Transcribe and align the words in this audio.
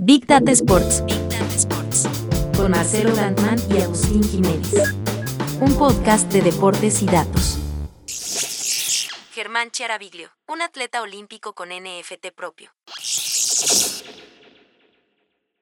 Big 0.00 0.26
Data 0.28 0.52
Sports. 0.52 1.04
Big 1.06 1.28
Data 1.28 1.54
Sports. 1.56 2.08
Con 2.56 2.70
Marcelo 2.70 3.12
Landman 3.16 3.58
y 3.68 3.82
Agustín 3.82 4.22
Jiménez. 4.22 4.72
Un 5.60 5.76
podcast 5.76 6.32
de 6.32 6.40
deportes 6.40 7.02
y 7.02 7.06
datos. 7.06 7.58
Germán 9.32 9.72
Chiaraviglio, 9.72 10.30
un 10.46 10.62
atleta 10.62 11.02
olímpico 11.02 11.52
con 11.52 11.70
NFT 11.70 12.30
propio. 12.32 12.70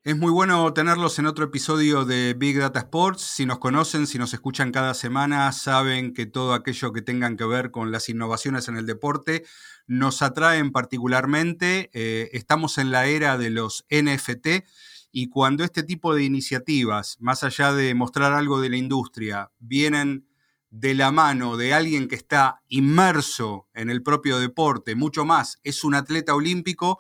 Es 0.05 0.17
muy 0.17 0.31
bueno 0.31 0.73
tenerlos 0.75 1.19
en 1.19 1.27
otro 1.27 1.47
episodio 1.47 2.05
de 2.05 2.35
Big 2.35 2.59
Data 2.59 2.81
Sports. 2.81 3.23
Si 3.23 3.47
nos 3.47 3.59
conocen, 3.59 4.07
si 4.07 4.19
nos 4.19 4.35
escuchan 4.35 4.71
cada 4.71 4.93
semana, 4.93 5.51
saben 5.51 6.13
que 6.13 6.27
todo 6.27 6.53
aquello 6.53 6.93
que 6.93 7.01
tengan 7.01 7.39
que 7.39 7.47
ver 7.47 7.71
con 7.71 7.91
las 7.91 8.11
innovaciones 8.11 8.69
en 8.69 8.77
el 8.77 8.85
deporte 8.85 9.47
nos 9.87 10.23
atraen 10.23 10.73
particularmente. 10.73 11.91
Eh, 11.93 12.31
estamos 12.33 12.79
en 12.79 12.91
la 12.91 13.07
era 13.07 13.39
de 13.39 13.51
los 13.51 13.87
NFT 13.91 14.65
y 15.13 15.29
cuando 15.29 15.65
este 15.65 15.83
tipo 15.83 16.15
de 16.15 16.25
iniciativas, 16.25 17.17
más 17.21 17.43
allá 17.43 17.73
de 17.73 17.95
mostrar 17.95 18.33
algo 18.33 18.61
de 18.61 18.71
la 18.71 18.77
industria, 18.77 19.51
vienen 19.59 20.27
de 20.71 20.95
la 20.95 21.11
mano 21.11 21.57
de 21.57 21.73
alguien 21.73 22.09
que 22.09 22.17
está 22.17 22.61
inmerso 22.69 23.69
en 23.75 23.89
el 23.89 24.03
propio 24.03 24.39
deporte, 24.39 24.95
mucho 24.95 25.25
más, 25.25 25.59
es 25.65 25.85
un 25.85 25.95
atleta 25.95 26.35
olímpico, 26.35 26.99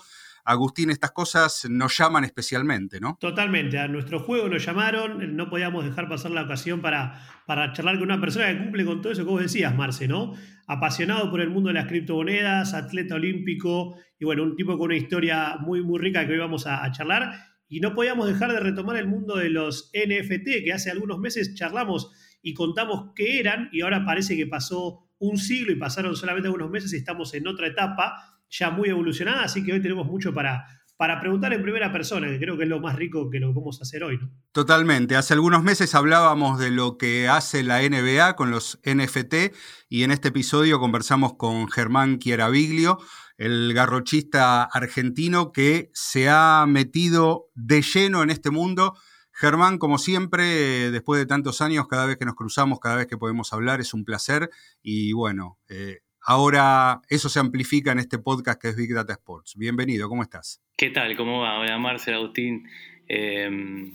Agustín, 0.49 0.91
estas 0.91 1.11
cosas 1.11 1.67
nos 1.69 1.99
llaman 1.99 2.23
especialmente, 2.23 3.01
¿no? 3.01 3.19
Totalmente, 3.21 3.81
a 3.81 3.89
nuestro 3.89 4.21
juego 4.21 4.49
nos 4.49 4.65
llamaron, 4.65 5.37
no 5.37 5.51
podíamos 5.51 5.85
dejar 5.85 6.09
pasar 6.09 6.31
la 6.31 6.43
ocasión 6.43 6.81
para, 6.81 7.21
para 7.47 7.73
charlar 7.73 7.97
con 7.97 8.05
una 8.05 8.21
persona 8.21 8.47
que 8.47 8.63
cumple 8.63 8.85
con 8.85 9.03
todo 9.03 9.13
eso 9.13 9.25
que 9.25 9.31
vos 9.31 9.43
decías, 9.43 9.75
Marce, 9.75 10.07
¿no? 10.07 10.35
Apasionado 10.67 11.31
por 11.31 11.41
el 11.41 11.51
mundo 11.51 11.69
de 11.69 11.75
las 11.75 11.87
criptomonedas, 11.87 12.75
atleta 12.75 13.15
olímpico 13.15 13.97
y 14.19 14.25
bueno, 14.25 14.43
un 14.43 14.57
tipo 14.57 14.77
con 14.79 14.87
una 14.87 14.97
historia 14.97 15.57
muy, 15.61 15.83
muy 15.83 15.99
rica 15.99 16.27
que 16.27 16.33
hoy 16.33 16.39
vamos 16.39 16.67
a, 16.67 16.85
a 16.85 16.91
charlar. 16.93 17.33
Y 17.69 17.81
no 17.81 17.95
podíamos 17.95 18.29
dejar 18.29 18.53
de 18.53 18.61
retomar 18.61 18.97
el 18.97 19.09
mundo 19.09 19.37
de 19.37 19.51
los 19.51 19.91
NFT, 19.93 20.65
que 20.65 20.73
hace 20.73 20.91
algunos 20.91 21.19
meses 21.19 21.55
charlamos 21.55 22.13
y 22.43 22.55
contamos 22.55 23.13
qué 23.15 23.41
eran 23.41 23.69
y 23.73 23.81
ahora 23.81 24.05
parece 24.05 24.37
que 24.37 24.47
pasó 24.47 25.11
un 25.19 25.39
siglo 25.39 25.73
y 25.73 25.77
pasaron 25.77 26.15
solamente 26.15 26.49
unos 26.49 26.71
meses 26.71 26.93
y 26.93 26.97
estamos 26.97 27.35
en 27.35 27.49
otra 27.49 27.67
etapa 27.67 28.37
ya 28.49 28.71
muy 28.71 28.89
evolucionada, 28.89 29.43
así 29.43 29.65
que 29.65 29.73
hoy 29.73 29.83
tenemos 29.83 30.07
mucho 30.07 30.33
para, 30.33 30.65
para 30.97 31.21
preguntar 31.21 31.53
en 31.53 31.63
primera 31.63 31.93
persona, 31.93 32.29
que 32.29 32.39
creo 32.39 32.57
que 32.57 32.65
es 32.65 32.69
lo 32.69 32.81
más 32.81 32.97
rico 32.97 33.29
que 33.31 33.39
lo 33.39 33.53
vamos 33.53 33.81
a 33.81 33.83
hacer 33.83 34.03
hoy. 34.03 34.19
¿no? 34.19 34.31
Totalmente. 34.53 35.17
Hace 35.17 35.35
algunos 35.35 35.63
meses 35.63 35.95
hablábamos 35.95 36.59
de 36.59 36.71
lo 36.71 36.97
que 36.97 37.29
hace 37.29 37.63
la 37.63 37.83
NBA 37.83 38.35
con 38.35 38.51
los 38.51 38.81
NFT 38.85 39.55
y 39.89 40.05
en 40.05 40.11
este 40.11 40.29
episodio 40.29 40.81
conversamos 40.81 41.35
con 41.35 41.69
Germán 41.69 42.19
Chiaraviglio, 42.19 42.99
el 43.37 43.75
garrochista 43.75 44.65
argentino 44.65 45.53
que 45.53 45.91
se 45.93 46.31
ha 46.31 46.65
metido 46.67 47.51
de 47.55 47.83
lleno 47.83 48.23
en 48.23 48.31
este 48.31 48.51
mundo. 48.51 48.97
Germán, 49.33 49.77
como 49.77 49.99
siempre, 49.99 50.91
después 50.91 51.21
de 51.21 51.27
tantos 51.27 51.61
años, 51.61 51.89
cada 51.89 52.07
vez 52.07 52.17
que 52.17 52.25
nos 52.25 52.37
cruzamos, 52.37 52.81
cada 52.81 52.97
vez 52.97 53.07
que 53.07 53.19
podemos 53.19 53.53
hablar, 53.53 53.83
es 53.83 53.93
un 53.93 54.07
placer. 54.07 54.49
Y 54.83 55.13
bueno, 55.13 55.59
eh, 55.69 55.99
Ahora 56.29 57.03
eso 57.09 57.29
se 57.29 57.39
amplifica 57.39 57.93
en 57.93 58.01
este 58.01 58.19
podcast 58.19 58.61
que 58.61 58.71
es 58.71 58.77
Big 58.77 58.93
Data 58.93 59.13
Sports. 59.13 59.55
Bienvenido, 59.57 60.09
¿cómo 60.09 60.25
estás? 60.25 60.61
¿Qué 60.77 60.91
tal? 60.91 61.17
¿Cómo 61.17 61.43
va? 61.43 61.61
Hola, 61.61 61.79
Marcel, 61.79 62.15
Agustín. 62.15 62.69
Eh, 63.09 63.49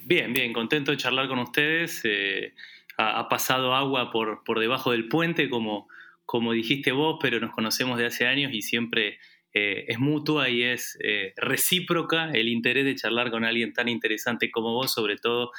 bien, 0.06 0.32
bien, 0.32 0.54
contento 0.54 0.92
de 0.92 0.98
charlar 0.98 1.28
con 1.28 1.40
ustedes. 1.40 2.00
Eh, 2.06 2.54
ha, 2.98 3.28
pasado 3.28 3.76
agua 3.76 4.12
por, 4.12 4.46
por 4.46 4.62
debajo 4.62 4.94
del 4.94 5.10
puente, 5.10 5.50
como, 5.50 5.90
como 6.26 6.54
dijiste 6.54 6.94
vos, 6.94 7.20
pero 7.22 7.42
nos 7.42 7.52
conocemos 7.52 7.98
de 7.98 8.06
hace 8.06 8.26
años 8.26 8.54
y 8.54 8.62
siempre 8.62 9.20
eh, 9.54 9.84
es 9.90 10.00
mutua 10.00 10.48
y 10.48 10.64
es 10.64 10.98
recíproca 11.36 12.32
el 12.32 12.48
interés 12.48 12.86
de 12.86 12.96
charlar 12.96 13.30
con 13.30 13.44
alguien 13.44 13.74
tan 13.74 13.90
interesante 13.90 14.52
como 14.52 14.72
vos, 14.72 14.94
sobre 14.94 15.18
todo 15.18 15.52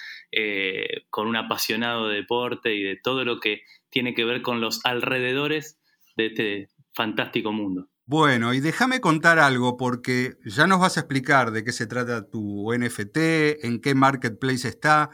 con 1.11 1.27
un 1.27 1.37
apasionado 1.37 2.09
de 2.09 2.17
deporte 2.17 2.75
y 2.75 2.83
de 2.83 2.97
todo 2.97 3.27
lo 3.27 3.41
que 3.41 3.61
tiene 3.91 4.15
que 4.15 4.25
ver 4.25 4.41
con 4.41 4.63
los 4.63 4.81
alrededores 4.87 5.82
de 6.17 6.27
este 6.27 6.69
fantástico 6.93 7.53
mundo. 7.53 7.89
Bueno, 8.05 8.53
y 8.53 8.61
déjame 8.61 9.01
contar 9.01 9.39
algo 9.39 9.77
porque 9.77 10.37
ya 10.45 10.67
nos 10.67 10.81
vas 10.81 10.97
a 10.97 11.01
explicar 11.01 11.53
de 11.53 11.65
qué 11.65 11.73
se 11.73 11.87
trata 11.87 12.29
tu 12.29 12.73
NFT, 12.73 13.17
en 13.65 13.81
qué 13.81 13.95
marketplace 13.95 14.69
está, 14.69 15.11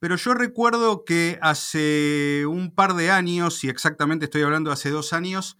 pero 0.00 0.16
yo 0.16 0.32
recuerdo 0.34 1.04
que 1.04 1.38
hace 1.42 2.44
un 2.46 2.74
par 2.74 2.94
de 2.94 3.10
años, 3.10 3.62
y 3.62 3.68
exactamente 3.68 4.24
estoy 4.24 4.42
hablando 4.42 4.70
de 4.70 4.74
hace 4.74 4.90
dos 4.90 5.12
años, 5.12 5.58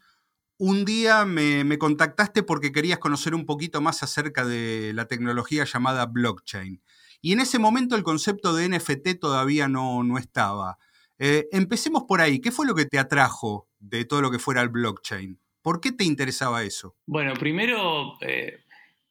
un 0.60 0.84
día 0.84 1.24
me, 1.24 1.78
contactaste 1.78 2.42
porque 2.42 2.72
querías 2.72 2.98
conocer 2.98 3.34
un 3.34 3.46
poquito 3.46 3.80
más 3.80 4.02
acerca 4.02 4.44
de 4.44 4.92
la 4.94 5.06
tecnología 5.06 5.64
llamada 5.64 6.06
blockchain. 6.06 6.82
Y 7.22 7.32
en 7.32 7.40
ese 7.40 7.58
momento 7.58 7.96
el 7.96 8.02
concepto 8.02 8.54
de 8.54 8.68
NFT 8.68 9.20
todavía 9.20 9.68
no, 9.68 10.02
no 10.02 10.18
estaba. 10.18 10.78
Eh, 11.18 11.48
empecemos 11.52 12.04
por 12.08 12.20
ahí. 12.20 12.40
¿Qué 12.40 12.50
fue 12.50 12.66
lo 12.66 12.74
que 12.74 12.84
te 12.84 12.98
atrajo 12.98 13.69
de 13.80 14.04
todo 14.04 14.22
lo 14.22 14.30
que 14.30 14.38
fuera 14.38 14.62
el 14.62 14.68
blockchain? 14.68 15.40
¿Por 15.62 15.80
qué 15.80 15.92
te 15.92 16.04
interesaba 16.04 16.62
eso? 16.62 16.96
Bueno, 17.06 17.34
primero, 17.34 18.14
eh, 18.22 18.60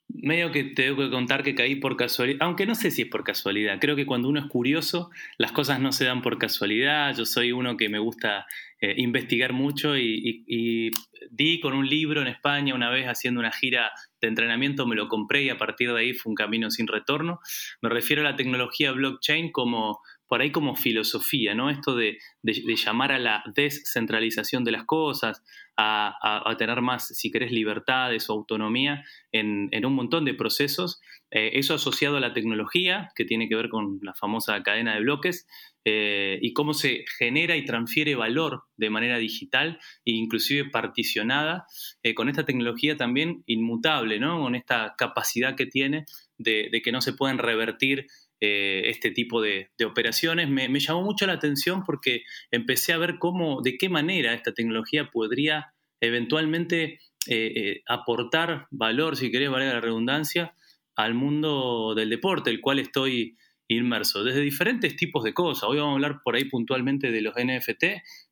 medio 0.08 0.52
que 0.52 0.64
te 0.64 0.84
tengo 0.84 0.98
que 0.98 1.12
contar 1.12 1.44
que 1.44 1.54
caí 1.54 1.76
por 1.76 1.96
casualidad, 1.96 2.40
aunque 2.42 2.66
no 2.66 2.74
sé 2.76 2.90
si 2.92 3.04
es 3.04 3.08
por 3.08 3.24
casualidad. 3.24 3.78
Creo 3.80 3.96
que 3.96 4.06
cuando 4.06 4.28
uno 4.28 4.40
es 4.40 4.48
curioso, 4.48 5.12
las 5.38 5.52
cosas 5.52 5.80
no 5.80 5.92
se 5.92 6.06
dan 6.06 6.22
por 6.22 6.38
casualidad. 6.38 7.16
Yo 7.16 7.26
soy 7.26 7.52
uno 7.52 7.78
que 7.78 7.90
me 7.90 8.00
gusta 8.00 8.48
eh, 8.82 8.96
investigar 8.98 9.54
mucho 9.54 9.96
y, 9.98 10.44
y, 10.48 10.92
di 11.30 11.60
con 11.60 11.74
un 11.74 11.88
libro 11.88 12.22
en 12.22 12.28
España 12.28 12.74
una 12.74 12.90
vez 12.90 13.06
haciendo 13.06 13.40
una 13.40 13.52
gira 13.52 13.92
de 14.22 14.28
entrenamiento, 14.28 14.88
me 14.88 14.96
lo 14.96 15.08
compré 15.08 15.44
y 15.44 15.50
a 15.50 15.58
partir 15.58 15.94
de 15.94 16.00
ahí 16.00 16.14
fue 16.14 16.32
un 16.32 16.36
camino 16.36 16.72
sin 16.72 16.88
retorno. 16.88 17.40
Me 17.82 17.90
refiero 17.90 18.22
a 18.22 18.32
la 18.32 18.36
tecnología 18.36 18.92
blockchain 18.92 19.52
como 19.52 20.00
por 20.30 20.42
ahí 20.42 20.52
como 20.52 20.76
filosofía, 20.76 21.56
¿no? 21.56 21.72
Esto 21.72 21.96
de, 21.96 22.20
llamar 22.44 23.12
a 23.12 23.18
la 23.18 23.44
descentralización 23.56 24.64
de 24.64 24.72
las 24.72 24.86
cosas, 24.86 25.44
a, 25.76 26.56
tener 26.58 26.82
más, 26.82 27.08
si 27.08 27.32
querés, 27.32 27.52
libertades 27.52 28.30
o 28.30 28.34
autonomía 28.34 29.04
en, 29.32 29.70
un 29.84 29.96
montón 29.96 30.26
de 30.26 30.36
procesos. 30.36 31.02
Eh, 31.32 31.52
eso 31.54 31.74
asociado 31.74 32.18
a 32.18 32.20
la 32.20 32.34
tecnología, 32.34 33.10
que 33.16 33.26
tiene 33.26 33.50
que 33.50 33.56
ver 33.56 33.70
con 33.70 34.00
la 34.04 34.14
famosa 34.14 34.62
cadena 34.62 34.94
de 34.94 35.02
bloques, 35.02 35.48
eh, 35.84 36.38
y 36.42 36.54
cómo 36.54 36.74
se 36.76 37.06
genera 37.18 37.56
y 37.56 37.66
transfiere 37.66 38.14
valor 38.14 38.66
de 38.78 38.90
manera 38.92 39.18
digital 39.18 39.80
e 40.06 40.12
inclusive 40.12 40.70
particionada, 40.70 41.66
eh, 42.04 42.14
con 42.14 42.30
esta 42.30 42.46
tecnología 42.46 42.98
también 42.98 43.44
inmutable, 43.48 44.20
¿no? 44.20 44.40
Con 44.42 44.54
esta 44.54 44.94
capacidad 44.96 45.56
que 45.56 45.66
tiene 45.66 46.06
de, 46.38 46.70
de 46.72 46.82
que 46.84 46.92
no 46.92 47.02
se 47.02 47.14
pueden 47.14 47.40
revertir 47.40 48.08
eh, 48.42 48.84
este 48.86 49.12
tipo 49.12 49.42
de, 49.42 49.70
operaciones. 49.86 50.50
Me, 50.50 50.70
llamó 50.80 51.02
mucho 51.02 51.28
la 51.28 51.34
atención 51.34 51.84
porque 51.84 52.24
empecé 52.52 52.94
a 52.94 52.98
ver 52.98 53.18
cómo, 53.20 53.62
de 53.62 53.78
qué 53.78 53.90
manera 53.90 54.34
esta 54.34 54.54
tecnología 54.54 55.10
podría 55.12 55.74
eventualmente 56.00 57.02
eh, 57.28 57.52
eh, 57.56 57.82
aportar 57.86 58.68
valor, 58.72 59.18
si 59.18 59.30
querés, 59.30 59.50
valer 59.50 59.74
la 59.74 59.82
redundancia, 59.82 60.56
al 60.96 61.16
mundo 61.16 61.94
del 61.96 62.10
deporte, 62.10 62.50
el 62.50 62.62
cual 62.62 62.80
estoy 62.80 63.36
inmerso, 63.68 64.24
desde 64.24 64.40
diferentes 64.40 64.96
tipos 64.96 65.26
de 65.26 65.34
cosas. 65.34 65.66
Hoy 65.66 65.78
vamos 65.80 65.92
a 65.92 65.96
hablar 65.96 66.22
por 66.24 66.36
ahí 66.36 66.46
puntualmente 66.46 67.12
de 67.12 67.22
los 67.22 67.34
NFT, 67.36 67.84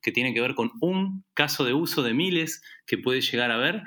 que 0.01 0.11
tienen 0.13 0.33
que 0.33 0.41
ver 0.41 0.55
con 0.55 0.71
un 0.79 1.25
caso 1.33 1.65
de 1.65 1.73
uso 1.73 2.01
de 2.01 2.13
miles 2.13 2.61
que 2.85 2.97
puede 2.97 3.19
llegar 3.19 3.51
a 3.51 3.57
ver, 3.57 3.83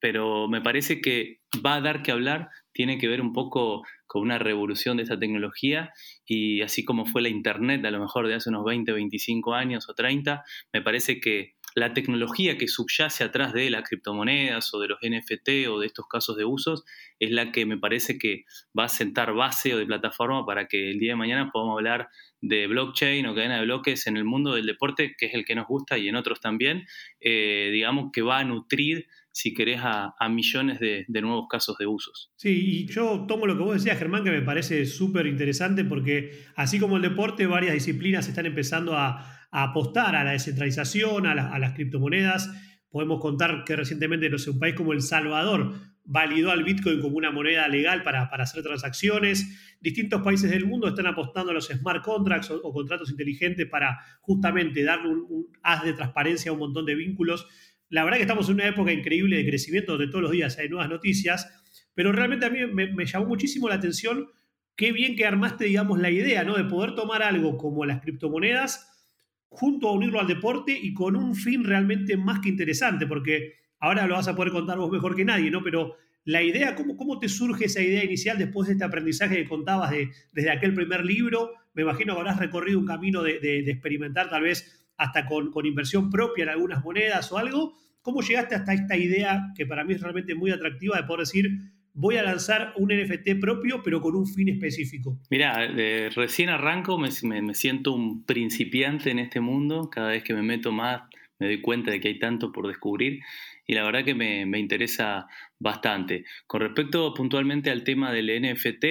pero 0.00 0.48
me 0.48 0.60
parece 0.60 1.00
que 1.00 1.40
va 1.64 1.76
a 1.76 1.80
dar 1.80 2.02
que 2.02 2.10
hablar, 2.10 2.50
tiene 2.72 2.98
que 2.98 3.08
ver 3.08 3.20
un 3.20 3.32
poco 3.32 3.82
con 4.06 4.22
una 4.22 4.38
revolución 4.38 4.96
de 4.96 5.04
esta 5.04 5.18
tecnología 5.18 5.92
y 6.26 6.62
así 6.62 6.84
como 6.84 7.06
fue 7.06 7.22
la 7.22 7.28
Internet 7.28 7.84
a 7.84 7.90
lo 7.90 8.00
mejor 8.00 8.26
de 8.26 8.34
hace 8.34 8.50
unos 8.50 8.64
20, 8.64 8.92
25 8.92 9.54
años 9.54 9.88
o 9.88 9.94
30, 9.94 10.42
me 10.72 10.82
parece 10.82 11.20
que 11.20 11.54
la 11.74 11.92
tecnología 11.94 12.58
que 12.58 12.68
subyace 12.68 13.24
atrás 13.24 13.52
de 13.52 13.70
las 13.70 13.88
criptomonedas 13.88 14.72
o 14.74 14.80
de 14.80 14.88
los 14.88 14.98
NFT 15.02 15.68
o 15.68 15.78
de 15.78 15.86
estos 15.86 16.06
casos 16.06 16.36
de 16.36 16.44
usos 16.44 16.84
es 17.18 17.30
la 17.30 17.52
que 17.52 17.66
me 17.66 17.78
parece 17.78 18.18
que 18.18 18.44
va 18.78 18.84
a 18.84 18.88
sentar 18.88 19.34
base 19.34 19.74
o 19.74 19.78
de 19.78 19.86
plataforma 19.86 20.44
para 20.44 20.66
que 20.66 20.90
el 20.90 20.98
día 20.98 21.12
de 21.12 21.16
mañana 21.16 21.50
podamos 21.52 21.78
hablar 21.78 22.08
de 22.40 22.66
blockchain 22.66 23.26
o 23.26 23.34
cadena 23.34 23.58
de 23.58 23.64
bloques 23.64 24.06
en 24.06 24.16
el 24.16 24.24
mundo 24.24 24.54
del 24.54 24.66
deporte, 24.66 25.14
que 25.16 25.26
es 25.26 25.34
el 25.34 25.44
que 25.44 25.54
nos 25.54 25.66
gusta 25.66 25.98
y 25.98 26.08
en 26.08 26.16
otros 26.16 26.40
también, 26.40 26.86
eh, 27.20 27.70
digamos 27.72 28.10
que 28.12 28.22
va 28.22 28.38
a 28.38 28.44
nutrir 28.44 29.06
si 29.32 29.54
querés, 29.54 29.80
a, 29.82 30.14
millones 30.28 30.80
de, 30.80 31.06
nuevos 31.22 31.46
casos 31.48 31.78
de 31.78 31.86
usos. 31.86 32.32
Sí, 32.36 32.82
y 32.82 32.86
yo 32.86 33.26
tomo 33.28 33.46
lo 33.46 33.56
que 33.56 33.62
vos 33.62 33.74
decías, 33.74 33.98
Germán, 33.98 34.24
que 34.24 34.30
me 34.30 34.42
parece 34.42 34.84
súper 34.86 35.26
interesante 35.26 35.84
porque 35.84 36.46
así 36.56 36.80
como 36.80 36.96
el 36.96 37.02
deporte, 37.02 37.46
varias 37.46 37.74
disciplinas 37.74 38.26
están 38.28 38.46
empezando 38.46 38.96
a, 38.96 39.39
apostar 39.50 40.16
a 40.16 40.24
la 40.24 40.32
descentralización, 40.32 41.26
a, 41.26 41.58
las 41.58 41.72
criptomonedas. 41.74 42.50
Podemos 42.90 43.20
contar 43.20 43.64
que 43.64 43.76
recientemente, 43.76 44.28
no 44.30 44.38
sé, 44.38 44.50
un 44.50 44.58
país 44.58 44.74
como 44.74 44.92
El 44.92 45.02
Salvador 45.02 45.74
validó 46.04 46.50
al 46.50 46.64
Bitcoin 46.64 47.00
como 47.00 47.16
una 47.16 47.30
moneda 47.30 47.68
legal 47.68 48.02
para, 48.02 48.22
hacer 48.24 48.62
transacciones. 48.62 49.76
Distintos 49.80 50.22
países 50.22 50.50
del 50.50 50.66
mundo 50.66 50.88
están 50.88 51.06
apostando 51.06 51.52
a 51.52 51.54
los 51.54 51.68
smart 51.68 52.02
contracts 52.04 52.50
o, 52.50 52.72
contratos 52.72 53.10
inteligentes 53.10 53.66
para 53.68 53.98
justamente 54.20 54.82
darle 54.82 55.08
un, 55.08 55.46
haz 55.62 55.84
de 55.84 55.92
transparencia 55.92 56.50
a 56.50 56.54
un 56.54 56.60
montón 56.60 56.86
de 56.86 56.94
vínculos 56.94 57.46
la 57.90 58.04
verdad 58.04 58.18
que 58.18 58.22
estamos 58.22 58.48
en 58.48 58.54
una 58.54 58.68
época 58.68 58.92
increíble 58.92 59.36
de 59.36 59.46
crecimiento 59.46 59.92
donde 59.92 60.06
todos 60.06 60.22
los 60.22 60.30
días 60.30 60.56
hay 60.58 60.68
nuevas 60.68 60.88
noticias. 60.88 61.52
pero 61.92 62.12
realmente 62.12 62.46
a 62.46 62.50
mí 62.50 62.60
me, 62.72 63.04
llamó 63.04 63.26
muchísimo 63.26 63.68
la 63.68 63.74
atención 63.74 64.28
qué 64.76 64.92
bien 64.92 65.16
que 65.16 65.26
armaste, 65.26 65.64
digamos, 65.64 65.98
la 65.98 66.10
idea, 66.10 66.44
¿no? 66.44 66.56
De 66.56 66.64
poder 66.64 66.94
tomar 66.94 67.22
algo 67.22 67.58
como 67.58 67.84
las 67.84 68.00
criptomonedas 68.00 68.89
junto 69.50 69.88
a 69.88 69.92
unirlo 69.92 70.20
al 70.20 70.28
deporte 70.28 70.78
y 70.80 70.94
con 70.94 71.16
un 71.16 71.34
fin 71.34 71.64
realmente 71.64 72.16
más 72.16 72.38
que 72.38 72.48
interesante, 72.48 73.06
porque 73.06 73.54
ahora 73.80 74.06
lo 74.06 74.14
vas 74.14 74.28
a 74.28 74.36
poder 74.36 74.52
contar 74.52 74.78
vos 74.78 74.90
mejor 74.90 75.16
que 75.16 75.24
nadie, 75.24 75.50
¿no? 75.50 75.62
Pero 75.62 75.96
la 76.24 76.42
idea, 76.42 76.76
¿cómo, 76.76 76.96
cómo 76.96 77.18
te 77.18 77.28
surge 77.28 77.64
esa 77.64 77.82
idea 77.82 78.04
inicial 78.04 78.38
después 78.38 78.68
de 78.68 78.74
este 78.74 78.84
aprendizaje 78.84 79.36
que 79.36 79.48
contabas 79.48 79.90
de, 79.90 80.10
desde 80.32 80.50
aquel 80.50 80.72
primer 80.74 81.04
libro? 81.04 81.50
Me 81.74 81.82
imagino 81.82 82.14
que 82.14 82.20
habrás 82.20 82.38
recorrido 82.38 82.78
un 82.78 82.86
camino 82.86 83.22
de, 83.22 83.58
experimentar 83.68 84.30
tal 84.30 84.42
vez 84.42 84.88
hasta 84.96 85.26
con, 85.26 85.50
con, 85.50 85.66
inversión 85.66 86.10
propia 86.10 86.44
en 86.44 86.50
algunas 86.50 86.84
monedas 86.84 87.32
o 87.32 87.38
algo. 87.38 87.74
¿Cómo 88.02 88.22
llegaste 88.22 88.54
hasta 88.54 88.72
esta 88.72 88.96
idea 88.96 89.52
que 89.56 89.66
para 89.66 89.84
mí 89.84 89.94
es 89.94 90.00
realmente 90.00 90.34
muy 90.34 90.52
atractiva 90.52 90.96
de 90.96 91.04
poder 91.04 91.20
decir, 91.20 91.50
voy 91.94 92.16
a 92.16 92.22
lanzar 92.22 92.72
un 92.76 92.88
NFT 92.88 93.40
propio, 93.40 93.82
pero 93.82 94.00
con 94.00 94.14
un 94.16 94.26
fin 94.26 94.48
específico? 94.48 95.18
Mira, 95.30 95.66
recién 96.14 96.48
arranco, 96.48 96.98
me, 96.98 97.10
siento 97.54 97.92
un 97.92 98.24
principiante 98.24 99.10
en 99.10 99.18
este 99.18 99.40
mundo. 99.40 99.90
Cada 99.90 100.10
vez 100.10 100.22
que 100.22 100.34
me 100.34 100.42
meto 100.42 100.72
más, 100.72 101.02
me 101.38 101.46
doy 101.46 101.60
cuenta 101.60 101.90
de 101.90 102.00
que 102.00 102.08
hay 102.08 102.18
tanto 102.18 102.52
por 102.52 102.68
descubrir 102.68 103.20
y 103.66 103.74
la 103.74 103.84
verdad 103.84 104.04
que 104.04 104.14
me, 104.14 104.58
interesa 104.58 105.26
bastante. 105.58 106.24
Con 106.46 106.60
respecto 106.60 107.14
puntualmente 107.14 107.70
al 107.70 107.84
tema 107.84 108.12
del 108.12 108.26
NFT, 108.42 108.84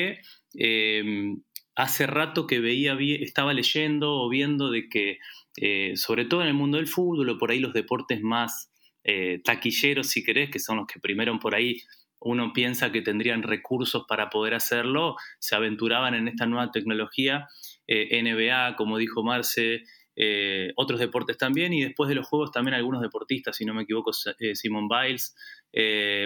eh, 0.57 1.35
hace 1.75 2.07
rato 2.07 2.47
que 2.47 2.59
veía, 2.59 2.97
estaba 3.21 3.53
leyendo 3.53 4.21
o 4.21 4.29
viendo 4.29 4.69
de 4.69 4.89
que, 4.89 5.19
eh, 5.57 5.93
sobre 5.95 6.25
todo 6.25 6.41
en 6.41 6.47
el 6.47 6.53
mundo 6.53 6.77
del 6.77 6.87
fútbol 6.87 7.29
o 7.29 7.37
por 7.37 7.51
ahí 7.51 7.59
los 7.59 7.73
deportes 7.73 8.21
más 8.21 8.71
eh, 9.03 9.41
taquilleros, 9.43 10.07
si 10.07 10.23
querés, 10.23 10.49
que 10.49 10.59
son 10.59 10.77
los 10.77 10.87
que 10.87 10.99
primero 10.99 11.37
por 11.39 11.55
ahí 11.55 11.81
uno 12.19 12.51
piensa 12.53 12.91
que 12.91 13.01
tendrían 13.01 13.43
recursos 13.43 14.05
para 14.07 14.29
poder 14.29 14.53
hacerlo, 14.53 15.15
se 15.39 15.55
aventuraban 15.55 16.13
en 16.15 16.27
esta 16.27 16.45
nueva 16.45 16.71
tecnología, 16.71 17.47
eh, 17.87 18.21
NBA, 18.21 18.75
como 18.75 18.97
dijo 18.97 19.23
Marce, 19.23 19.83
eh, 20.15 20.73
otros 20.75 20.99
deportes 20.99 21.37
también, 21.37 21.73
y 21.73 21.83
después 21.83 22.09
de 22.09 22.15
los 22.15 22.27
juegos 22.27 22.51
también 22.51 22.75
algunos 22.75 23.01
deportistas, 23.01 23.55
si 23.55 23.65
no 23.65 23.73
me 23.73 23.83
equivoco, 23.83 24.11
eh, 24.39 24.55
Simon 24.55 24.87
Biles, 24.87 25.35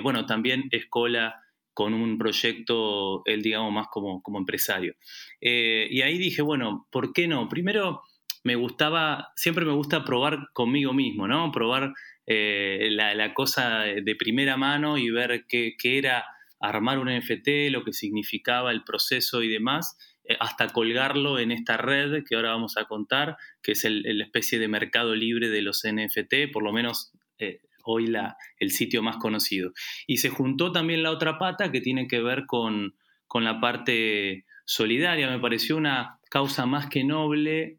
bueno, 0.02 0.26
también 0.26 0.64
Escola 0.72 1.36
con 1.74 1.94
un 1.94 2.18
proyecto, 2.18 3.24
él 3.26 3.42
digamos, 3.42 3.72
más 3.72 3.88
como, 3.92 4.22
como 4.22 4.40
empresario. 4.40 4.96
y 5.42 6.02
ahí 6.02 6.18
dije, 6.18 6.42
bueno, 6.42 6.88
¿por 6.92 7.14
qué 7.14 7.28
no? 7.28 7.50
Primero, 7.50 8.04
me 8.44 8.56
gustaba, 8.56 9.32
siempre 9.36 9.66
me 9.66 9.74
gusta 9.74 10.04
probar 10.04 10.50
conmigo 10.54 10.94
mismo, 10.94 11.28
¿no? 11.28 11.52
Probar 11.52 11.94
eh, 12.26 12.88
la, 12.92 13.34
cosa 13.34 13.80
de 13.80 14.16
primera 14.16 14.56
mano 14.56 14.98
y 14.98 15.10
ver 15.10 15.46
qué, 15.48 15.76
era 15.84 16.26
armar 16.60 17.00
un 17.00 17.10
NFT, 17.10 17.70
lo 17.70 17.84
que 17.84 17.92
significaba 17.92 18.72
el 18.72 18.84
proceso 18.84 19.44
y 19.44 19.50
demás, 19.50 19.98
eh, 20.24 20.38
hasta 20.40 20.70
colgarlo 20.70 21.40
en 21.40 21.52
esta 21.52 21.76
red 21.76 22.24
que 22.24 22.36
ahora 22.36 22.52
vamos 22.52 22.78
a 22.78 22.86
contar, 22.86 23.38
que 23.62 23.74
es 23.74 23.86
la 23.86 24.24
especie 24.24 24.60
de 24.60 24.68
mercado 24.70 25.16
libre 25.16 25.50
de 25.50 25.62
los 25.62 25.84
NFT, 25.84 26.52
por 26.54 26.64
lo 26.64 26.72
menos 26.72 27.12
eh, 27.40 27.60
hoy 27.84 28.08
la, 28.08 28.38
el 28.58 28.72
sitio 28.72 29.02
más 29.02 29.18
conocido. 29.18 29.74
Y 30.08 30.18
se 30.18 30.30
juntó 30.30 30.72
también 30.72 31.04
la 31.04 31.12
otra 31.12 31.38
pata 31.38 31.72
que 31.72 31.82
tiene 31.82 32.08
que 32.08 32.22
ver 32.22 32.46
con, 32.46 32.96
con 33.28 33.44
la 33.44 33.60
parte 33.60 34.46
solidaria, 34.64 35.30
me 35.30 35.40
pareció 35.40 35.76
una 35.76 36.20
causa 36.30 36.66
más 36.66 36.88
que 36.88 37.04
noble, 37.04 37.76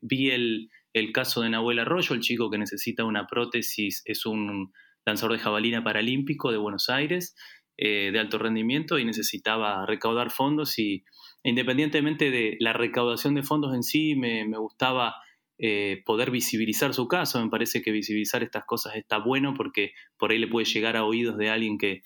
vi 0.00 0.30
el, 0.30 0.70
el 0.96 1.12
caso 1.12 1.42
de 1.42 1.50
Nahuel 1.50 1.78
Arroyo, 1.78 2.14
el 2.14 2.22
chico 2.22 2.50
que 2.50 2.56
necesita 2.56 3.04
una 3.04 3.26
prótesis, 3.26 4.02
es 4.06 4.24
un 4.24 4.72
lanzador 5.04 5.36
de 5.36 5.42
jabalina 5.42 5.84
paralímpico 5.84 6.50
de 6.50 6.56
Buenos 6.56 6.88
Aires, 6.88 7.36
eh, 7.76 8.08
de 8.10 8.18
alto 8.18 8.38
rendimiento, 8.38 8.98
y 8.98 9.04
necesitaba 9.04 9.84
recaudar 9.84 10.30
fondos 10.30 10.78
y 10.78 11.04
independientemente 11.42 12.30
de 12.30 12.56
la 12.60 12.72
recaudación 12.72 13.34
de 13.34 13.42
fondos 13.42 13.74
en 13.74 13.82
sí, 13.82 14.16
me, 14.16 14.46
gustaba 14.56 15.16
eh, 15.58 16.02
poder 16.06 16.30
visibilizar 16.30 16.94
su 16.94 17.08
caso. 17.08 17.44
Me 17.44 17.50
parece 17.50 17.82
que 17.82 17.90
visibilizar 17.90 18.42
estas 18.42 18.64
cosas 18.64 18.96
está 18.96 19.18
bueno 19.18 19.52
porque 19.54 19.92
por 20.16 20.30
ahí 20.30 20.38
le 20.38 20.48
puede 20.48 20.64
llegar 20.64 20.96
a 20.96 21.04
oídos 21.04 21.36
de 21.36 21.50
alguien 21.50 21.76
que, 21.76 22.00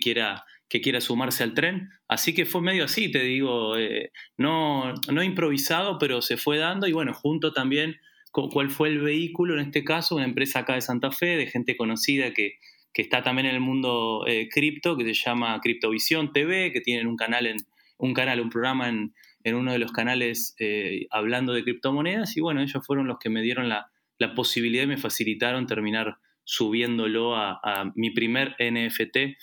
quiera 0.00 0.44
que 0.68 0.80
quiera 0.80 1.00
sumarse 1.00 1.42
al 1.42 1.54
tren. 1.54 1.88
Así 2.06 2.32
que 2.32 2.46
fue 2.46 2.60
medio 2.60 2.84
así, 2.84 3.10
te 3.10 3.24
digo, 3.24 3.76
eh, 3.76 4.12
no, 4.36 4.94
no 5.12 5.22
improvisado, 5.24 5.98
pero 5.98 6.22
se 6.22 6.36
fue 6.36 6.58
dando 6.58 6.86
y 6.86 6.92
bueno, 6.92 7.12
junto 7.12 7.52
también 7.52 7.96
cuál 8.52 8.70
fue 8.70 8.88
el 8.88 9.00
vehículo, 9.00 9.54
en 9.54 9.60
este 9.60 9.84
caso, 9.84 10.16
una 10.16 10.24
empresa 10.24 10.60
acá 10.60 10.74
de 10.74 10.80
Santa 10.80 11.10
Fe, 11.10 11.36
de 11.36 11.46
gente 11.46 11.76
conocida 11.76 12.32
que, 12.32 12.58
está 12.94 13.22
también 13.22 13.46
en 13.46 13.54
el 13.54 13.60
mundo 13.60 14.24
eh, 14.26 14.48
cripto, 14.50 14.96
que 14.96 15.04
se 15.04 15.12
llama 15.12 15.60
Criptovisión 15.60 16.32
TV, 16.32 16.72
que 16.72 16.80
tienen 16.80 17.06
un 17.06 17.16
canal, 17.16 17.46
en, 17.46 17.56
un, 17.98 18.14
canal 18.14 18.40
un 18.40 18.48
programa 18.48 18.88
en, 18.88 19.12
uno 19.54 19.72
de 19.72 19.78
los 19.78 19.92
canales 19.92 20.54
eh, 20.58 21.06
hablando 21.10 21.52
de 21.52 21.62
criptomonedas, 21.62 22.36
y 22.36 22.40
bueno, 22.40 22.62
ellos 22.62 22.82
fueron 22.86 23.06
los 23.06 23.18
que 23.18 23.28
me 23.28 23.42
dieron 23.42 23.68
la, 23.68 23.90
posibilidad 24.34 24.84
y 24.84 24.86
me 24.86 24.96
facilitaron 24.96 25.66
terminar 25.66 26.16
subiéndolo 26.42 27.36
a 27.36 27.92
mi 27.96 28.10
primer 28.12 28.56
NFT 28.58 29.36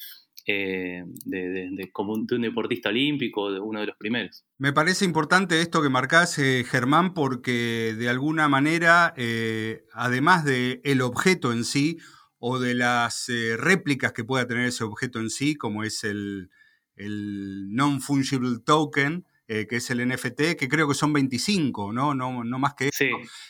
eh, 0.46 1.04
de, 1.24 1.90
como 1.94 2.14
un, 2.14 2.28
deportista 2.28 2.90
olímpico, 2.90 3.50
de 3.50 3.62
uno 3.62 3.80
de 3.80 3.88
los 3.88 3.96
primeros. 3.96 4.44
Me 4.58 4.74
parece 4.74 5.06
importante 5.06 5.62
esto 5.62 5.82
que 5.82 5.88
marcás, 5.88 6.38
eh, 6.38 6.66
Germán, 6.68 7.14
porque 7.14 7.96
de 7.98 8.10
alguna 8.10 8.50
manera, 8.50 9.14
eh, 9.16 9.86
además 9.94 10.44
del 10.44 10.82
el 10.84 11.02
objeto 11.02 11.54
en 11.54 11.64
sí, 11.64 11.98
o 12.40 12.60
de 12.60 12.74
las 12.74 13.32
réplicas 13.58 14.12
que 14.12 14.26
pueda 14.26 14.46
tener 14.46 14.68
ese 14.68 14.84
objeto 14.84 15.20
en 15.20 15.30
sí, 15.30 15.56
como 15.56 15.86
es 15.86 16.04
el, 16.04 16.50
Non-Fungible 16.98 18.60
Token, 18.66 19.26
que 19.48 19.68
es 19.70 19.90
el 19.92 20.06
NFT, 20.06 20.58
que 20.58 20.68
creo 20.68 20.90
que 20.90 20.94
son 20.94 21.14
25, 21.14 21.94
¿no? 21.94 22.14
No, 22.14 22.44
no 22.44 22.60
más 22.60 22.74
que 22.74 22.90
eso. 22.90 23.06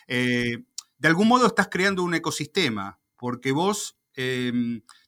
de 0.08 1.08
algún 1.08 1.28
modo 1.28 1.48
estás 1.48 1.70
creando 1.70 2.04
un 2.04 2.14
ecosistema, 2.14 3.00
porque 3.18 3.52
vos 3.52 3.98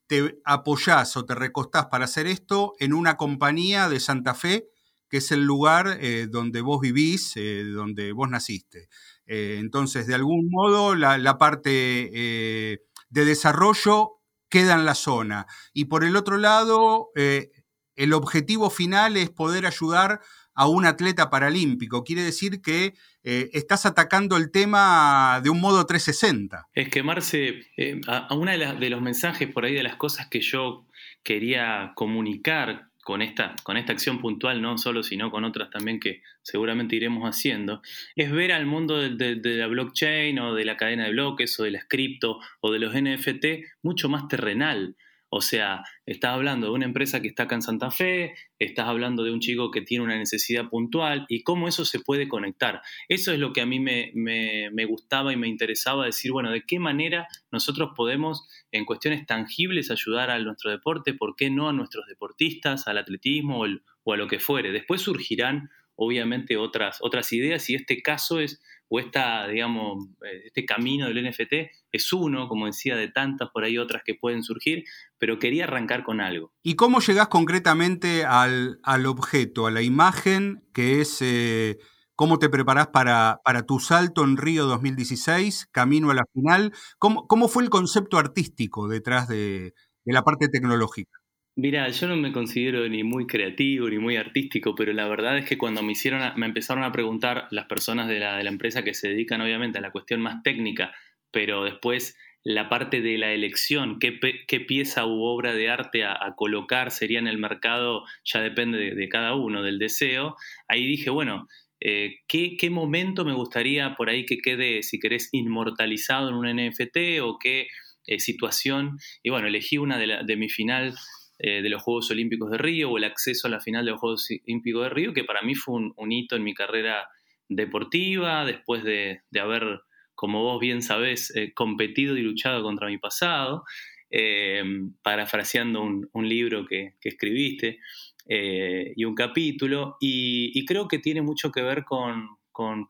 te 0.07 0.39
apoyás 0.45 1.17
o 1.17 1.25
te 1.25 1.35
recostás 1.35 1.87
para 1.87 2.05
hacer 2.05 2.27
esto 2.27 2.73
en 2.79 2.93
una 2.93 3.17
compañía 3.17 3.89
de 3.89 3.99
Santa 3.99 4.33
Fe, 4.33 4.67
que 5.09 5.17
es 5.17 5.31
el 5.31 5.43
lugar 5.43 5.97
eh, 6.01 6.27
donde 6.29 6.61
vos 6.61 6.81
vivís, 6.81 7.33
eh, 7.35 7.63
donde 7.63 8.11
vos 8.11 8.29
naciste. 8.29 8.89
Eh, 9.25 9.57
entonces, 9.59 10.07
de 10.07 10.15
algún 10.15 10.49
modo, 10.49 10.95
la, 10.95 11.37
parte 11.37 12.79
de 13.09 13.25
desarrollo 13.25 14.21
queda 14.49 14.75
en 14.75 14.85
la 14.85 14.95
zona. 14.95 15.47
Y 15.73 15.85
por 15.85 16.03
el 16.03 16.15
otro 16.15 16.37
lado, 16.37 17.09
el 17.15 18.13
objetivo 18.13 18.69
final 18.69 19.17
es 19.17 19.29
poder 19.29 19.65
ayudar 19.65 20.21
a 20.55 20.67
un 20.67 20.85
atleta 20.85 21.29
paralímpico. 21.29 22.03
Quiere 22.03 22.23
decir 22.23 22.61
que 22.61 22.93
eh, 23.23 23.49
estás 23.53 23.85
atacando 23.85 24.37
el 24.37 24.51
tema 24.51 25.41
de 25.43 25.49
un 25.49 25.59
modo 25.59 25.85
360. 25.85 26.67
Es 26.73 26.89
que, 26.89 27.03
Marce, 27.03 27.67
eh, 27.77 28.01
a, 28.07 28.33
uno 28.33 28.51
de, 28.51 28.89
los 28.89 29.01
mensajes 29.01 29.51
por 29.51 29.65
ahí 29.65 29.73
de 29.73 29.83
las 29.83 29.97
cosas 29.97 30.27
que 30.27 30.41
yo 30.41 30.85
quería 31.23 31.91
comunicar 31.95 32.87
con 33.03 33.21
esta, 33.21 33.55
con 33.63 33.77
esta 33.77 33.93
acción 33.93 34.19
puntual, 34.19 34.61
no 34.61 34.77
solo, 34.77 35.03
sino 35.03 35.29
con 35.29 35.43
otras 35.43 35.69
también 35.69 35.99
que 35.99 36.23
seguramente 36.41 36.95
iremos 36.95 37.23
haciendo, 37.29 37.81
es 38.15 38.31
ver 38.31 38.51
al 38.51 38.65
mundo 38.65 38.97
de, 38.97 39.35
de, 39.35 39.57
la 39.57 39.67
blockchain 39.67 40.39
o 40.39 40.55
de 40.55 40.65
la 40.65 40.75
cadena 40.75 41.05
de 41.05 41.11
bloques 41.11 41.59
o 41.59 41.63
de 41.63 41.71
las 41.71 41.85
cripto 41.85 42.39
o 42.61 42.71
de 42.71 42.79
los 42.79 42.95
NFT 42.95 43.45
mucho 43.83 44.09
más 44.09 44.27
terrenal. 44.27 44.95
O 45.37 45.41
sea, 45.41 45.83
estás 46.05 46.31
hablando 46.31 46.67
de 46.67 46.71
una 46.71 46.85
empresa 46.85 47.21
que 47.21 47.27
está 47.27 47.43
acá 47.43 47.55
en 47.55 47.61
Santa 47.61 47.91
Fe, 47.91 48.35
estás 48.57 48.87
hablando 48.87 49.21
de 49.21 49.33
un 49.33 49.41
chico 49.41 49.69
que 49.69 49.81
tiene 49.81 50.05
una 50.05 50.15
necesidad 50.17 50.69
puntual 50.69 51.25
y 51.27 51.43
cómo 51.43 51.67
eso 51.67 51.83
se 51.83 51.99
puede 51.99 52.29
conectar. 52.29 52.81
Eso 53.09 53.33
es 53.33 53.39
lo 53.39 53.51
que 53.51 53.59
a 53.59 53.65
mí 53.65 53.81
me, 53.81 54.85
gustaba 54.85 55.33
y 55.33 55.35
me 55.35 55.49
interesaba 55.49 56.05
decir, 56.05 56.31
bueno, 56.31 56.51
de 56.51 56.63
qué 56.65 56.79
manera 56.79 57.27
nosotros 57.51 57.89
podemos 57.97 58.47
en 58.71 58.85
cuestiones 58.85 59.25
tangibles 59.25 59.91
ayudar 59.91 60.29
a 60.29 60.39
nuestro 60.39 60.71
deporte, 60.71 61.13
por 61.13 61.35
qué 61.35 61.49
no 61.49 61.67
a 61.67 61.73
nuestros 61.73 62.05
deportistas, 62.07 62.87
al 62.87 62.97
atletismo 62.97 63.65
o, 64.05 64.13
a 64.13 64.15
lo 64.15 64.27
que 64.27 64.39
fuere. 64.39 64.71
Después 64.71 65.01
surgirán 65.01 65.69
obviamente 65.95 66.57
otras, 66.57 66.97
otras 67.01 67.31
ideas 67.33 67.69
y 67.69 67.75
este 67.75 68.01
caso 68.01 68.39
es 68.39 68.61
o 68.87 68.99
esta, 68.99 69.47
digamos, 69.47 70.09
eh, 70.23 70.43
este 70.45 70.65
camino 70.65 71.07
del 71.07 71.27
NFT 71.27 71.53
es 71.91 72.13
uno, 72.13 72.47
como 72.47 72.67
decía, 72.67 72.95
de 72.95 73.07
tantas 73.07 73.49
por 73.51 73.63
ahí 73.63 73.77
otras 73.77 74.03
que 74.05 74.15
pueden 74.15 74.43
surgir, 74.43 74.83
pero 75.17 75.39
quería 75.39 75.63
arrancar 75.63 76.03
con 76.03 76.21
algo. 76.21 76.53
¿Y 76.61 76.75
cómo 76.75 76.99
llegás 76.99 77.27
concretamente 77.27 78.25
al, 78.25 78.79
objeto, 79.05 79.67
a 79.67 79.71
la 79.71 79.81
imagen 79.81 80.63
que 80.73 81.01
es... 81.01 81.21
Eh, 81.21 81.77
¿Cómo 82.17 82.39
te 82.39 82.47
preparás 82.47 82.87
para, 82.87 83.41
para, 83.43 83.65
tu 83.65 83.81
salto 83.81 84.23
en 84.23 84.37
Río 84.37 84.65
2016, 84.67 85.67
camino 85.69 86.11
a 86.11 86.13
la 86.13 86.23
final? 86.31 86.71
¿Cómo, 86.97 87.27
cómo 87.27 87.49
fue 87.49 87.61
el 87.63 87.69
concepto 87.69 88.17
artístico 88.17 88.87
detrás 88.87 89.27
de, 89.27 89.73
de 90.05 90.13
la 90.13 90.21
parte 90.21 90.47
tecnológica? 90.47 91.19
Mira, 91.57 91.87
yo 91.89 92.07
no 92.07 92.17
me 92.17 92.33
considero 92.33 92.87
ni 92.89 93.03
muy 93.03 93.27
creativo 93.27 93.89
ni 93.89 93.97
muy 93.97 94.17
artístico, 94.17 94.75
pero 94.75 94.91
la 94.91 95.07
verdad 95.07 95.37
es 95.37 95.45
que 95.45 95.57
cuando 95.57 95.81
me 95.83 95.93
hicieron, 95.93 96.21
me 96.35 96.47
empezaron 96.47 96.83
a 96.83 96.91
preguntar 96.91 97.47
las 97.49 97.65
personas 97.65 98.09
de 98.09 98.19
la, 98.19 98.35
de 98.37 98.43
la 98.43 98.49
empresa 98.49 98.83
que 98.83 98.93
se 98.93 99.07
dedican 99.07 99.39
obviamente 99.39 99.77
a 99.77 99.81
la 99.81 99.91
cuestión 99.91 100.21
más 100.21 100.43
técnica, 100.43 100.93
pero 101.31 101.63
después 101.63 102.17
la 102.43 102.69
parte 102.69 103.01
de 103.01 103.17
la 103.17 103.31
elección, 103.31 103.99
qué, 103.99 104.11
pieza 104.59 105.05
u 105.05 105.23
obra 105.23 105.53
de 105.53 105.69
arte 105.69 106.03
a, 106.03 106.33
colocar 106.35 106.91
sería 106.91 107.19
en 107.19 107.27
el 107.27 107.39
mercado, 107.39 108.03
ya 108.23 108.39
depende 108.41 108.93
de, 108.93 109.09
cada 109.09 109.33
uno, 109.33 109.63
del 109.63 109.79
deseo, 109.79 110.35
ahí 110.67 110.85
dije, 110.85 111.09
bueno, 111.09 111.47
eh, 111.79 112.19
¿qué, 112.27 112.69
momento 112.69 113.25
me 113.25 113.33
gustaría 113.33 113.95
por 113.95 114.09
ahí 114.09 114.25
que 114.25 114.37
quede, 114.37 114.83
si 114.83 114.99
querés, 114.99 115.29
inmortalizado 115.31 116.29
en 116.29 116.35
un 116.35 116.47
NFT 116.47 117.21
o 117.23 117.39
qué 117.39 117.67
eh, 118.05 118.19
situación? 118.19 118.99
Y 119.23 119.31
bueno, 119.31 119.47
elegí 119.47 119.79
una 119.79 119.97
de, 119.97 120.19
de 120.23 120.35
mi 120.37 120.49
final 120.49 120.93
eh, 121.39 121.61
de 121.61 121.69
los 121.69 121.81
Juegos 121.81 122.09
Olímpicos 122.11 122.51
de 122.51 122.57
Río 122.57 122.91
o 122.91 122.97
el 122.97 123.03
acceso 123.03 123.47
a 123.47 123.51
la 123.51 123.59
final 123.59 123.85
de 123.85 123.91
los 123.91 123.99
Juegos 123.99 124.27
Olímpicos 124.29 124.83
de 124.83 124.89
Río, 124.89 125.13
que 125.13 125.23
para 125.23 125.41
mí 125.41 125.55
fue 125.55 125.75
un, 125.95 126.11
hito 126.11 126.35
en 126.35 126.43
mi 126.43 126.53
carrera 126.53 127.09
deportiva, 127.49 128.45
después 128.45 128.83
de, 128.83 129.21
haber 129.39 129.81
como 130.15 130.43
vos 130.43 130.59
bien 130.59 130.81
sabés, 130.81 131.35
eh, 131.35 131.53
competido 131.53 132.15
y 132.17 132.21
luchado 132.21 132.63
contra 132.63 132.87
mi 132.87 132.97
pasado, 132.97 133.65
eh, 134.09 134.63
parafraseando 135.01 135.81
un, 135.81 136.29
libro 136.29 136.65
que, 136.65 136.93
escribiste 137.03 137.79
eh, 138.27 138.93
y 138.95 139.03
un 139.03 139.13
capítulo, 139.13 139.97
y, 139.99 140.63
creo 140.65 140.87
que 140.87 140.99
tiene 140.99 141.21
mucho 141.21 141.51
que 141.51 141.61
ver 141.61 141.83
con, 141.83 142.34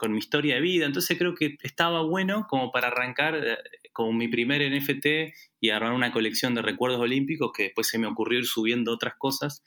mi 0.09 0.17
historia 0.17 0.55
de 0.55 0.61
vida, 0.61 0.85
entonces 0.85 1.17
creo 1.17 1.35
que 1.35 1.57
estaba 1.63 2.01
bueno 2.03 2.45
como 2.49 2.71
para 2.71 2.87
arrancar 2.87 3.59
con 3.93 4.17
mi 4.17 4.27
primer 4.27 4.61
NFT 4.61 5.33
y 5.61 5.69
armar 5.69 5.93
una 5.93 6.11
colección 6.11 6.53
de 6.53 6.61
recuerdos 6.61 6.99
olímpicos 6.99 7.51
que 7.55 7.63
después 7.63 7.87
se 7.87 7.97
me 7.97 8.07
ocurrió 8.07 8.39
ir 8.39 8.45
subiendo 8.45 8.91
otras 8.91 9.15
cosas 9.17 9.63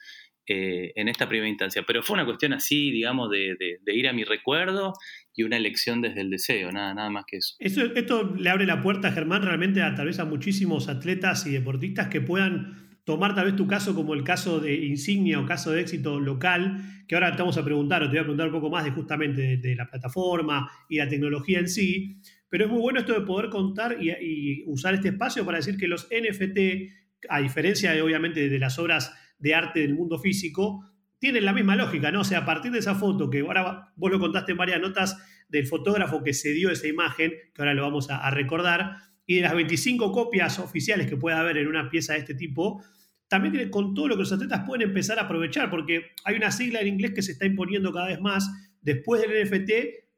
eh, 0.50 0.92
en 0.96 1.08
esta 1.08 1.28
primera 1.28 1.48
instancia. 1.48 1.82
Pero 1.86 2.02
fue 2.02 2.14
una 2.14 2.24
cuestión 2.24 2.54
así, 2.54 2.90
digamos, 2.90 3.28
de, 3.30 3.56
ir 3.86 4.08
a 4.08 4.14
mi 4.14 4.24
recuerdo 4.24 4.94
y 5.34 5.42
una 5.42 5.58
elección 5.58 6.00
desde 6.00 6.22
el 6.22 6.30
deseo, 6.30 6.72
nada, 6.72 6.94
nada 6.94 7.10
más 7.10 7.24
que 7.26 7.36
eso. 7.36 7.54
Esto 7.58 8.34
le 8.34 8.48
abre 8.48 8.64
la 8.64 8.80
puerta, 8.80 9.12
Germán, 9.12 9.42
realmente 9.42 9.82
a 9.82 9.94
tal 9.94 10.06
vez 10.06 10.18
muchísimos 10.24 10.88
atletas 10.88 11.46
y 11.46 11.50
deportistas 11.50 12.08
que 12.08 12.22
puedan 12.22 12.87
tomar 13.08 13.34
tal 13.34 13.46
vez 13.46 13.56
tu 13.56 13.66
caso 13.66 13.94
como 13.94 14.12
el 14.12 14.22
caso 14.22 14.60
de 14.60 14.84
insignia 14.84 15.40
o 15.40 15.46
caso 15.46 15.70
de 15.72 15.80
éxito 15.80 16.20
local, 16.20 17.04
que 17.08 17.14
ahora 17.14 17.34
te 17.34 17.38
vamos 17.38 17.56
a 17.56 17.64
preguntar, 17.64 18.02
o 18.02 18.04
te 18.04 18.10
voy 18.10 18.18
a 18.18 18.22
preguntar 18.24 18.48
un 18.48 18.52
poco 18.52 18.68
más 18.68 18.84
de 18.84 18.90
justamente 18.90 19.56
de, 19.56 19.74
la 19.74 19.88
plataforma 19.88 20.70
y 20.90 20.98
la 20.98 21.08
tecnología 21.08 21.58
en 21.58 21.70
sí, 21.70 22.20
pero 22.50 22.66
es 22.66 22.70
muy 22.70 22.82
bueno 22.82 23.00
esto 23.00 23.14
de 23.14 23.22
poder 23.22 23.48
contar 23.48 23.96
y, 23.98 24.62
usar 24.66 24.92
este 24.92 25.08
espacio 25.08 25.46
para 25.46 25.56
decir 25.56 25.78
que 25.78 25.88
los 25.88 26.06
NFT, 26.10 27.26
a 27.30 27.40
diferencia 27.40 27.92
de 27.92 28.02
obviamente 28.02 28.50
de 28.50 28.58
las 28.58 28.78
obras 28.78 29.10
de 29.38 29.54
arte 29.54 29.80
del 29.80 29.94
mundo 29.94 30.18
físico, 30.18 30.84
tienen 31.18 31.46
la 31.46 31.54
misma 31.54 31.76
lógica, 31.76 32.12
¿no? 32.12 32.20
O 32.20 32.24
sea, 32.24 32.40
a 32.40 32.44
partir 32.44 32.72
de 32.72 32.80
esa 32.80 32.94
foto, 32.94 33.30
que 33.30 33.40
ahora 33.40 33.90
vos 33.96 34.10
lo 34.10 34.20
contaste 34.20 34.52
en 34.52 34.58
varias 34.58 34.82
notas 34.82 35.16
del 35.48 35.66
fotógrafo 35.66 36.22
que 36.22 36.34
se 36.34 36.52
dio 36.52 36.70
esa 36.70 36.88
imagen, 36.88 37.32
que 37.54 37.62
ahora 37.62 37.72
lo 37.72 37.84
vamos 37.84 38.10
a, 38.10 38.30
recordar, 38.32 38.96
y 39.24 39.36
de 39.36 39.40
las 39.40 39.54
25 39.54 40.12
copias 40.12 40.58
oficiales 40.58 41.06
que 41.06 41.16
puede 41.16 41.36
haber 41.36 41.56
en 41.56 41.68
una 41.68 41.88
pieza 41.88 42.12
de 42.12 42.18
este 42.18 42.34
tipo, 42.34 42.84
también 43.28 43.52
tiene 43.52 43.70
con 43.70 43.94
todo 43.94 44.08
lo 44.08 44.14
que 44.14 44.22
los 44.22 44.32
atletas 44.32 44.64
pueden 44.66 44.88
empezar 44.88 45.18
a 45.18 45.22
aprovechar, 45.22 45.70
porque 45.70 46.12
hay 46.24 46.36
una 46.36 46.50
sigla 46.50 46.80
en 46.80 46.88
inglés 46.88 47.12
que 47.14 47.22
se 47.22 47.32
está 47.32 47.46
imponiendo 47.46 47.92
cada 47.92 48.08
vez 48.08 48.20
más 48.20 48.50
después 48.80 49.20
del 49.20 49.46
NFT, 49.46 49.70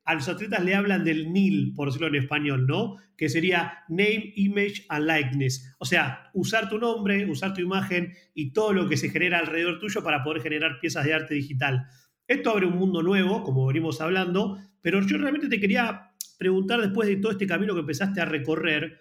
a 0.04 0.14
los 0.14 0.28
atletas 0.28 0.64
le 0.64 0.74
hablan 0.74 1.04
del 1.04 1.32
NIL, 1.32 1.72
por 1.74 1.88
decirlo 1.88 2.08
en 2.08 2.16
español, 2.16 2.66
¿no? 2.66 2.96
Que 3.16 3.28
sería 3.28 3.84
Name, 3.88 4.32
Image 4.34 4.86
and 4.88 5.06
Likeness. 5.06 5.74
O 5.78 5.84
sea, 5.84 6.30
usar 6.32 6.68
tu 6.68 6.78
nombre, 6.78 7.30
usar 7.30 7.52
tu 7.52 7.60
imagen 7.60 8.12
y 8.34 8.52
todo 8.52 8.72
lo 8.72 8.88
que 8.88 8.96
se 8.96 9.10
genera 9.10 9.38
alrededor 9.38 9.78
tuyo 9.78 10.02
para 10.02 10.24
poder 10.24 10.42
generar 10.42 10.80
piezas 10.80 11.04
de 11.04 11.14
arte 11.14 11.34
digital. 11.34 11.86
Esto 12.26 12.50
abre 12.50 12.66
un 12.66 12.76
mundo 12.76 13.02
nuevo, 13.02 13.42
como 13.42 13.66
venimos 13.66 14.00
hablando, 14.00 14.58
pero 14.80 15.00
yo 15.02 15.18
realmente 15.18 15.48
te 15.48 15.60
quería 15.60 16.12
preguntar 16.38 16.80
después 16.80 17.08
de 17.08 17.16
todo 17.16 17.32
este 17.32 17.46
camino 17.46 17.74
que 17.74 17.80
empezaste 17.80 18.20
a 18.20 18.24
recorrer, 18.24 18.98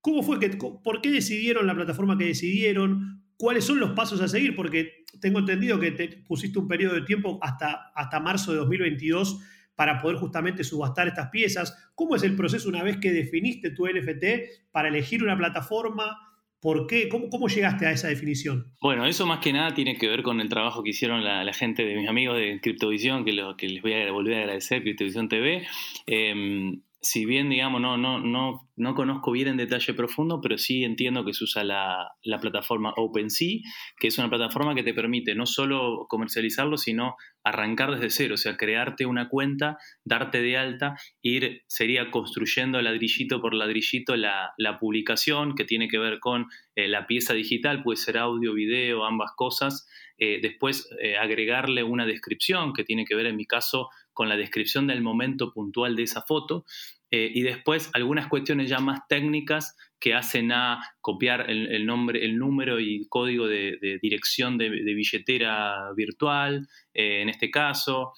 ¿cómo 0.00 0.22
fue 0.22 0.40
que, 0.40 0.50
por 0.82 1.00
qué 1.00 1.10
decidieron 1.10 1.66
la 1.66 1.74
plataforma 1.74 2.18
que 2.18 2.24
decidieron? 2.24 3.22
¿Cuáles 3.40 3.64
son 3.64 3.80
los 3.80 3.92
pasos 3.92 4.20
a 4.20 4.28
seguir? 4.28 4.54
Porque 4.54 5.06
tengo 5.18 5.38
entendido 5.38 5.80
que 5.80 5.92
te 5.92 6.08
pusiste 6.08 6.58
un 6.58 6.68
periodo 6.68 6.94
de 6.94 7.02
tiempo 7.02 7.38
hasta, 7.40 7.90
hasta 7.94 8.20
marzo 8.20 8.52
de 8.52 8.58
2022 8.58 9.40
para 9.74 9.98
poder 9.98 10.18
justamente 10.18 10.62
subastar 10.62 11.08
estas 11.08 11.30
piezas? 11.30 11.90
¿Cómo 11.94 12.14
es 12.14 12.22
el 12.22 12.36
proceso 12.36 12.68
una 12.68 12.82
vez 12.82 12.98
que 12.98 13.12
definiste 13.12 13.70
tu 13.70 13.86
NFT 13.86 14.68
para 14.70 14.88
elegir 14.88 15.22
una 15.22 15.38
plataforma? 15.38 16.18
¿Por 16.60 16.86
qué? 16.86 17.08
¿Cómo, 17.08 17.48
llegaste 17.48 17.86
a 17.86 17.92
esa 17.92 18.08
definición? 18.08 18.74
Bueno, 18.82 19.06
eso 19.06 19.24
más 19.24 19.38
que 19.38 19.54
nada 19.54 19.72
tiene 19.72 19.96
que 19.96 20.06
ver 20.06 20.22
con 20.22 20.42
el 20.42 20.50
trabajo 20.50 20.82
que 20.82 20.90
hicieron 20.90 21.24
la, 21.24 21.50
gente 21.54 21.86
de 21.86 21.96
mis 21.96 22.10
amigos 22.10 22.36
de 22.36 22.60
Criptovisión, 22.60 23.24
que 23.24 23.32
les 23.32 23.80
voy 23.80 23.94
a 23.94 24.12
volver 24.12 24.34
a 24.34 24.40
agradecer, 24.40 24.82
Criptovisión 24.82 25.30
TV. 25.30 25.66
Em, 26.04 26.82
si 27.02 27.24
bien, 27.24 27.48
digamos, 27.48 27.80
no, 27.80 27.96
no, 27.96 28.18
no, 28.18 28.68
no 28.76 28.94
conozco 28.94 29.32
bien 29.32 29.48
en 29.48 29.56
detalle 29.56 29.94
profundo, 29.94 30.40
pero 30.42 30.58
sí 30.58 30.84
entiendo 30.84 31.24
que 31.24 31.32
se 31.32 31.44
usa 31.44 31.64
la, 31.64 32.12
plataforma 32.40 32.92
OpenSea, 32.96 33.60
que 33.98 34.08
es 34.08 34.18
una 34.18 34.28
plataforma 34.28 34.74
que 34.74 34.82
te 34.82 34.92
permite 34.92 35.34
no 35.34 35.46
solo 35.46 36.06
comercializarlo, 36.08 36.76
sino 36.76 37.16
arrancar 37.42 37.92
desde 37.92 38.10
cero, 38.10 38.34
o 38.34 38.36
sea, 38.36 38.58
crearte 38.58 39.06
una 39.06 39.30
cuenta, 39.30 39.78
darte 40.04 40.42
de 40.42 40.58
alta, 40.58 40.96
ir, 41.22 41.62
sería 41.68 42.10
construyendo 42.10 42.80
ladrillito 42.82 43.40
por 43.40 43.54
ladrillito 43.54 44.16
la, 44.16 44.52
publicación 44.78 45.54
que 45.54 45.64
tiene 45.64 45.88
que 45.88 45.98
ver 45.98 46.20
con 46.20 46.46
eh, 46.74 46.86
la 46.88 47.06
pieza 47.06 47.34
digital, 47.34 47.82
puede 47.82 47.96
ser 47.96 48.18
audio, 48.18 48.54
video, 48.54 49.04
ambas 49.04 49.32
cosas, 49.36 49.88
eh, 50.16 50.38
después 50.40 50.88
eh, 51.02 51.16
agregarle 51.16 51.82
una 51.82 52.04
descripción 52.04 52.74
que 52.74 52.84
tiene 52.84 53.06
que 53.06 53.14
ver 53.14 53.26
en 53.26 53.36
mi 53.36 53.46
caso 53.46 53.88
con 54.20 54.28
la 54.28 54.36
descripción 54.36 54.86
del 54.86 55.00
momento 55.00 55.50
puntual 55.50 55.96
de 55.96 56.02
esa 56.02 56.20
foto 56.20 56.66
eh, 57.10 57.32
y 57.34 57.40
después 57.40 57.88
algunas 57.94 58.26
cuestiones 58.26 58.68
ya 58.68 58.78
más 58.78 59.08
técnicas 59.08 59.78
que 59.98 60.12
hacen 60.12 60.52
a 60.52 60.78
copiar 61.00 61.48
el, 61.48 61.86
nombre, 61.86 62.22
el 62.22 62.36
número 62.36 62.80
y 62.80 63.06
código 63.08 63.48
de, 63.48 63.98
dirección 64.02 64.58
de, 64.58 64.68
billetera 64.68 65.90
virtual, 65.96 66.68
en 66.92 67.30
este 67.30 67.50
caso, 67.50 68.12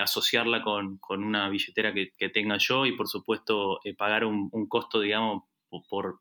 asociarla 0.00 0.62
con, 0.62 0.98
una 1.08 1.50
billetera 1.50 1.92
que, 1.92 2.28
tenga 2.30 2.56
yo 2.58 2.86
y 2.86 2.96
por 2.96 3.08
supuesto 3.08 3.80
pagar 3.98 4.24
un, 4.24 4.50
costo, 4.68 5.00
digamos, 5.00 5.44
por, 5.90 6.20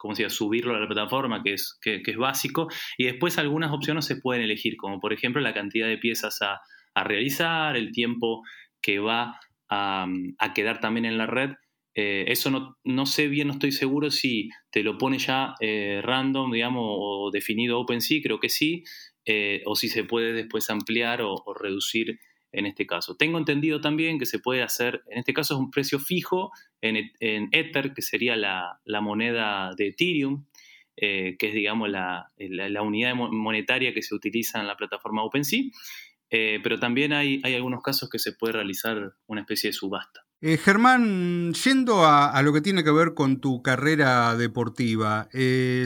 como 0.00 0.14
decía, 0.14 0.30
subirlo 0.30 0.74
a 0.74 0.80
la 0.80 0.86
plataforma, 0.86 1.42
que 1.42 1.52
es, 1.52 1.78
que, 1.82 2.00
es 2.02 2.16
básico, 2.16 2.68
y 2.96 3.04
después 3.04 3.36
algunas 3.36 3.70
opciones 3.70 4.06
se 4.06 4.16
pueden 4.16 4.42
elegir, 4.42 4.78
como 4.78 4.98
por 4.98 5.12
ejemplo 5.12 5.42
la 5.42 5.52
cantidad 5.52 5.86
de 5.86 5.98
piezas 5.98 6.40
a, 6.40 6.62
realizar, 7.04 7.76
el 7.76 7.92
tiempo 7.92 8.42
que 8.82 8.98
va 8.98 9.40
a, 9.68 10.06
quedar 10.54 10.80
también 10.80 11.04
en 11.04 11.18
la 11.18 11.26
red. 11.26 11.50
Eh, 11.94 12.24
eso 12.28 12.50
no, 12.50 12.76
no, 12.84 13.06
sé 13.06 13.28
bien, 13.28 13.48
no 13.48 13.54
estoy 13.54 13.72
seguro 13.72 14.10
si 14.10 14.48
te 14.70 14.82
lo 14.82 14.96
pone 14.96 15.18
ya 15.18 15.54
eh, 15.60 16.00
random, 16.02 16.52
digamos, 16.52 16.84
o 16.86 17.30
definido 17.32 17.80
OpenSea, 17.80 18.20
creo 18.22 18.38
que 18.38 18.48
sí, 18.48 18.84
eh, 19.24 19.62
o 19.66 19.74
si 19.74 19.88
se 19.88 20.04
puede 20.04 20.32
después 20.32 20.70
ampliar 20.70 21.20
o, 21.22 21.34
o 21.34 21.54
reducir 21.54 22.18
en 22.52 22.66
este 22.66 22.86
caso. 22.86 23.16
Tengo 23.16 23.38
entendido 23.38 23.80
también 23.80 24.18
que 24.18 24.26
se 24.26 24.38
puede 24.38 24.62
hacer, 24.62 25.02
en 25.08 25.18
este 25.18 25.32
caso 25.32 25.54
es 25.54 25.60
un 25.60 25.70
precio 25.70 25.98
fijo 25.98 26.50
en, 26.80 27.10
Ether, 27.52 27.92
que 27.94 28.02
sería 28.02 28.36
la, 28.36 29.00
moneda 29.00 29.70
de 29.76 29.88
Ethereum, 29.88 30.46
eh, 30.96 31.36
que 31.38 31.48
es, 31.48 31.54
digamos, 31.54 31.88
la, 31.88 32.30
unidad 32.82 33.14
monetaria 33.14 33.94
que 33.94 34.02
se 34.02 34.14
utiliza 34.14 34.60
en 34.60 34.66
la 34.66 34.76
plataforma 34.76 35.22
OpenSea. 35.22 35.62
Eh, 36.30 36.60
pero 36.62 36.78
también 36.78 37.12
hay, 37.12 37.40
hay, 37.42 37.54
algunos 37.54 37.82
casos 37.82 38.08
que 38.08 38.18
se 38.18 38.32
puede 38.32 38.52
realizar 38.54 39.14
una 39.26 39.40
especie 39.40 39.70
de 39.70 39.74
subasta. 39.74 40.20
Eh, 40.40 40.56
Germán, 40.56 41.52
yendo 41.52 42.06
a, 42.06 42.40
lo 42.42 42.52
que 42.52 42.60
tiene 42.60 42.84
que 42.84 42.92
ver 42.92 43.14
con 43.14 43.40
tu 43.40 43.62
carrera 43.62 44.36
deportiva, 44.36 45.28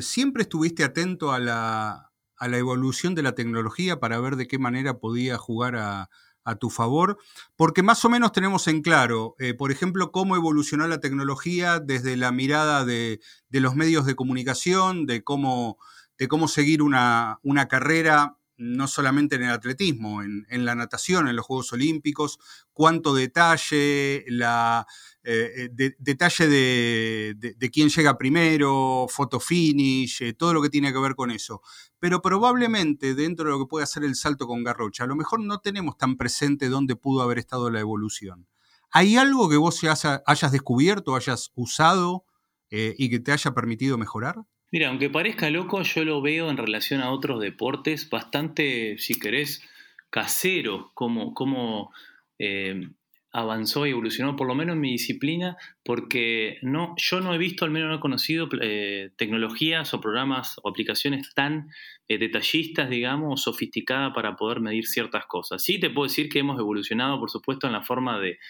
¿siempre 0.01 0.43
estuviste 0.43 0.85
atento 0.85 1.33
a 1.33 1.41
la, 1.41 2.13
a 2.37 2.49
la 2.49 2.59
evolución 2.59 3.15
de 3.15 3.23
la 3.23 3.35
tecnología 3.35 3.99
para 3.99 4.21
ver 4.21 4.37
de 4.37 4.47
qué 4.47 4.59
manera 4.59 4.99
podía 4.99 5.39
jugar 5.39 5.77
a, 5.77 6.09
a 6.45 6.57
tu 6.57 6.71
favor, 6.71 7.19
porque 7.57 7.83
más 7.83 8.05
o 8.05 8.11
menos 8.11 8.33
tenemos 8.33 8.69
en 8.69 8.83
claro, 8.83 9.35
eh, 9.39 9.55
por 9.55 9.73
ejemplo, 9.73 10.13
cómo 10.13 10.37
evolucionó 10.37 10.87
la 10.87 11.01
tecnología 11.01 11.81
desde 11.81 12.17
la 12.17 12.33
mirada 12.33 12.85
de, 12.85 13.21
los 13.51 13.75
medios 13.75 14.07
de 14.07 14.15
comunicación, 14.15 15.07
de 15.07 15.25
cómo, 15.25 15.79
de 16.19 16.29
cómo 16.29 16.47
seguir 16.49 16.83
una, 16.83 17.39
una 17.43 17.67
carrera 17.67 18.37
no 18.56 18.87
solamente 18.87 19.37
en 19.37 19.42
el 19.42 19.50
atletismo, 19.50 20.23
en, 20.23 20.64
la 20.64 20.75
natación, 20.75 21.28
en 21.28 21.37
los 21.37 21.44
Juegos 21.44 21.73
Olímpicos, 21.73 22.38
cuánto 22.73 23.14
detalle, 23.14 24.25
la, 24.28 24.87
eh, 25.23 25.70
eh, 25.78 25.94
detalle 25.99 26.49
de, 26.49 27.70
quién 27.73 27.88
llega 27.88 28.16
primero, 28.16 29.06
photo 29.08 29.40
finish, 29.40 30.23
eh, 30.23 30.32
todo 30.34 30.54
lo 30.54 30.62
que 30.62 30.70
tiene 30.70 30.92
que 30.92 30.99
ver 30.99 31.14
con 31.14 31.30
eso. 31.30 31.62
Pero 31.99 32.23
probablemente 32.23 33.14
dentro 33.14 33.46
de 33.46 33.52
lo 33.52 33.58
que 33.61 33.68
puede 33.68 33.84
hacer 33.84 34.04
el 34.04 34.14
salto 34.14 34.46
con 34.46 34.62
Garrocha, 34.62 35.04
a 35.04 35.08
lo 35.08 35.16
mejor 35.16 35.40
no 35.40 35.58
tenemos 35.58 35.96
tan 35.96 36.16
presente 36.16 36.68
dónde 36.68 36.96
pudo 36.96 37.23
haber 37.23 37.38
estado 37.38 37.70
la 37.70 37.80
evolución. 37.80 38.46
¿Hay 38.90 39.16
algo 39.16 39.49
que 39.49 39.56
vos 39.56 39.80
hayas 39.82 40.52
descubierto, 40.52 41.16
hayas 41.16 41.50
usado 41.56 42.25
y 42.70 43.11
que 43.11 43.18
te 43.18 43.32
haya 43.32 43.52
permitido 43.52 43.99
mejorar? 43.99 44.44
Mira, 44.75 44.88
aunque 44.88 45.09
parezca 45.09 45.50
loco, 45.50 45.81
yo 45.83 46.04
lo 46.04 46.21
veo 46.21 46.50
en 46.50 46.57
relación 46.57 47.00
a 47.00 47.12
otros 47.12 47.40
deportes 47.40 48.11
bastante, 48.11 48.99
si 48.99 49.14
querés, 49.14 49.62
casero, 50.11 50.90
como, 50.95 51.93
eh, 52.40 52.88
avanzó 53.31 53.87
y 53.87 53.90
evolucionó, 53.90 54.35
por 54.35 54.49
lo 54.49 54.57
menos 54.57 54.75
en 54.75 54.81
mi 54.81 54.90
disciplina, 54.90 55.57
porque 55.85 56.59
no, 56.62 56.97
yo 56.97 57.21
no 57.21 57.33
he 57.33 57.38
visto, 57.38 57.64
al 57.64 57.71
menos 57.71 57.88
no 57.88 57.95
he 57.95 58.00
conocido 58.00 58.49
eh, 58.62 59.11
tecnologías 59.16 59.95
o 59.95 60.00
programas 60.00 60.57
o 60.64 60.71
aplicaciones 60.71 61.33
tan 61.35 61.69
eh, 62.09 62.19
detallistas, 62.19 62.90
digamos, 62.90 63.33
o 63.33 63.52
sofisticadas 63.52 64.12
para 64.12 64.35
poder 64.35 64.59
medir 64.59 64.88
ciertas 64.88 65.26
cosas. 65.26 65.62
Sí 65.62 65.78
te 65.78 65.88
puedo 65.88 66.09
decir 66.09 66.28
que 66.28 66.40
hemos 66.40 66.59
evolucionado, 66.59 67.21
por 67.21 67.31
supuesto, 67.31 67.69
en 67.69 67.75
la 67.75 67.83
forma 67.83 68.19
de, 68.19 68.40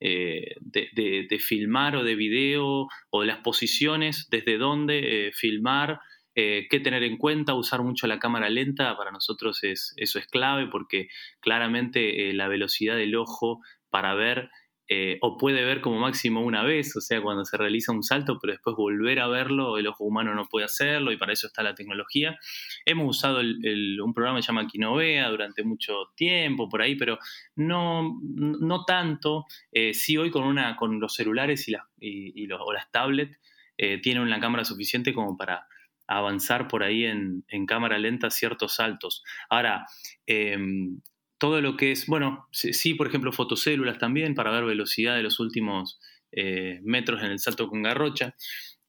eh, 0.00 0.54
de, 0.60 1.38
filmar 1.38 1.96
o 1.96 2.04
de 2.04 2.14
video 2.14 2.88
o 3.10 3.20
de 3.20 3.26
las 3.26 3.38
posiciones, 3.38 4.28
desde 4.30 4.58
dónde 4.58 5.30
filmar, 5.34 6.00
qué 6.34 6.80
tener 6.82 7.02
en 7.02 7.18
cuenta, 7.18 7.54
usar 7.54 7.82
mucho 7.82 8.06
la 8.06 8.18
cámara 8.18 8.48
lenta, 8.48 8.96
para 8.96 9.10
nosotros 9.10 9.62
es, 9.62 9.92
eso 9.96 10.18
es 10.18 10.26
clave 10.26 10.68
porque 10.68 11.08
claramente 11.40 12.32
la 12.32 12.48
velocidad 12.48 12.96
del 12.96 13.14
ojo 13.16 13.60
para 13.90 14.14
ver 14.14 14.50
eh, 14.92 15.18
o 15.20 15.36
puede 15.36 15.64
ver 15.64 15.80
como 15.80 16.00
máximo 16.00 16.40
una 16.40 16.64
vez, 16.64 16.96
o 16.96 17.00
sea, 17.00 17.22
cuando 17.22 17.44
se 17.44 17.56
realiza 17.56 17.92
un 17.92 18.02
salto, 18.02 18.40
pero 18.40 18.54
después 18.54 18.74
volver 18.74 19.20
a 19.20 19.28
verlo, 19.28 19.78
el 19.78 19.86
ojo 19.86 20.02
humano 20.02 20.34
no 20.34 20.48
puede 20.48 20.64
hacerlo 20.64 21.12
y 21.12 21.16
para 21.16 21.32
eso 21.32 21.46
está 21.46 21.62
la 21.62 21.76
tecnología. 21.76 22.36
Hemos 22.84 23.16
usado 23.16 23.38
un 23.38 24.12
programa 24.12 24.38
que 24.38 24.42
se 24.42 24.48
llama 24.48 24.66
Quinovea 24.66 25.28
durante 25.28 25.62
mucho 25.62 26.10
tiempo 26.16 26.68
por 26.68 26.82
ahí, 26.82 26.96
pero 26.96 27.20
no, 27.54 28.18
no 28.20 28.84
tanto. 28.84 29.44
Eh, 29.70 29.94
sí, 29.94 30.16
hoy 30.16 30.32
con, 30.32 30.42
una, 30.42 30.74
con 30.74 30.98
los 30.98 31.14
celulares 31.14 31.68
y, 31.68 31.76
y, 32.00 32.46
los, 32.48 32.60
o 32.60 32.72
las 32.72 32.90
tablets 32.90 33.38
eh, 33.78 33.98
tienen 33.98 34.24
una 34.24 34.40
cámara 34.40 34.64
suficiente 34.64 35.14
como 35.14 35.36
para 35.36 35.68
avanzar 36.08 36.66
por 36.66 36.82
ahí 36.82 37.04
en, 37.04 37.44
en 37.46 37.64
cámara 37.64 37.96
lenta 37.96 38.28
ciertos 38.28 38.74
saltos. 38.74 39.22
Ahora, 39.48 39.86
em, 40.26 41.00
todo 41.40 41.62
lo 41.62 41.76
que 41.78 41.90
es, 41.90 42.06
bueno, 42.06 42.46
sí, 42.52 42.94
por 42.94 43.06
ejemplo, 43.06 43.32
fotocélulas 43.32 43.98
también 43.98 44.34
para 44.34 44.50
ver 44.50 44.64
velocidad 44.64 45.16
de 45.16 45.22
los 45.22 45.40
últimos 45.40 45.98
eh, 46.32 46.80
metros 46.82 47.22
en 47.22 47.30
el 47.30 47.38
salto 47.38 47.66
con 47.66 47.82
garrocha. 47.82 48.36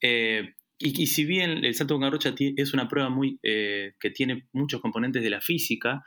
Eh, 0.02 0.56
y, 0.78 1.08
si 1.08 1.24
bien 1.24 1.64
el 1.64 1.74
salto 1.76 1.94
con 1.94 2.02
garrocha 2.02 2.36
es 2.38 2.74
una 2.74 2.90
prueba 2.90 3.10
muy, 3.10 3.40
eh, 3.42 3.94
que 3.98 4.10
tiene 4.10 4.50
muchos 4.52 4.82
componentes 4.82 5.24
de 5.24 5.30
la 5.30 5.40
física, 5.42 6.04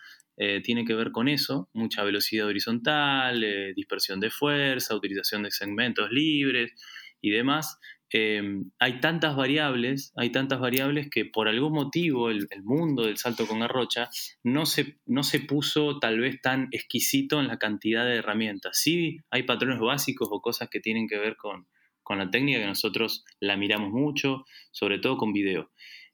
tiene 0.64 0.84
que 0.84 0.94
ver 0.94 1.12
con 1.12 1.28
eso, 1.28 1.70
mucha 1.74 2.02
velocidad 2.02 2.48
horizontal, 2.48 3.72
dispersión 3.76 4.18
de 4.18 4.30
fuerza, 4.30 4.96
utilización 4.96 5.44
de 5.44 5.52
segmentos 5.52 6.10
libres 6.10 6.72
y 7.20 7.30
demás, 7.30 7.78
Em, 8.16 8.70
hay 8.78 9.00
tantas 9.00 9.34
variables, 9.34 10.12
hay 10.14 10.30
tantas 10.30 10.60
variables 10.60 11.10
que 11.10 11.24
por 11.24 11.48
algún 11.48 11.72
motivo 11.72 12.30
el, 12.30 12.46
mundo 12.62 13.06
del 13.06 13.16
salto 13.16 13.44
con 13.48 13.58
garrocha 13.58 14.08
no 14.44 14.66
se, 14.66 15.00
no 15.04 15.24
se 15.24 15.40
puso 15.40 15.98
tal 15.98 16.20
vez 16.20 16.40
tan 16.40 16.68
exquisito 16.70 17.40
en 17.40 17.48
la 17.48 17.58
cantidad 17.58 18.04
de 18.06 18.18
herramientas. 18.18 18.78
Sí 18.78 19.16
hay 19.30 19.42
patrones 19.42 19.80
básicos 19.80 20.28
o 20.30 20.40
cosas 20.40 20.68
que 20.70 20.78
tienen 20.78 21.08
que 21.08 21.18
ver 21.18 21.36
con, 21.36 21.66
la 22.16 22.30
técnica 22.30 22.60
que 22.60 22.66
nosotros 22.66 23.24
la 23.40 23.56
miramos 23.56 23.90
mucho, 23.90 24.44
sobre 24.70 25.00
todo 25.00 25.16
con 25.16 25.32
video. 25.32 25.72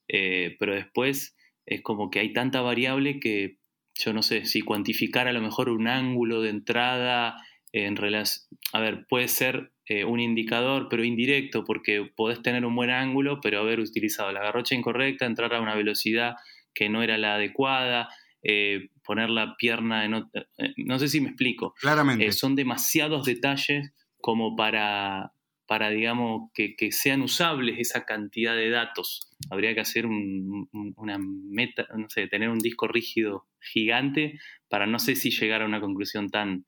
Eh, 0.08 0.56
pero 0.58 0.74
después 0.74 1.36
es 1.66 1.82
como 1.82 2.08
que 2.08 2.20
hay 2.20 2.32
tanta 2.32 2.62
variable 2.62 3.20
que 3.20 3.58
yo 3.94 4.14
no 4.14 4.22
sé 4.22 4.46
si 4.46 4.62
cuantificar 4.62 5.28
a 5.28 5.34
lo 5.34 5.42
mejor 5.42 5.68
un 5.68 5.86
ángulo 5.86 6.40
de 6.40 6.48
entrada 6.48 7.36
en 7.72 7.96
relación, 7.96 8.46
a 8.72 8.80
ver, 8.80 9.06
puede 9.08 9.28
ser 9.28 9.72
eh, 9.86 10.04
un 10.04 10.20
indicador, 10.20 10.88
pero 10.88 11.04
indirecto, 11.04 11.64
porque 11.64 12.10
podés 12.14 12.42
tener 12.42 12.64
un 12.64 12.76
buen 12.76 12.90
ángulo, 12.90 13.40
pero 13.40 13.60
haber 13.60 13.80
utilizado 13.80 14.32
la 14.32 14.40
garrocha 14.40 14.74
incorrecta, 14.74 15.26
entrar 15.26 15.52
a 15.54 15.60
una 15.60 15.74
velocidad 15.74 16.36
que 16.74 16.88
no 16.88 17.02
era 17.02 17.18
la 17.18 17.34
adecuada, 17.34 18.08
eh, 18.42 18.88
poner 19.04 19.30
la 19.30 19.56
pierna 19.56 20.04
en 20.04 20.14
otra, 20.14 20.46
eh, 20.58 20.72
no 20.76 20.98
sé 20.98 21.08
si 21.08 21.20
me 21.20 21.28
explico. 21.28 21.74
Claramente. 21.80 22.30
son 22.32 22.54
demasiados 22.54 23.24
detalles 23.24 23.92
como 24.20 24.56
para, 24.56 25.32
para 25.66 25.90
digamos, 25.90 26.50
que, 26.54 26.74
sean 26.92 27.22
usables 27.22 27.76
esa 27.78 28.04
cantidad 28.04 28.54
de 28.54 28.70
datos. 28.70 29.28
Habría 29.50 29.74
que 29.74 29.80
hacer 29.80 30.06
una 30.06 31.18
meta, 31.18 31.86
no 31.96 32.08
sé, 32.08 32.28
tener 32.28 32.48
un 32.48 32.58
disco 32.58 32.86
rígido 32.86 33.46
gigante 33.60 34.38
para 34.68 34.86
no 34.86 34.98
sé 34.98 35.16
si 35.16 35.30
llegar 35.30 35.62
a 35.62 35.66
una 35.66 35.80
conclusión 35.80 36.28
tan, 36.28 36.66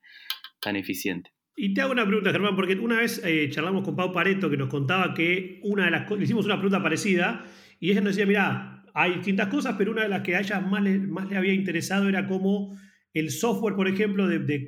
tan 0.62 0.76
eficiente. 0.76 1.30
Y 1.54 1.74
te 1.74 1.82
hago 1.82 1.92
una 1.92 2.06
pregunta, 2.06 2.32
Germán, 2.32 2.56
porque 2.56 2.74
una 2.76 2.96
vez 2.96 3.20
eh, 3.24 3.48
charlamos 3.50 3.84
con 3.84 3.94
Pau 3.94 4.10
Pareto 4.12 4.48
que 4.48 4.56
nos 4.56 4.68
contaba 4.68 5.12
que 5.12 5.60
una 5.64 5.84
de 5.84 5.90
las 5.90 6.10
le 6.10 6.24
hicimos 6.24 6.46
una 6.46 6.54
pregunta 6.54 6.82
parecida 6.82 7.44
y 7.78 7.90
ella 7.90 8.00
nos 8.00 8.16
decía, 8.16 8.26
mira, 8.26 8.84
hay 8.94 9.16
distintas 9.16 9.48
cosas, 9.48 9.74
pero 9.76 9.90
una 9.90 10.04
de 10.04 10.08
las 10.08 10.22
que 10.22 10.36
a 10.36 10.40
ella 10.40 10.60
más 10.60 10.82
le, 10.82 11.02
había 11.36 11.52
interesado 11.52 12.08
era 12.08 12.26
cómo 12.26 12.78
el 13.12 13.30
software, 13.30 13.74
por 13.74 13.88
ejemplo, 13.88 14.26
de, 14.26 14.66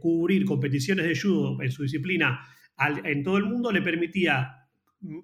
cubrir 0.00 0.44
competiciones 0.46 1.06
de 1.06 1.18
judo 1.18 1.60
en 1.60 1.70
su 1.70 1.82
disciplina 1.82 2.40
en 3.04 3.22
todo 3.22 3.36
el 3.36 3.44
mundo 3.44 3.70
le 3.70 3.82
permitía 3.82 4.68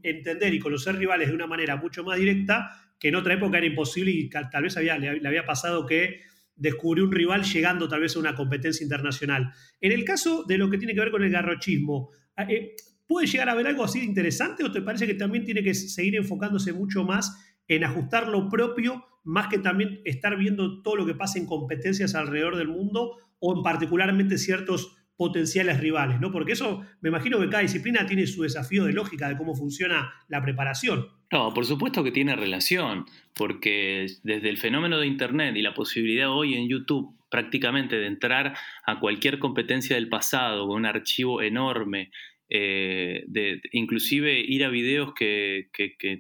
entender 0.03 0.55
y 0.55 0.59
conocer 0.59 0.97
rivales 0.97 1.29
de 1.29 1.35
una 1.35 1.47
manera 1.47 1.77
mucho 1.77 2.05
más 2.05 2.19
directa 2.19 2.71
que 2.99 3.09
en 3.09 3.15
otra 3.15 3.35
época 3.35 3.59
era 3.59 3.67
imposible 3.67 4.11
y 4.11 4.29
tal 4.29 4.63
vez 4.63 4.77
le 4.77 5.29
había 5.29 5.45
pasado 5.45 5.87
que 5.87 6.21
descubrió 6.59 7.05
un 7.05 7.13
rival 7.13 7.45
llegando 7.45 7.89
tal 7.89 8.01
vez 8.01 8.17
a 8.17 8.19
una 8.19 8.35
competencia 8.35 8.85
internacional. 8.85 9.53
En 9.81 9.93
el 9.93 10.05
caso 10.05 10.45
de 10.47 10.59
lo 10.59 10.69
que 10.69 10.79
tiene 10.79 10.95
que 10.95 11.01
ver 11.01 11.11
con 11.11 11.23
el 11.23 11.31
garrochismo, 11.31 12.11
ah, 12.37 12.45
eh, 12.45 12.75
¿puede 13.07 13.27
llegar 13.27 13.49
a 13.49 13.53
haber 13.53 13.69
algo 13.69 13.85
así 13.85 14.03
interesante 14.03 14.65
o 14.65 14.73
te 14.73 14.83
parece 14.83 15.07
que 15.07 15.15
también 15.15 15.45
tiene 15.45 15.63
que 15.63 15.75
seguir 15.75 16.17
enfocándose 16.17 16.73
mucho 16.73 17.05
más 17.05 17.57
en 17.69 17.85
ajustar 17.85 18.29
lo 18.29 18.49
propio, 18.49 19.05
más 19.25 19.49
que 19.49 19.59
también 19.59 20.01
estar 20.05 20.37
viendo 20.37 20.83
todo 20.83 20.97
lo 20.97 21.07
que 21.07 21.15
pasa 21.15 21.39
en 21.39 21.47
competencias 21.47 22.15
alrededor 22.15 22.57
del 22.57 22.69
mundo 22.69 23.17
o 23.39 23.57
en 23.57 23.63
particularmente 23.63 24.39
ciertos 24.39 24.97
potenciales 25.19 25.81
rivales, 25.81 26.21
¿no? 26.21 26.31
Porque 26.31 26.53
eso, 26.53 26.87
me 27.01 27.09
imagino 27.09 27.41
que 27.41 27.49
cada 27.49 27.63
disciplina 27.63 28.07
tiene 28.07 28.25
su 28.29 28.43
desafío 28.43 28.85
de 28.85 28.93
lógica 28.93 29.29
de 29.29 29.37
cómo 29.37 29.57
funciona 29.57 30.15
la 30.29 30.41
preparación. 30.41 31.09
No, 31.33 31.53
por 31.53 31.67
supuesto 31.67 32.05
que 32.05 32.13
tiene 32.13 32.37
relación, 32.37 33.05
porque 33.35 34.07
desde 34.23 34.49
el 34.49 34.59
fenómeno 34.59 35.01
de 35.01 35.09
Internet 35.09 35.57
y 35.57 35.63
la 35.63 35.75
posibilidad 35.75 36.31
hoy 36.31 36.55
en 36.55 36.69
YouTube 36.69 37.19
prácticamente 37.31 37.97
de 37.97 38.07
entrar 38.07 38.57
a 38.87 39.01
cualquier 39.01 39.41
competencia 39.41 39.97
del 39.97 40.09
pasado 40.09 40.69
con 40.69 40.77
un 40.77 40.87
archivo 40.87 41.43
enorme, 41.43 42.13
eh, 42.49 43.25
de, 43.27 43.61
inclusive 43.73 44.39
ir 44.41 44.65
a 44.65 44.71
videos 44.71 45.13
que, 45.15 45.69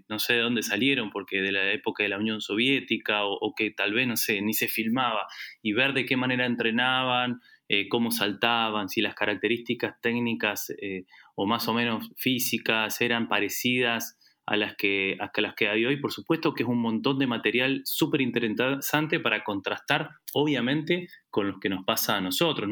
no 0.08 0.18
sé 0.18 0.34
de 0.34 0.40
dónde 0.40 0.64
salieron, 0.64 1.10
porque 1.10 1.40
de 1.40 1.52
la 1.52 1.72
época 1.72 2.02
de 2.02 2.08
la 2.08 2.18
Unión 2.18 2.40
Soviética 2.40 3.24
o, 3.24 3.32
o 3.32 3.54
que 3.54 3.70
tal 3.70 3.94
vez, 3.94 4.08
no 4.08 4.16
sé, 4.16 4.42
ni 4.42 4.54
se 4.54 4.66
filmaba, 4.66 5.28
y 5.62 5.72
ver 5.72 5.92
de 5.92 6.04
qué 6.04 6.16
manera 6.16 6.46
entrenaban, 6.46 7.40
eh, 7.68 7.88
cómo 7.88 8.10
saltaban, 8.10 8.88
si 8.88 9.00
las 9.00 9.14
características 9.14 10.00
técnicas 10.00 10.70
eh, 10.80 11.04
o 11.34 11.46
más 11.46 11.68
o 11.68 11.74
menos 11.74 12.10
físicas 12.16 13.00
eran 13.00 13.28
parecidas 13.28 14.18
a 14.46 14.56
las 14.56 14.74
que, 14.76 15.18
a 15.20 15.40
las 15.40 15.54
que 15.54 15.68
hay 15.68 15.84
hoy. 15.84 16.00
Por 16.00 16.10
supuesto 16.10 16.54
que 16.54 16.62
es 16.62 16.68
un 16.68 16.80
montón 16.80 17.18
de 17.18 17.26
material 17.26 17.82
súper 17.84 18.22
interesante 18.22 19.20
para 19.20 19.44
contrastar, 19.44 20.08
obviamente, 20.32 21.08
con 21.28 21.48
lo 21.48 21.60
que 21.60 21.68
nos 21.68 21.84
pasa 21.84 22.16
a 22.16 22.20
nosotros. 22.22 22.70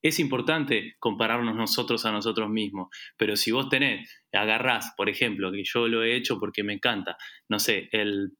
Es 0.00 0.18
importante 0.18 0.96
compararnos 0.98 1.54
nosotros 1.54 2.06
a 2.06 2.12
nosotros 2.12 2.48
mismos, 2.48 2.88
pero 3.18 3.36
si 3.36 3.52
vos 3.52 3.68
tenés, 3.68 4.24
agarrás, 4.32 4.94
por 4.96 5.10
ejemplo, 5.10 5.52
que 5.52 5.62
yo 5.64 5.86
lo 5.86 6.02
he 6.02 6.16
hecho 6.16 6.40
porque 6.40 6.64
me 6.64 6.72
encanta, 6.72 7.16
no 7.48 7.58
sé, 7.58 7.88
el 7.92 8.32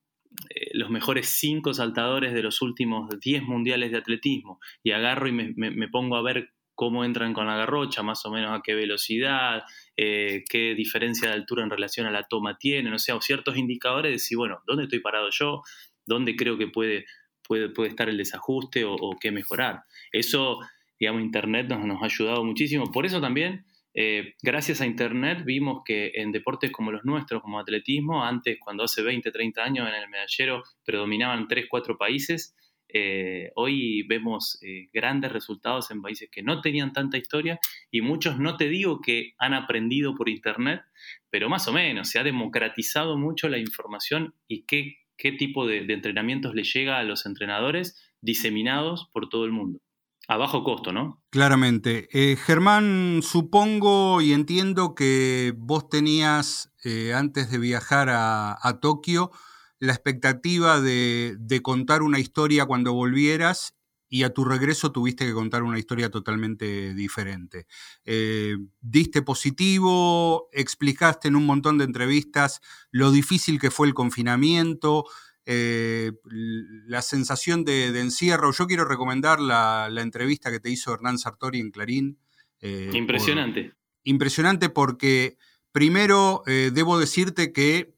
los 0.74 0.90
mejores 0.90 1.28
cinco 1.28 1.74
saltadores 1.74 2.32
de 2.32 2.42
los 2.42 2.62
últimos 2.62 3.08
10 3.20 3.44
mundiales 3.44 3.90
de 3.90 3.98
atletismo 3.98 4.60
y 4.82 4.92
agarro 4.92 5.28
y 5.28 5.32
me, 5.32 5.88
pongo 5.88 6.16
a 6.16 6.22
ver 6.22 6.50
cómo 6.74 7.04
entran 7.04 7.34
con 7.34 7.46
la 7.46 7.56
garrocha, 7.56 8.02
más 8.02 8.24
o 8.24 8.30
menos 8.30 8.50
a 8.50 8.62
qué 8.62 8.74
velocidad, 8.74 9.62
eh, 9.96 10.44
qué 10.48 10.74
diferencia 10.74 11.28
de 11.28 11.34
altura 11.34 11.62
en 11.62 11.70
relación 11.70 12.06
a 12.06 12.10
la 12.10 12.24
toma 12.24 12.56
tienen, 12.58 12.92
o 12.92 12.98
sea, 12.98 13.20
ciertos 13.20 13.56
indicadores 13.56 14.08
de 14.08 14.12
decir, 14.14 14.38
bueno, 14.38 14.62
¿dónde 14.66 14.84
estoy 14.84 15.00
parado 15.00 15.28
yo? 15.30 15.62
¿Dónde 16.06 16.34
creo 16.34 16.58
que 16.58 16.68
puede, 16.68 17.04
puede, 17.46 17.68
puede 17.68 17.90
estar 17.90 18.08
el 18.08 18.16
desajuste 18.16 18.84
o, 18.84 18.96
qué 19.20 19.30
mejorar? 19.30 19.82
Eso, 20.10 20.58
digamos, 20.98 21.22
Internet 21.22 21.68
nos 21.68 22.02
ha 22.02 22.06
ayudado 22.06 22.42
muchísimo. 22.42 22.90
Por 22.90 23.06
eso 23.06 23.20
también 23.20 23.64
eh, 23.94 24.34
gracias 24.42 24.80
a 24.80 24.86
Internet 24.86 25.44
vimos 25.44 25.82
que 25.84 26.12
en 26.14 26.32
deportes 26.32 26.70
como 26.72 26.90
los 26.92 27.04
nuestros, 27.04 27.42
como 27.42 27.58
atletismo, 27.58 28.24
antes, 28.24 28.58
cuando 28.58 28.84
hace 28.84 29.02
20, 29.02 29.30
30 29.30 29.62
años 29.62 29.88
en 29.88 29.94
el 29.94 30.08
medallero 30.08 30.62
predominaban 30.84 31.46
3, 31.46 31.66
4 31.68 31.98
países, 31.98 32.56
eh, 32.94 33.50
hoy 33.54 34.02
vemos 34.02 34.58
eh, 34.62 34.88
grandes 34.92 35.32
resultados 35.32 35.90
en 35.90 36.02
países 36.02 36.28
que 36.30 36.42
no 36.42 36.60
tenían 36.60 36.92
tanta 36.92 37.16
historia 37.16 37.58
y 37.90 38.02
muchos 38.02 38.38
no 38.38 38.56
te 38.56 38.68
digo 38.68 39.00
que 39.00 39.32
han 39.38 39.54
aprendido 39.54 40.14
por 40.14 40.28
Internet, 40.28 40.82
pero 41.30 41.48
más 41.48 41.66
o 41.68 41.72
menos 41.72 42.08
se 42.08 42.18
ha 42.18 42.24
democratizado 42.24 43.16
mucho 43.16 43.48
la 43.48 43.58
información 43.58 44.34
y 44.46 44.64
qué, 44.66 44.96
qué 45.16 45.32
tipo 45.32 45.66
de, 45.66 45.86
de 45.86 45.94
entrenamientos 45.94 46.54
le 46.54 46.64
llega 46.64 46.98
a 46.98 47.02
los 47.02 47.24
entrenadores 47.24 47.98
diseminados 48.20 49.08
por 49.12 49.28
todo 49.28 49.44
el 49.46 49.52
mundo 49.52 49.81
a 50.28 50.36
bajo 50.36 50.62
costo, 50.62 50.92
¿no? 50.92 51.22
Claramente. 51.30 52.08
Eh, 52.12 52.36
Germán, 52.36 53.20
supongo 53.22 54.20
y 54.20 54.32
entiendo 54.32 54.94
que 54.94 55.54
vos 55.56 55.88
tenías, 55.88 56.72
eh, 56.84 57.12
antes 57.14 57.50
de 57.50 57.58
viajar 57.58 58.08
a, 58.10 58.78
Tokio, 58.80 59.30
la 59.78 59.92
expectativa 59.92 60.80
de, 60.80 61.60
contar 61.62 62.02
una 62.02 62.20
historia 62.20 62.66
cuando 62.66 62.92
volvieras 62.92 63.74
y 64.08 64.24
a 64.24 64.34
tu 64.34 64.44
regreso 64.44 64.92
tuviste 64.92 65.24
que 65.26 65.32
contar 65.32 65.62
una 65.62 65.78
historia 65.78 66.10
totalmente 66.10 66.94
diferente. 66.94 67.66
Eh, 68.04 68.56
diste 68.80 69.22
positivo, 69.22 70.48
explicaste 70.52 71.28
en 71.28 71.36
un 71.36 71.46
montón 71.46 71.78
de 71.78 71.84
entrevistas 71.84 72.60
lo 72.90 73.10
difícil 73.10 73.58
que 73.58 73.70
fue 73.70 73.86
el 73.86 73.94
confinamiento, 73.94 75.06
eh, 75.46 76.12
la 76.24 77.02
sensación 77.02 77.64
de, 77.64 77.88
encierro. 78.00 78.52
Yo 78.52 78.66
quiero 78.66 78.84
recomendar 78.84 79.40
la, 79.40 79.88
entrevista 79.98 80.50
que 80.50 80.60
te 80.60 80.70
hizo 80.70 80.94
Hernán 80.94 81.18
Sartori 81.18 81.60
en 81.60 81.70
Clarín. 81.70 82.18
Eh, 82.60 82.90
impresionante. 82.94 83.72
impresionante 84.04 84.68
porque 84.68 85.36
primero 85.72 86.42
debo 86.46 86.98
decirte 86.98 87.52
que 87.52 87.94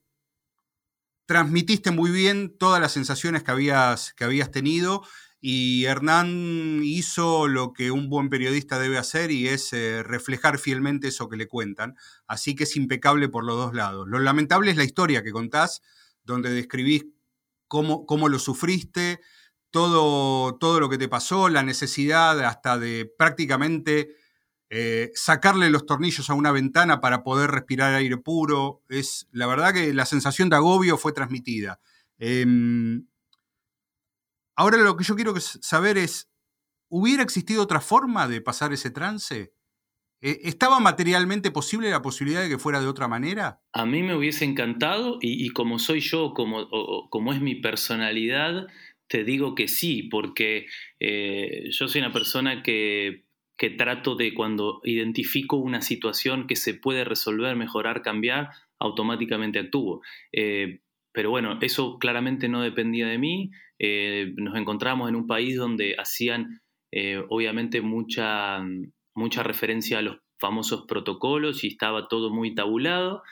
transmitiste 1.27 1.91
muy 1.91 2.11
bien 2.11 2.57
todas 2.57 2.81
las 2.81 2.93
sensaciones 2.93 3.43
que 3.43 3.51
habías, 3.51 4.15
que 4.15 4.25
habías 4.25 4.51
tenido 4.51 5.03
y 5.47 5.85
Hernán 5.85 6.81
hizo 6.85 7.49
lo 7.49 7.75
que 7.75 7.91
un 7.91 8.09
buen 8.09 8.31
periodista 8.31 8.79
debe 8.79 8.97
hacer 8.97 9.31
y 9.31 9.49
es 9.49 9.75
eh, 9.75 10.03
reflejar 10.03 10.59
fielmente 10.59 11.09
eso 11.09 11.29
que 11.29 11.37
le 11.37 11.49
cuentan. 11.49 11.97
Así 12.27 12.55
que 12.55 12.65
es 12.65 12.77
impecable 12.77 13.29
por 13.29 13.45
los 13.45 13.57
dos 13.59 13.75
lados. 13.75 14.09
Lo 14.09 14.19
lamentable 14.21 14.71
es 14.71 14.79
la 14.79 14.85
historia 14.85 15.23
que 15.23 15.33
contás, 15.33 15.83
donde 16.25 16.49
describís 16.49 17.05
cómo, 17.75 18.07
cómo 18.07 18.29
lo 18.29 18.39
sufriste, 18.39 19.21
todo, 19.73 20.57
todo 20.59 20.79
lo 20.79 20.89
que 20.89 20.97
te 20.97 21.09
pasó, 21.09 21.49
la 21.49 21.65
necesidad 21.65 22.39
hasta 22.45 22.79
de 22.79 23.13
prácticamente 23.19 24.15
eh, 24.71 25.11
sacarle 25.17 25.71
los 25.71 25.85
tornillos 25.85 26.31
a 26.31 26.35
una 26.35 26.53
ventana 26.53 27.01
para 27.01 27.25
poder 27.25 27.51
respirar 27.51 27.93
aire 27.95 28.17
puro. 28.17 28.85
Es 28.89 29.27
la 29.33 29.49
verdad 29.49 29.75
que 29.75 29.93
la 29.93 30.07
sensación 30.07 30.51
de 30.51 30.57
agobio 30.57 30.97
fue 30.97 31.13
transmitida. 31.13 31.81
Em, 32.17 33.09
Ahora 34.57 34.77
lo 34.77 34.97
que 34.97 35.03
yo 35.03 35.17
quiero 35.17 35.35
saber 35.41 35.99
es, 35.99 36.31
¿hubiera 36.89 37.25
existido 37.25 37.61
otra 37.61 37.81
forma 37.81 38.29
de 38.29 38.41
pasar 38.41 38.73
ese 38.73 38.91
trance? 38.91 39.53
¿E-, 40.25 40.49
¿Estaba 40.49 40.81
materialmente 40.81 41.51
posible 41.51 41.91
la 41.91 42.01
posibilidad 42.01 42.43
de 42.43 42.49
que 42.49 42.59
fuera 42.59 42.81
de 42.81 42.87
otra 42.87 43.09
manera? 43.09 43.61
A 43.75 43.85
mí 43.85 44.03
me 44.03 44.17
hubiese 44.17 44.47
encantado 44.47 45.19
y, 45.21 45.51
como 45.51 45.79
soy 45.79 46.01
yo, 46.01 46.33
como, 46.33 46.69
como 47.11 47.33
es 47.35 47.43
mi 47.43 47.57
personalidad, 47.57 48.67
te 49.07 49.23
digo 49.23 49.55
que 49.55 49.69
sí, 49.69 50.05
porque 50.05 50.67
eh, 50.99 51.69
yo 51.71 51.89
soy 51.89 52.01
una 52.01 52.13
persona 52.13 52.63
que, 52.63 53.27
que, 53.59 53.69
trato 53.69 54.17
de 54.17 54.33
cuando 54.33 54.81
identifico 54.85 55.57
una 55.57 55.83
situación 55.83 56.47
que 56.47 56.57
se 56.57 56.73
puede 56.73 57.05
resolver, 57.05 57.55
mejorar, 57.55 58.01
cambiar, 58.01 58.49
automáticamente 58.79 59.59
actúo. 59.59 60.01
Eh, 60.33 60.81
pero 61.13 61.31
bueno, 61.31 61.59
eso 61.61 61.99
claramente 61.99 62.49
no 62.49 62.63
dependía 62.63 63.07
de 63.07 63.19
mí. 63.19 63.51
Eh, 63.79 64.33
nos 64.37 64.57
encontramos 64.57 65.11
en 65.11 65.17
un 65.17 65.27
país 65.27 65.57
donde 65.57 65.95
hacían 65.99 66.63
eh, 66.97 67.21
obviamente 67.29 67.81
mucha, 67.81 68.65
mucha 69.15 69.43
referencia 69.43 69.99
a 69.99 70.03
los 70.03 70.19
famosos 70.39 70.85
protocolos 70.87 71.65
y 71.65 71.69
estaba 71.69 72.09
todo 72.09 72.31
muy 72.31 72.55
tabulado. 72.55 73.23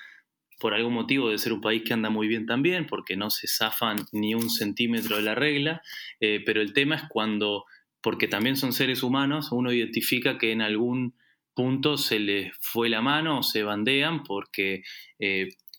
Por 0.61 0.75
algún 0.75 0.95
motivo 0.95 1.31
de 1.31 1.39
ser 1.39 1.53
un 1.53 1.61
país 1.61 1.83
que 1.85 1.93
anda 1.93 2.09
muy 2.09 2.29
bien 2.29 2.47
también, 2.47 2.87
porque 2.87 3.17
no 3.17 3.31
se 3.31 3.49
zafan 3.49 3.97
ni 4.13 4.35
un 4.35 4.49
centímetro 4.49 5.17
de 5.17 5.23
la 5.23 5.35
regla. 5.35 5.83
Eh, 6.21 6.43
pero 6.47 6.61
el 6.61 6.73
tema 6.73 6.95
es 6.95 7.03
cuando, 7.09 7.65
porque 8.01 8.29
también 8.29 8.57
son 8.57 8.73
seres 8.73 9.03
humanos, 9.03 9.51
uno 9.51 9.73
identifica 9.73 10.39
que 10.39 10.53
en 10.53 10.63
algún 10.63 11.17
punto 11.55 11.97
se 11.97 12.19
les 12.19 12.53
fue 12.61 12.89
la 12.89 13.03
mano 13.03 13.41
o 13.41 13.43
se 13.43 13.63
bandean 13.63 14.23
porque 14.23 14.83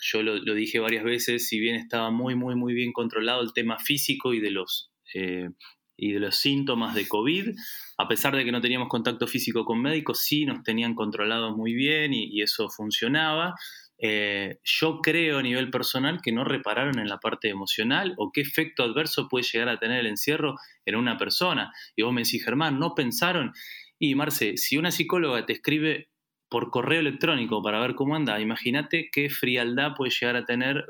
yo 0.04 0.22
lo, 0.22 0.54
dije 0.54 0.80
varias 0.80 1.04
veces, 1.04 1.48
si 1.48 1.60
bien 1.60 1.76
estaba 1.76 2.12
muy, 2.12 2.36
muy, 2.36 2.56
muy 2.56 2.74
bien 2.74 2.92
controlado 2.92 3.42
el 3.42 3.54
tema 3.54 3.78
físico 3.80 4.34
y 4.34 4.40
de 4.40 4.52
los, 4.52 4.92
eh, 5.14 5.50
y 5.98 6.14
de 6.14 6.20
los 6.20 6.36
síntomas 6.36 6.96
de 6.96 7.08
COVID, 7.08 7.50
a 7.98 8.08
pesar 8.08 8.36
de 8.36 8.44
que 8.44 8.52
no 8.52 8.62
teníamos 8.62 8.88
contacto 8.90 9.28
físico 9.28 9.66
con 9.66 9.82
médicos, 9.82 10.22
sí 10.22 10.46
nos 10.46 10.64
tenían 10.64 10.96
controlados 10.96 11.56
muy 11.56 11.74
bien 11.74 12.14
y, 12.14 12.42
eso 12.42 12.70
funcionaba. 12.70 13.56
Eh, 13.98 14.60
yo 14.64 15.00
creo 15.02 15.38
a 15.38 15.44
nivel 15.44 15.70
personal 15.70 16.20
que 16.22 16.32
no 16.32 16.44
repararon 16.44 17.00
en 17.00 17.08
la 17.08 17.20
parte 17.20 17.50
emocional 17.50 18.16
o 18.18 18.32
qué 18.34 18.42
efecto 18.42 18.84
adverso 18.84 19.28
puede 19.30 19.46
llegar 19.46 19.70
a 19.70 19.78
tener 19.78 20.00
el 20.00 20.08
encierro 20.08 20.56
en 20.86 20.96
una 20.96 21.18
persona. 21.18 21.72
Y 21.96 22.02
vos 22.02 22.14
me 22.14 22.24
decís, 22.24 22.44
Germán, 22.44 22.80
¿no 22.80 22.96
pensaron? 22.96 23.54
Y 24.00 24.16
Marce, 24.16 24.58
si 24.58 24.78
una 24.78 24.92
psicóloga 24.92 25.46
te 25.46 25.54
escribe 25.54 26.10
por 26.54 26.70
correo 26.70 27.00
electrónico 27.00 27.64
para 27.64 27.80
ver 27.80 27.96
cómo 27.96 28.16
anda. 28.16 28.40
Imagínate 28.40 29.10
qué 29.12 29.28
frialdad 29.28 29.96
puede 29.98 30.12
llegar 30.12 30.36
a 30.36 30.46
tener 30.46 30.86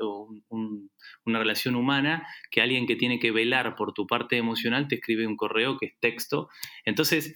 una 0.50 1.38
relación 1.38 1.74
humana 1.74 2.26
que 2.50 2.60
alguien 2.60 2.86
que 2.86 2.96
tiene 2.96 3.18
que 3.18 3.30
velar 3.30 3.74
por 3.74 3.94
tu 3.94 4.06
parte 4.06 4.36
emocional 4.36 4.88
te 4.88 4.96
escribe 4.96 5.26
un 5.26 5.38
correo 5.38 5.78
que 5.78 5.86
es 5.86 5.94
texto. 5.98 6.50
Entonces, 6.84 7.34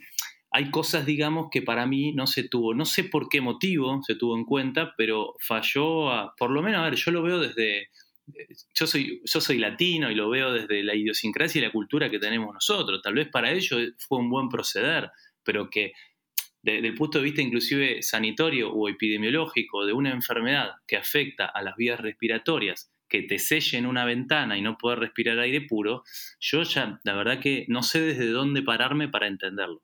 hay 0.51 0.71
cosas, 0.71 1.07
digamos, 1.07 1.49
que 1.51 1.62
para 1.62 1.87
mí 1.87 2.12
no 2.12 2.27
se 2.27 2.47
tuvo, 2.47 2.75
no 2.75 2.85
sé 2.85 3.05
por 3.05 3.31
qué 3.31 3.41
motivo 3.41 3.99
se 4.03 4.14
tuvo 4.14 4.37
en 4.37 4.45
cuenta, 4.45 4.93
pero 4.99 5.35
falló, 5.41 6.35
por 6.37 6.51
lo 6.51 6.61
menos, 6.61 6.81
a 6.81 6.91
ver, 6.91 6.97
yo 6.97 7.11
lo 7.11 7.23
veo 7.23 7.38
desde, 7.38 7.88
yo 8.75 8.87
soy, 8.87 9.23
yo 9.25 9.41
soy 9.41 9.57
latino 9.57 10.11
y 10.11 10.14
lo 10.14 10.29
veo 10.29 10.53
desde 10.53 10.83
la 10.83 10.95
idiosincrasia 10.95 11.61
y 11.61 11.64
la 11.64 11.73
cultura 11.73 12.11
que 12.11 12.19
tenemos 12.19 12.53
nosotros. 12.53 13.01
Tal 13.03 13.14
vez 13.14 13.29
para 13.29 13.53
ellos 13.53 13.95
fue 13.97 14.19
un 14.19 14.29
buen 14.29 14.51
proceder, 14.51 15.11
pero 15.43 15.71
que 15.71 15.93
desde 16.75 16.89
el 16.89 16.95
punto 16.95 17.19
de 17.19 17.25
vista 17.25 17.43
inclusive 17.43 18.03
sanitario 18.03 18.73
o 18.73 18.89
epidemiológico 18.89 19.87
de 19.87 19.93
una 19.93 20.11
enfermedad 20.11 20.73
que 20.87 20.97
afecta 20.97 21.47
a 21.47 21.63
las 21.63 21.77
vías 21.77 22.01
respiratorias, 22.01 22.93
que 23.09 23.23
te 23.23 23.39
sellen 23.39 23.87
una 23.87 24.05
ventana 24.05 24.59
y 24.59 24.63
no 24.63 24.77
poder 24.77 24.99
respirar 24.99 25.39
aire 25.39 25.63
puro, 25.63 26.03
yo 26.41 26.63
ya 26.63 27.01
la 27.05 27.15
verdad 27.15 27.41
que 27.41 27.65
no 27.69 27.83
sé 27.83 28.01
desde 28.01 28.29
dónde 28.29 28.63
pararme 28.63 29.09
para 29.09 29.27
entenderlo. 29.27 29.83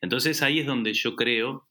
Entonces 0.00 0.42
ahí 0.42 0.60
es 0.60 0.66
donde 0.66 0.94
yo 0.94 1.16
creo, 1.16 1.68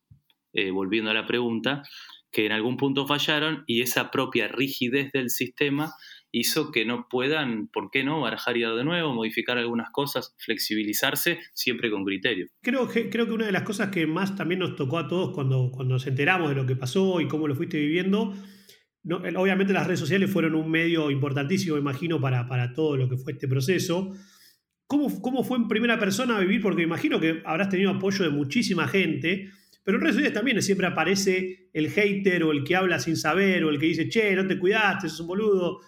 eh, 0.54 0.72
volviendo 0.72 1.12
a 1.12 1.14
la 1.14 1.26
pregunta, 1.26 1.84
que 2.32 2.46
en 2.46 2.52
algún 2.52 2.78
punto 2.78 3.06
fallaron 3.06 3.64
y 3.68 3.82
esa 3.82 4.12
propia 4.12 4.48
rigidez 4.48 5.12
del 5.12 5.30
sistema 5.30 5.94
hizo 6.32 6.72
que 6.72 6.86
no 6.86 7.08
puedan, 7.10 7.67
¿por 7.67 7.91
qué 7.91 8.04
no?, 8.04 8.22
barajar 8.22 8.58
y 8.58 8.62
dar 8.62 8.76
de 8.76 8.84
nuevo, 8.84 9.13
modificar 9.13 9.58
algunas 9.58 9.89
cosas, 9.91 10.36
flexibilizarse, 10.38 11.39
siempre 11.54 11.91
con 11.91 12.06
criterio. 12.06 12.48
Creo 12.62 12.88
que, 12.88 13.10
creo 13.10 13.26
que 13.26 13.34
una 13.34 13.46
de 13.46 13.52
las 13.52 13.63
cosas 13.63 13.89
que 13.89 14.08
más 14.08 14.36
también 14.36 14.60
nos 14.60 14.76
tocó 14.76 14.98
a 14.98 15.08
todos 15.08 15.32
cuando, 15.34 15.72
cuando 15.72 15.96
nos 15.96 16.08
enteramos 16.08 16.50
de 16.50 16.56
lo 16.56 16.65
que 16.65 16.76
pasó 16.76 17.20
y 17.20 17.28
cómo 17.28 17.48
lo 17.48 17.56
fuiste 17.56 17.80
viviendo, 17.80 18.34
obviamente 19.36 19.74
las 19.74 19.88
redes 19.88 20.00
sociales 20.00 20.32
fueron 20.32 20.56
un 20.56 20.70
medio 20.70 21.12
importantísimo, 21.12 21.78
imagino, 21.78 22.22
para, 22.22 22.48
para 22.48 22.74
todo 22.74 22.98
lo 22.98 23.10
que 23.10 23.17
fue 23.17 23.34
este 23.34 23.48
proceso. 23.48 24.13
¿Cómo, 24.88 25.22
¿Cómo 25.22 25.44
fue 25.44 25.58
en 25.58 25.67
primera 25.67 26.00
persona 26.00 26.39
vivir? 26.39 26.62
Porque 26.62 26.84
imagino 26.84 27.20
que 27.20 27.41
habrás 27.46 27.70
tenido 27.70 27.91
apoyo 27.91 28.24
de 28.24 28.30
muchísima 28.30 28.88
gente, 28.88 29.50
pero 29.84 29.98
en 29.98 30.02
redes 30.02 30.15
sociales 30.15 30.34
también 30.34 30.62
siempre 30.62 30.88
aparece 30.88 31.70
el 31.74 31.89
hater 31.89 32.44
o 32.44 32.52
el 32.52 32.63
que 32.63 32.76
habla 32.76 33.00
sin 33.00 33.15
saber 33.15 33.63
o 33.63 33.70
el 33.70 33.80
que 33.80 33.88
dice, 33.88 34.10
che, 34.10 34.36
no 34.36 34.46
te 34.46 34.60
cuidaste, 34.60 35.10
sos 35.10 35.22
un 35.22 35.28
boludo. 35.28 35.80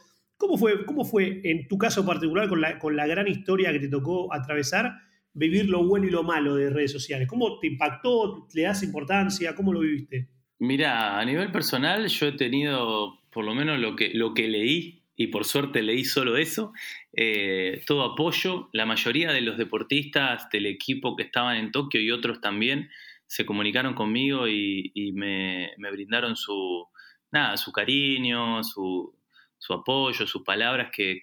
¿Cómo 0.43 0.57
fue, 0.57 0.85
cómo 0.85 1.05
fue 1.05 1.39
en 1.45 1.69
tu 1.69 1.77
caso 1.77 2.05
particular, 2.05 2.49
con 2.49 2.59
la, 2.59 2.77
con 2.77 2.97
la 2.97 3.07
gran 3.07 3.29
historia 3.29 3.71
que 3.71 3.79
te 3.79 3.87
tocó 3.87 4.33
atravesar, 4.33 4.91
vivir 5.33 5.69
lo 5.69 5.87
bueno 5.87 6.05
y 6.05 6.09
lo 6.09 6.21
malo 6.21 6.55
de 6.55 6.69
redes 6.69 6.91
sociales? 6.91 7.29
¿Cómo 7.29 7.59
te 7.59 7.67
impactó? 7.67 8.45
¿Le 8.53 8.63
das 8.63 8.83
importancia? 8.83 9.55
¿Cómo 9.55 9.71
lo 9.71 9.79
viviste? 9.79 10.27
Mira, 10.59 11.17
a 11.17 11.23
nivel 11.23 11.49
personal 11.49 12.05
yo 12.09 12.27
he 12.27 12.33
tenido, 12.33 13.21
por 13.31 13.45
lo 13.45 13.55
menos 13.55 13.79
lo 13.79 13.95
que, 13.95 14.13
lo 14.13 14.33
que 14.33 14.49
leí, 14.49 15.05
y 15.15 15.27
por 15.27 15.45
suerte 15.45 15.81
leí 15.81 16.03
solo 16.03 16.35
eso, 16.35 16.73
eh, 17.13 17.81
todo 17.87 18.03
apoyo. 18.03 18.67
La 18.73 18.85
mayoría 18.85 19.31
de 19.31 19.39
los 19.39 19.57
deportistas 19.57 20.49
del 20.51 20.65
equipo 20.65 21.15
que 21.15 21.23
estaban 21.23 21.55
en 21.55 21.71
Tokio 21.71 22.01
y 22.01 22.11
otros 22.11 22.41
también 22.41 22.89
se 23.27 23.45
comunicaron 23.45 23.93
conmigo 23.93 24.49
y, 24.49 25.13
me, 25.15 25.71
me, 25.77 25.89
brindaron 25.89 26.35
su, 26.35 26.85
nada, 27.31 27.55
su 27.55 27.71
cariño, 27.71 28.61
su, 28.61 29.15
su 29.63 29.71
apoyo, 29.71 30.27
sus 30.27 30.43
palabras, 30.43 30.91
que, 30.91 31.21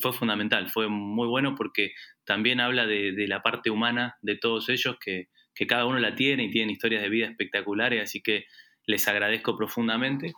fue 0.00 0.12
fundamental, 0.12 0.70
fue 0.70 0.88
muy 0.88 1.28
bueno 1.28 1.54
porque 1.54 1.92
también 2.24 2.60
habla 2.60 2.86
de, 2.86 3.26
la 3.28 3.42
parte 3.42 3.70
humana 3.70 4.16
de 4.22 4.36
todos 4.36 4.70
ellos, 4.70 4.96
que, 4.98 5.28
cada 5.68 5.86
uno 5.86 5.98
la 5.98 6.16
tiene 6.16 6.44
y 6.44 6.50
tienen 6.50 6.70
historias 6.70 7.02
de 7.02 7.08
vida 7.08 7.26
espectaculares, 7.26 8.02
así 8.02 8.20
que 8.20 8.46
les 8.86 9.06
agradezco 9.06 9.56
profundamente. 9.56 10.32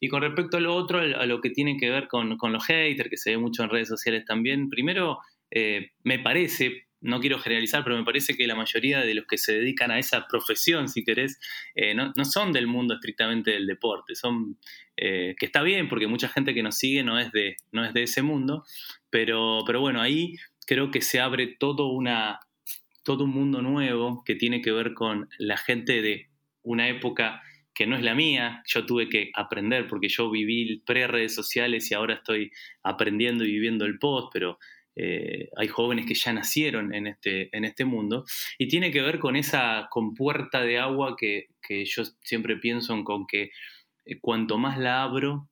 Y 0.00 0.08
con 0.08 0.20
respecto 0.20 0.58
a 0.58 0.60
lo 0.60 0.74
otro, 0.74 0.98
a 0.98 1.26
lo 1.26 1.40
que 1.40 1.50
tiene 1.50 1.78
que 1.78 1.88
ver 1.88 2.08
con, 2.08 2.36
los 2.52 2.66
haters, 2.66 3.08
que 3.08 3.16
se 3.16 3.30
ve 3.30 3.38
mucho 3.38 3.62
en 3.62 3.70
redes 3.70 3.88
sociales 3.88 4.24
también, 4.26 4.68
primero, 4.68 5.20
eh, 5.50 5.92
me 6.02 6.18
parece, 6.18 6.85
no 7.06 7.20
quiero 7.20 7.38
generalizar, 7.38 7.84
pero 7.84 7.96
me 7.96 8.04
parece 8.04 8.36
que 8.36 8.46
la 8.46 8.54
mayoría 8.54 9.00
de 9.00 9.14
los 9.14 9.26
que 9.26 9.38
se 9.38 9.52
dedican 9.52 9.90
a 9.90 9.98
esa 9.98 10.26
profesión, 10.26 10.88
si 10.88 11.04
querés, 11.04 11.40
eh, 11.74 11.94
no, 11.94 12.12
son 12.24 12.52
del 12.52 12.66
mundo 12.66 12.94
estrictamente 12.94 13.52
del 13.52 13.66
deporte, 13.66 14.14
son 14.14 14.58
eh, 14.96 15.34
que 15.38 15.46
está 15.46 15.62
bien 15.62 15.88
porque 15.88 16.06
mucha 16.06 16.28
gente 16.28 16.54
que 16.54 16.62
nos 16.62 16.76
sigue 16.76 17.02
no 17.02 17.18
es 17.18 17.32
de, 17.32 17.56
no 17.72 17.84
es 17.84 17.94
de 17.94 18.02
ese 18.02 18.22
mundo, 18.22 18.64
pero, 19.10 19.60
pero 19.66 19.80
bueno, 19.80 20.00
ahí 20.00 20.36
creo 20.66 20.90
que 20.90 21.00
se 21.00 21.20
abre 21.20 21.46
todo, 21.46 21.88
una, 21.88 22.40
todo 23.02 23.24
un 23.24 23.30
mundo 23.30 23.62
nuevo 23.62 24.22
que 24.24 24.34
tiene 24.34 24.60
que 24.60 24.72
ver 24.72 24.94
con 24.94 25.28
la 25.38 25.56
gente 25.56 26.02
de 26.02 26.28
una 26.62 26.88
época 26.88 27.42
que 27.72 27.86
no 27.86 27.94
es 27.94 28.02
la 28.02 28.14
mía, 28.14 28.62
yo 28.66 28.86
tuve 28.86 29.08
que 29.10 29.30
aprender 29.34 29.86
porque 29.86 30.08
yo 30.08 30.30
viví 30.30 30.82
pre-redes 30.86 31.34
sociales 31.34 31.90
y 31.90 31.94
ahora 31.94 32.14
estoy 32.14 32.50
aprendiendo 32.82 33.44
y 33.44 33.52
viviendo 33.52 33.84
el 33.84 33.98
post, 33.98 34.30
pero 34.32 34.58
eh, 34.98 35.50
hay 35.56 35.68
jóvenes 35.68 36.06
que 36.06 36.14
ya 36.14 36.32
nacieron 36.32 36.94
en 36.94 37.06
este, 37.06 37.54
en 37.54 37.66
este 37.66 37.84
mundo, 37.84 38.24
y 38.56 38.66
tiene 38.66 38.90
que 38.90 39.02
ver 39.02 39.18
con 39.18 39.36
esa 39.36 39.88
compuerta 39.90 40.62
de 40.62 40.78
agua 40.78 41.16
que, 41.18 41.48
yo 41.68 42.04
siempre 42.22 42.56
pienso 42.56 42.94
en 42.94 43.04
con 43.04 43.26
que 43.26 43.50
eh, 44.06 44.18
cuanto 44.20 44.56
más 44.56 44.78
la 44.78 45.02
abro, 45.02 45.50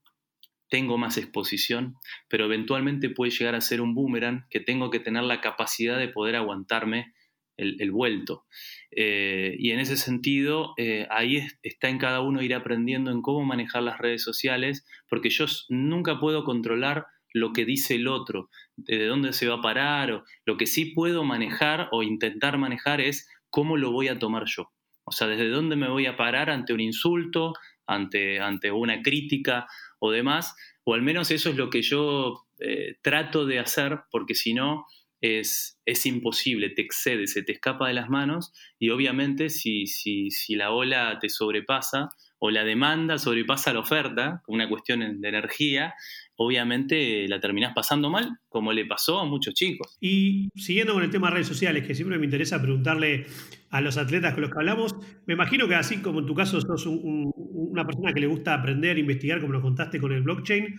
tengo 0.70 0.96
más 0.96 1.18
exposición, 1.18 1.96
pero 2.28 2.46
eventualmente 2.46 3.10
puede 3.10 3.30
llegar 3.30 3.54
a 3.54 3.60
ser 3.60 3.82
un 3.82 3.94
boomerang 3.94 4.46
que 4.48 4.60
tengo 4.60 4.90
que 4.90 4.98
tener 4.98 5.24
la 5.24 5.42
capacidad 5.42 5.98
de 5.98 6.08
poder 6.08 6.36
aguantarme 6.36 7.12
el, 7.56 7.92
vuelto. 7.92 8.46
Eh, 8.90 9.54
y 9.58 9.70
en 9.70 9.78
ese 9.78 9.96
sentido, 9.96 10.74
ahí 11.10 11.46
está 11.62 11.88
en 11.88 11.98
cada 11.98 12.20
uno 12.20 12.42
ir 12.42 12.54
aprendiendo 12.54 13.12
en 13.12 13.22
cómo 13.22 13.44
manejar 13.44 13.84
las 13.84 13.98
redes 13.98 14.24
sociales, 14.24 14.84
porque 15.08 15.30
yo 15.30 15.44
nunca 15.68 16.18
puedo 16.18 16.42
controlar 16.42 17.06
lo 17.34 17.52
que 17.52 17.64
dice 17.64 17.96
el 17.96 18.08
otro, 18.08 18.48
de 18.76 19.06
dónde 19.06 19.32
se 19.32 19.48
va 19.48 19.56
a 19.56 19.62
parar, 19.62 20.10
o 20.12 20.24
lo 20.44 20.56
que 20.56 20.66
sí 20.66 20.86
puedo 20.86 21.24
manejar 21.24 21.88
o 21.92 22.02
intentar 22.02 22.58
manejar 22.58 23.00
es 23.00 23.28
cómo 23.50 23.76
lo 23.76 23.92
voy 23.92 24.08
a 24.08 24.18
tomar 24.18 24.44
yo. 24.46 24.72
O 25.04 25.12
sea, 25.12 25.26
desde 25.28 25.48
dónde 25.48 25.76
me 25.76 25.88
voy 25.88 26.06
a 26.06 26.16
parar 26.16 26.50
ante 26.50 26.72
un 26.72 26.80
insulto, 26.80 27.52
ante, 27.86 28.40
ante 28.40 28.72
una 28.72 29.02
crítica 29.02 29.66
o 29.98 30.10
demás, 30.10 30.54
o 30.84 30.94
al 30.94 31.02
menos 31.02 31.30
eso 31.30 31.50
es 31.50 31.56
lo 31.56 31.70
que 31.70 31.82
yo 31.82 32.46
eh, 32.58 32.96
trato 33.02 33.46
de 33.46 33.58
hacer, 33.58 34.00
porque 34.10 34.34
si 34.34 34.54
no, 34.54 34.86
es, 35.20 35.80
es, 35.86 36.04
imposible, 36.04 36.70
te 36.70 36.82
excede, 36.82 37.26
se 37.26 37.42
te 37.42 37.52
escapa 37.52 37.88
de 37.88 37.94
las 37.94 38.10
manos 38.10 38.52
y 38.78 38.90
obviamente 38.90 39.48
si, 39.48 39.86
si, 39.86 40.30
si 40.30 40.54
la 40.54 40.70
ola 40.70 41.18
te 41.18 41.30
sobrepasa 41.30 42.10
o 42.38 42.50
la 42.50 42.64
demanda 42.64 43.18
sobrepasa 43.18 43.72
la 43.72 43.80
oferta, 43.80 44.42
una 44.46 44.68
cuestión 44.68 45.20
de 45.20 45.28
energía, 45.28 45.94
obviamente 46.36 47.26
la 47.28 47.40
terminás 47.40 47.72
pasando 47.74 48.10
mal, 48.10 48.38
como 48.48 48.72
le 48.72 48.84
pasó 48.86 49.20
a 49.20 49.24
muchos 49.24 49.54
chicos. 49.54 49.96
Y 50.00 50.48
siguiendo 50.54 50.94
con 50.94 51.02
el 51.02 51.10
tema 51.10 51.28
de 51.28 51.34
redes 51.34 51.48
sociales, 51.48 51.86
que 51.86 51.94
siempre 51.94 52.18
me 52.18 52.24
interesa 52.24 52.60
preguntarle 52.60 53.26
a 53.70 53.80
los 53.80 53.96
atletas 53.96 54.34
con 54.34 54.42
los 54.42 54.50
que 54.50 54.58
hablamos, 54.58 54.94
me 55.26 55.34
imagino 55.34 55.68
que 55.68 55.74
así 55.74 55.98
como 55.98 56.20
en 56.20 56.26
tu 56.26 56.34
caso 56.34 56.60
sos 56.60 56.86
una 56.86 57.86
persona 57.86 58.12
que 58.12 58.20
le 58.20 58.26
gusta 58.26 58.54
aprender, 58.54 58.98
investigar, 58.98 59.40
como 59.40 59.52
lo 59.52 59.62
contaste 59.62 60.00
con 60.00 60.12
el 60.12 60.22
blockchain, 60.22 60.74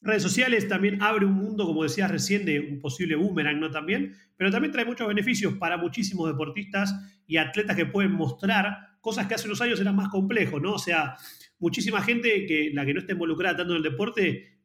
redes 0.00 0.22
sociales 0.22 0.68
también 0.68 1.02
abre 1.02 1.26
un 1.26 1.34
mundo, 1.34 1.66
como 1.66 1.82
decías 1.82 2.10
recién, 2.10 2.44
de 2.44 2.60
un 2.60 2.80
posible 2.80 3.16
boomerang, 3.16 3.58
¿no? 3.58 3.70
También, 3.70 4.14
pero 4.36 4.50
también 4.50 4.72
trae 4.72 4.84
muchos 4.84 5.08
beneficios 5.08 5.54
para 5.54 5.76
muchísimos 5.76 6.28
deportistas 6.28 6.94
y 7.26 7.36
atletas 7.36 7.76
que 7.76 7.86
pueden 7.86 8.12
mostrar 8.12 8.97
cosas 9.00 9.26
que 9.26 9.34
hace 9.34 9.46
unos 9.46 9.60
años 9.60 9.80
eran 9.80 9.96
más 9.96 10.08
complejos, 10.08 10.60
¿no? 10.60 10.74
O 10.74 10.78
sea, 10.78 11.16
muchísima 11.58 12.02
gente 12.02 12.46
que 12.46 12.70
la 12.72 12.84
que 12.84 12.94
no 12.94 13.00
está 13.00 13.12
involucrada 13.12 13.56
tanto 13.56 13.72
en 13.72 13.78
el 13.78 13.82
deporte 13.82 14.58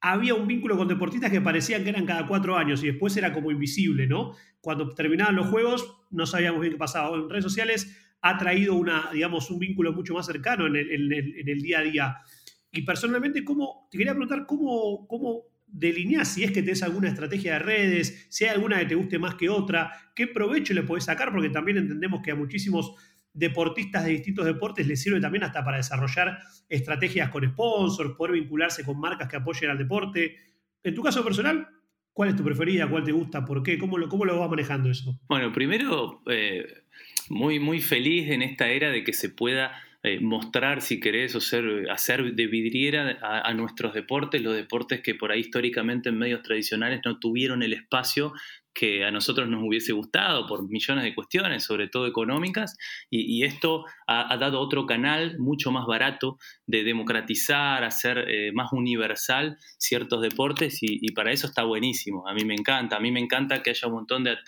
había 0.00 0.34
un 0.34 0.46
vínculo 0.46 0.76
con 0.76 0.88
deportistas 0.88 1.30
que 1.30 1.40
parecían 1.40 1.84
que 1.84 1.90
eran 1.90 2.06
cada 2.06 2.26
cuatro 2.26 2.56
años 2.56 2.82
y 2.82 2.86
después 2.86 3.16
era 3.16 3.32
como 3.32 3.50
invisible, 3.50 4.06
¿no? 4.06 4.34
Cuando 4.60 4.88
terminaban 4.94 5.36
los 5.36 5.48
juegos 5.48 5.94
no 6.10 6.26
sabíamos 6.26 6.60
bien 6.60 6.72
qué 6.72 6.78
pasaba. 6.78 7.16
En 7.16 7.28
redes 7.28 7.44
sociales 7.44 7.96
ha 8.22 8.38
traído 8.38 8.74
una, 8.74 9.10
digamos, 9.12 9.50
un 9.50 9.58
vínculo 9.58 9.92
mucho 9.92 10.14
más 10.14 10.26
cercano 10.26 10.66
en 10.66 10.76
el, 10.76 11.62
día 11.62 11.80
a 11.80 11.82
día. 11.82 12.16
Y 12.72 12.82
personalmente, 12.82 13.44
¿cómo, 13.44 13.88
te 13.90 13.98
quería 13.98 14.12
preguntar 14.12 14.46
cómo, 14.46 15.06
cómo 15.06 15.44
delineás 15.66 16.28
si 16.28 16.44
es 16.44 16.50
que 16.50 16.62
tenés 16.62 16.82
alguna 16.82 17.08
estrategia 17.08 17.54
de 17.54 17.58
redes, 17.60 18.26
si 18.28 18.44
hay 18.44 18.50
alguna 18.50 18.78
que 18.78 18.86
te 18.86 18.94
guste 18.94 19.18
más 19.18 19.34
que 19.36 19.48
otra, 19.48 19.92
qué 20.14 20.26
provecho 20.26 20.74
le 20.74 20.82
podés 20.82 21.04
sacar, 21.04 21.32
porque 21.32 21.50
también 21.50 21.78
entendemos 21.78 22.20
que 22.22 22.32
a 22.32 22.34
muchísimos 22.34 22.94
deportistas 23.32 24.04
de 24.04 24.12
distintos 24.12 24.44
deportes 24.44 24.86
les 24.86 25.00
sirve 25.02 25.20
también 25.20 25.44
hasta 25.44 25.64
para 25.64 25.76
desarrollar 25.76 26.38
estrategias 26.68 27.30
con 27.30 27.48
sponsors, 27.48 28.14
poder 28.16 28.32
vincularse 28.32 28.84
con 28.84 28.98
marcas 28.98 29.28
que 29.28 29.36
apoyen 29.36 29.70
al 29.70 29.78
deporte. 29.78 30.36
En 30.82 30.94
tu 30.94 31.02
caso 31.02 31.22
personal, 31.22 31.68
¿cuál 32.12 32.30
es 32.30 32.36
tu 32.36 32.44
preferida? 32.44 32.88
¿Cuál 32.88 33.04
te 33.04 33.12
gusta? 33.12 33.44
¿Por 33.44 33.62
qué? 33.62 33.78
¿Cómo 33.78 33.98
lo, 33.98 34.08
cómo 34.08 34.24
lo 34.24 34.38
vas 34.38 34.50
manejando 34.50 34.90
eso? 34.90 35.18
Bueno, 35.28 35.52
primero, 35.52 36.22
eh, 36.26 36.66
muy, 37.28 37.60
muy 37.60 37.80
feliz 37.80 38.30
en 38.30 38.42
esta 38.42 38.68
era 38.68 38.90
de 38.90 39.04
que 39.04 39.12
se 39.12 39.28
pueda 39.28 39.72
eh, 40.02 40.18
mostrar, 40.20 40.80
si 40.80 40.98
querés, 40.98 41.34
o 41.34 41.40
hacer 41.90 42.34
de 42.34 42.46
vidriera 42.46 43.18
a, 43.20 43.48
a, 43.48 43.54
nuestros 43.54 43.92
deportes, 43.92 44.40
los 44.40 44.56
deportes 44.56 45.02
que 45.02 45.14
por 45.14 45.30
ahí 45.30 45.40
históricamente 45.40 46.08
en 46.08 46.18
medios 46.18 46.42
tradicionales 46.42 47.00
no 47.04 47.18
tuvieron 47.18 47.62
el 47.62 47.74
espacio 47.74 48.32
que 48.80 49.04
a 49.04 49.10
nosotros 49.10 49.46
nos 49.46 49.62
hubiese 49.62 49.92
gustado 49.92 50.46
por 50.46 50.66
millones 50.66 51.04
de 51.04 51.14
cuestiones, 51.14 51.64
sobre 51.64 51.88
todo 51.88 52.06
económicas, 52.06 52.78
y, 53.10 53.44
esto 53.44 53.84
ha, 54.06 54.34
dado 54.38 54.58
otro 54.58 54.86
canal 54.86 55.38
mucho 55.38 55.70
más 55.70 55.84
barato 55.86 56.38
de 56.64 56.82
democratizar, 56.82 57.84
hacer 57.84 58.24
eh, 58.26 58.52
más 58.54 58.72
universal 58.72 59.58
ciertos 59.76 60.22
deportes, 60.22 60.78
y, 60.80 61.12
para 61.12 61.30
eso 61.30 61.46
está 61.46 61.64
buenísimo. 61.64 62.26
A 62.26 62.32
mí 62.32 62.46
me 62.46 62.54
encanta, 62.54 62.96
a 62.96 63.00
mí 63.00 63.12
me 63.12 63.20
encanta 63.20 63.62
que 63.62 63.68
haya 63.68 63.86
un 63.86 63.92
montón 63.96 64.24
de, 64.24 64.38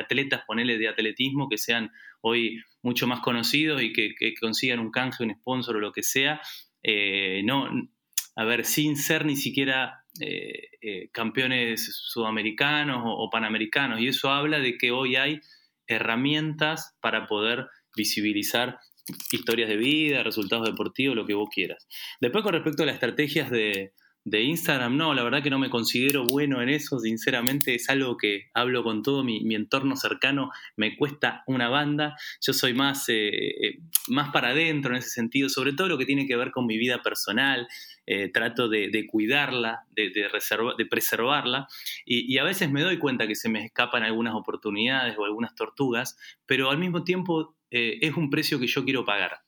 atletas, 0.00 0.44
ponele 0.46 0.78
de 0.78 0.88
atletismo, 0.88 1.50
que 1.50 1.58
sean 1.58 1.90
hoy 2.22 2.62
mucho 2.80 3.06
más 3.06 3.20
conocidos 3.20 3.82
y 3.82 3.92
que, 3.92 4.14
consigan 4.40 4.78
un 4.78 4.92
canje, 4.92 5.24
un 5.24 5.34
sponsor 5.34 5.76
o 5.76 5.80
lo 5.80 5.92
que 5.92 6.02
sea. 6.02 6.40
Eh, 6.82 7.42
no, 7.44 7.68
a 8.34 8.44
ver, 8.44 8.64
sin 8.64 8.96
ser 8.96 9.26
ni 9.26 9.36
siquiera 9.36 10.03
eh, 10.20 10.68
eh, 10.80 11.08
campeones 11.12 11.92
sudamericanos 11.92 13.02
o, 13.04 13.28
panamericanos. 13.30 14.00
Y 14.00 14.08
eso 14.08 14.30
habla 14.30 14.58
de 14.58 14.78
que 14.78 14.90
hoy 14.90 15.16
hay 15.16 15.40
herramientas 15.86 16.96
para 17.00 17.26
poder 17.26 17.66
visibilizar 17.96 18.78
historias 19.32 19.68
de 19.68 19.76
vida, 19.76 20.22
resultados 20.22 20.66
deportivos, 20.66 21.16
lo 21.16 21.26
que 21.26 21.34
vos 21.34 21.48
quieras. 21.52 21.86
Después 22.20 22.42
con 22.44 22.54
respecto 22.54 22.82
a 22.82 22.86
las 22.86 22.94
estrategias 22.94 23.50
de, 23.50 23.92
Instagram, 24.32 24.96
no, 24.96 25.14
la 25.14 25.22
verdad 25.22 25.42
que 25.42 25.50
no 25.50 25.58
me 25.58 25.70
considero 25.70 26.24
bueno 26.24 26.62
en 26.62 26.68
eso, 26.68 26.98
sinceramente 26.98 27.74
es 27.74 27.88
algo 27.88 28.16
que 28.16 28.50
hablo 28.54 28.82
con 28.82 29.02
todo 29.02 29.22
mi, 29.22 29.54
entorno 29.54 29.96
cercano, 29.96 30.50
me 30.76 30.96
cuesta 30.96 31.42
una 31.46 31.68
banda, 31.68 32.16
yo 32.40 32.52
soy 32.52 32.74
más, 32.74 33.04
eh, 33.08 33.78
más 34.08 34.30
para 34.30 34.48
adentro 34.48 34.92
en 34.92 34.98
ese 34.98 35.10
sentido, 35.10 35.48
sobre 35.48 35.72
todo 35.72 35.88
lo 35.88 35.98
que 35.98 36.06
tiene 36.06 36.26
que 36.26 36.36
ver 36.36 36.50
con 36.50 36.66
mi 36.66 36.78
vida 36.78 37.02
personal, 37.02 37.68
eh, 38.06 38.28
trato 38.28 38.68
de, 38.68 39.06
cuidarla, 39.06 39.86
de, 39.90 40.10
de, 40.10 40.86
preservarla, 40.86 41.66
y, 42.04 42.36
a 42.36 42.44
veces 42.44 42.70
me 42.70 42.82
doy 42.82 42.98
cuenta 42.98 43.26
que 43.26 43.34
se 43.34 43.48
me 43.48 43.64
escapan 43.64 44.02
algunas 44.02 44.34
oportunidades 44.34 45.16
o 45.16 45.24
algunas 45.24 45.54
tortugas, 45.54 46.18
pero 46.44 46.70
al 46.70 46.76
mismo 46.76 47.02
tiempo 47.04 47.56
eh, 47.70 47.98
es 48.02 48.14
un 48.14 48.28
precio 48.28 48.60
que 48.60 48.66
yo 48.66 48.84
quiero 48.84 49.06
pagar. 49.06 49.40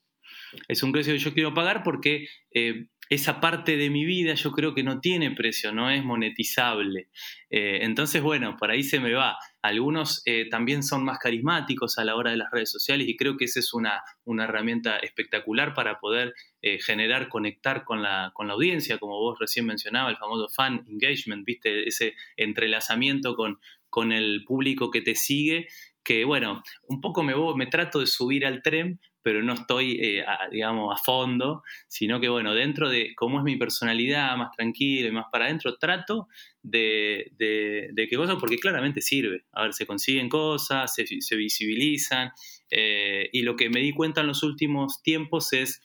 Es 0.68 0.82
un 0.82 0.90
precio 0.90 1.12
que 1.12 1.18
yo 1.18 1.34
quiero 1.34 1.52
pagar 1.52 1.82
porque 1.82 2.28
eh, 2.50 2.86
esa 3.08 3.40
parte 3.40 3.76
de 3.76 3.90
mi 3.90 4.04
vida 4.04 4.34
yo 4.34 4.50
creo 4.52 4.74
que 4.74 4.82
no 4.82 5.00
tiene 5.00 5.30
precio, 5.30 5.72
no 5.72 5.90
es 5.90 6.04
monetizable. 6.04 7.08
Eh, 7.50 7.78
entonces, 7.82 8.22
bueno, 8.22 8.56
por 8.56 8.70
ahí 8.70 8.82
se 8.82 8.98
me 8.98 9.12
va. 9.12 9.36
Algunos 9.62 10.22
eh, 10.26 10.48
también 10.50 10.82
son 10.82 11.04
más 11.04 11.18
carismáticos 11.18 11.98
a 11.98 12.04
la 12.04 12.16
hora 12.16 12.30
de 12.30 12.36
las 12.36 12.50
redes 12.50 12.70
sociales 12.70 13.08
y 13.08 13.16
creo 13.16 13.36
que 13.36 13.44
esa 13.44 13.60
es 13.60 13.72
una, 13.74 14.02
una 14.24 14.44
herramienta 14.44 14.98
espectacular 14.98 15.74
para 15.74 15.98
poder 16.00 16.34
eh, 16.62 16.78
generar, 16.80 17.28
conectar 17.28 17.84
con 17.84 18.02
la, 18.02 18.32
con 18.34 18.48
la 18.48 18.54
audiencia, 18.54 18.98
como 18.98 19.18
vos 19.18 19.38
recién 19.38 19.66
mencionabas, 19.66 20.12
el 20.12 20.18
famoso 20.18 20.48
fan 20.48 20.84
engagement, 20.88 21.44
viste, 21.44 21.86
ese 21.86 22.14
entrelazamiento 22.36 23.36
con, 23.36 23.60
con 23.88 24.12
el 24.12 24.44
público 24.44 24.90
que 24.90 25.00
te 25.00 25.14
sigue 25.14 25.68
que 26.06 26.24
bueno, 26.24 26.62
un 26.86 27.00
poco 27.00 27.24
me, 27.24 27.34
me 27.56 27.66
trato 27.66 27.98
de 27.98 28.06
subir 28.06 28.46
al 28.46 28.62
tren, 28.62 29.00
pero 29.22 29.42
no 29.42 29.54
estoy, 29.54 29.98
eh, 30.00 30.24
a, 30.24 30.48
digamos, 30.52 30.94
a 30.94 31.02
fondo, 31.02 31.64
sino 31.88 32.20
que, 32.20 32.28
bueno, 32.28 32.54
dentro 32.54 32.88
de 32.88 33.12
cómo 33.16 33.38
es 33.38 33.44
mi 33.44 33.56
personalidad, 33.56 34.36
más 34.36 34.52
tranquilo 34.56 35.08
y 35.08 35.10
más 35.10 35.24
para 35.32 35.46
adentro, 35.46 35.76
trato 35.78 36.28
de, 36.62 37.32
de, 37.36 38.06
que 38.08 38.16
cosas, 38.16 38.36
porque 38.38 38.58
claramente 38.58 39.00
sirve. 39.00 39.44
A 39.50 39.62
ver, 39.62 39.74
se 39.74 39.84
consiguen 39.84 40.28
cosas, 40.28 40.94
se, 40.94 41.36
visibilizan, 41.36 42.30
eh, 42.70 43.28
y 43.32 43.42
lo 43.42 43.56
que 43.56 43.68
me 43.68 43.80
di 43.80 43.90
cuenta 43.90 44.20
en 44.20 44.28
los 44.28 44.44
últimos 44.44 45.02
tiempos 45.02 45.52
es 45.52 45.82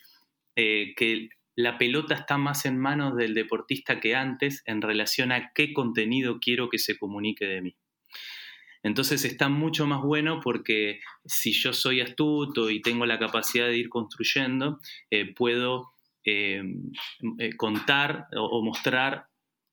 eh, 0.56 0.94
que 0.96 1.30
la 1.56 1.80
pelota 1.80 2.14
está 2.14 2.38
más 2.38 2.66
en 2.66 2.78
manos 2.78 3.16
del 3.18 3.34
deportista 3.34 4.00
que 4.00 4.16
antes 4.16 4.62
en 4.68 4.84
relación 4.84 5.32
a 5.32 5.52
qué 5.56 5.74
contenido 5.74 6.38
quiero 6.40 6.70
que 6.70 6.78
se 6.78 6.96
comunique 6.96 7.46
de 7.48 7.62
mí. 7.64 7.76
Entonces 8.84 9.24
está 9.26 9.50
mucho 9.50 9.86
más 9.86 10.02
bueno 10.02 10.40
porque 10.44 11.00
si 11.26 11.54
yo 11.54 11.74
soy 11.74 12.02
astuto 12.02 12.70
y 12.70 12.82
tengo 12.82 13.06
la 13.06 13.20
capacidad 13.20 13.68
de 13.68 13.78
ir 13.78 13.90
construyendo, 13.90 14.80
eh, 15.10 15.34
puedo 15.34 15.92
eh, 16.26 16.64
eh, 17.40 17.56
contar 17.58 18.28
o, 18.36 18.62
mostrar 18.64 19.26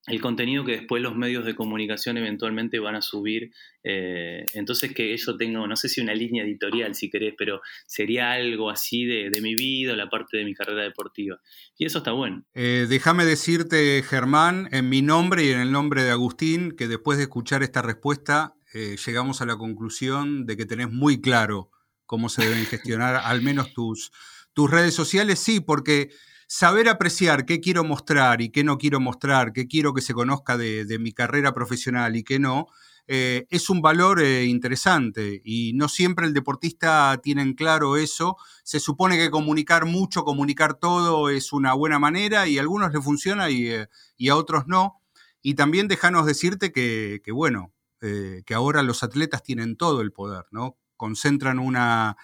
el 0.07 0.23
contenido 0.23 0.65
que 0.65 0.73
después 0.73 1.03
los 1.03 1.17
medios 1.17 1.45
de 1.45 1.55
comunicación 1.55 2.17
eventualmente 2.17 2.79
van 2.79 2.95
a 2.95 3.03
subir. 3.03 3.51
entonces 3.85 4.95
que 4.95 5.13
eso 5.13 5.37
tenga, 5.37 5.67
no 5.67 5.77
sé 5.77 5.89
si 5.91 6.01
una 6.01 6.15
línea 6.15 6.45
editorial 6.45 6.95
si 6.95 7.11
querés, 7.11 7.35
pero 7.37 7.61
sería 7.87 8.33
algo 8.33 8.71
así 8.71 9.05
de, 9.05 9.31
mi 9.43 9.55
vida, 9.55 9.97
la 9.97 10.09
parte 10.09 10.39
de 10.39 10.45
mi 10.45 10.55
carrera 10.55 10.83
deportiva. 10.83 11.39
Y 11.77 11.85
eso 11.85 11.99
está 11.99 12.13
bueno. 12.13 12.43
Déjame 12.55 13.27
decirte, 13.27 14.03
Germán, 14.03 14.69
en 14.73 14.89
mi 14.89 15.03
nombre 15.03 15.45
y 15.45 15.51
en 15.51 15.61
el 15.61 15.73
nombre 15.73 16.03
de 16.05 16.11
Agustín, 16.11 16.75
que 16.75 16.89
después 16.89 17.19
de 17.19 17.25
escuchar 17.25 17.63
esta 17.63 17.83
respuesta, 17.83 18.58
eh, 18.75 18.97
llegamos 19.05 19.41
a 19.41 19.47
la 19.47 19.57
conclusión 19.57 20.47
de 20.47 20.57
que 20.57 20.67
tenés 20.67 20.91
muy 20.91 21.21
claro 21.21 21.71
cómo 22.07 22.29
se 22.29 22.45
deben 22.45 22.67
gestionar 22.67 23.17
al 23.25 23.43
menos 23.43 23.73
tus, 23.73 24.13
tus 24.53 24.71
redes 24.71 24.95
sociales. 24.95 25.39
Sí, 25.39 25.61
porque 25.61 26.11
saber 26.49 26.89
apreciar 26.89 27.45
qué 27.45 27.61
quiero 27.61 27.85
mostrar 27.85 28.41
y 28.41 28.51
qué 28.51 28.65
no 28.65 28.79
quiero 28.79 29.01
mostrar, 29.01 29.53
qué 29.53 29.69
quiero 29.69 29.93
que 29.95 30.01
se 30.01 30.15
conozca 30.15 30.57
de, 30.57 30.99
mi 30.99 31.13
carrera 31.13 31.53
profesional 31.53 32.17
y 32.17 32.25
qué 32.25 32.39
no, 32.39 32.69
eh, 33.07 33.47
es 33.51 33.71
un 33.71 33.83
valor 33.83 34.21
eh, 34.21 34.45
interesante 34.47 35.41
y 35.45 35.73
no 35.75 35.89
siempre 35.89 36.27
el 36.27 36.35
deportista 36.35 37.21
tiene 37.23 37.43
en 37.43 37.55
claro 37.55 37.97
eso. 37.97 38.37
Se 38.65 38.81
supone 38.81 39.17
que 39.19 39.31
comunicar 39.31 39.85
mucho, 39.85 40.25
comunicar 40.25 40.75
todo 40.75 41.29
es 41.31 41.53
una 41.53 41.75
buena 41.75 41.99
manera 41.99 42.49
y 42.49 42.59
a 42.59 42.63
algunos 42.63 42.93
le 42.93 43.01
funciona 43.01 43.51
y, 43.51 43.69
eh, 43.69 43.87
a 44.31 44.37
otros 44.37 44.65
no. 44.67 45.03
Y 45.43 45.55
también 45.55 45.87
déjanos 45.87 46.27
decirte 46.27 46.73
que, 46.73 47.21
bueno, 47.33 47.73
que 48.01 48.55
ahora 48.55 48.83
los 48.83 49.03
atletas 49.03 49.43
tienen 49.43 49.77
todo 49.77 50.01
el 50.01 50.13
poder, 50.13 50.45
¿no? 50.51 50.79
Concentran 50.97 51.59
una, 51.59 52.17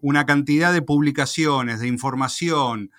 una 0.00 0.26
cantidad 0.26 0.72
de 0.72 0.82
publicaciones, 0.82 1.80
de 1.80 1.88
información, 1.88 2.90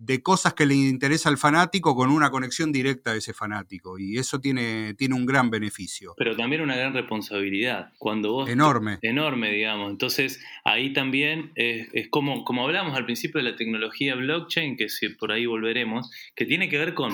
de 0.00 0.22
cosas 0.22 0.54
que 0.54 0.64
le 0.64 0.74
interesa 0.74 1.28
al 1.28 1.36
fanático 1.36 1.94
con 1.94 2.10
una 2.10 2.30
conexión 2.30 2.72
directa 2.72 3.12
de 3.12 3.18
ese 3.18 3.34
fanático. 3.34 3.98
Y 3.98 4.16
eso 4.16 4.40
tiene, 4.40 4.94
tiene 4.94 5.14
un 5.14 5.26
gran 5.26 5.50
beneficio. 5.50 6.14
Pero 6.16 6.34
también 6.34 6.62
una 6.62 6.74
gran 6.74 6.94
responsabilidad. 6.94 7.92
Cuando 7.98 8.32
vos. 8.32 8.48
Enorme. 8.48 8.98
Enorme, 9.02 9.52
digamos. 9.52 9.90
Entonces, 9.90 10.42
ahí 10.64 10.94
también 10.94 11.52
es, 11.54 12.08
como, 12.08 12.44
como 12.44 12.64
hablamos 12.64 12.96
al 12.96 13.04
principio 13.04 13.42
de 13.42 13.50
la 13.50 13.56
tecnología 13.56 14.14
blockchain, 14.14 14.78
que 14.78 14.88
si 14.88 15.10
por 15.10 15.32
ahí 15.32 15.44
volveremos, 15.44 16.10
que 16.34 16.46
tiene 16.46 16.70
que 16.70 16.78
ver 16.78 16.94
con. 16.94 17.12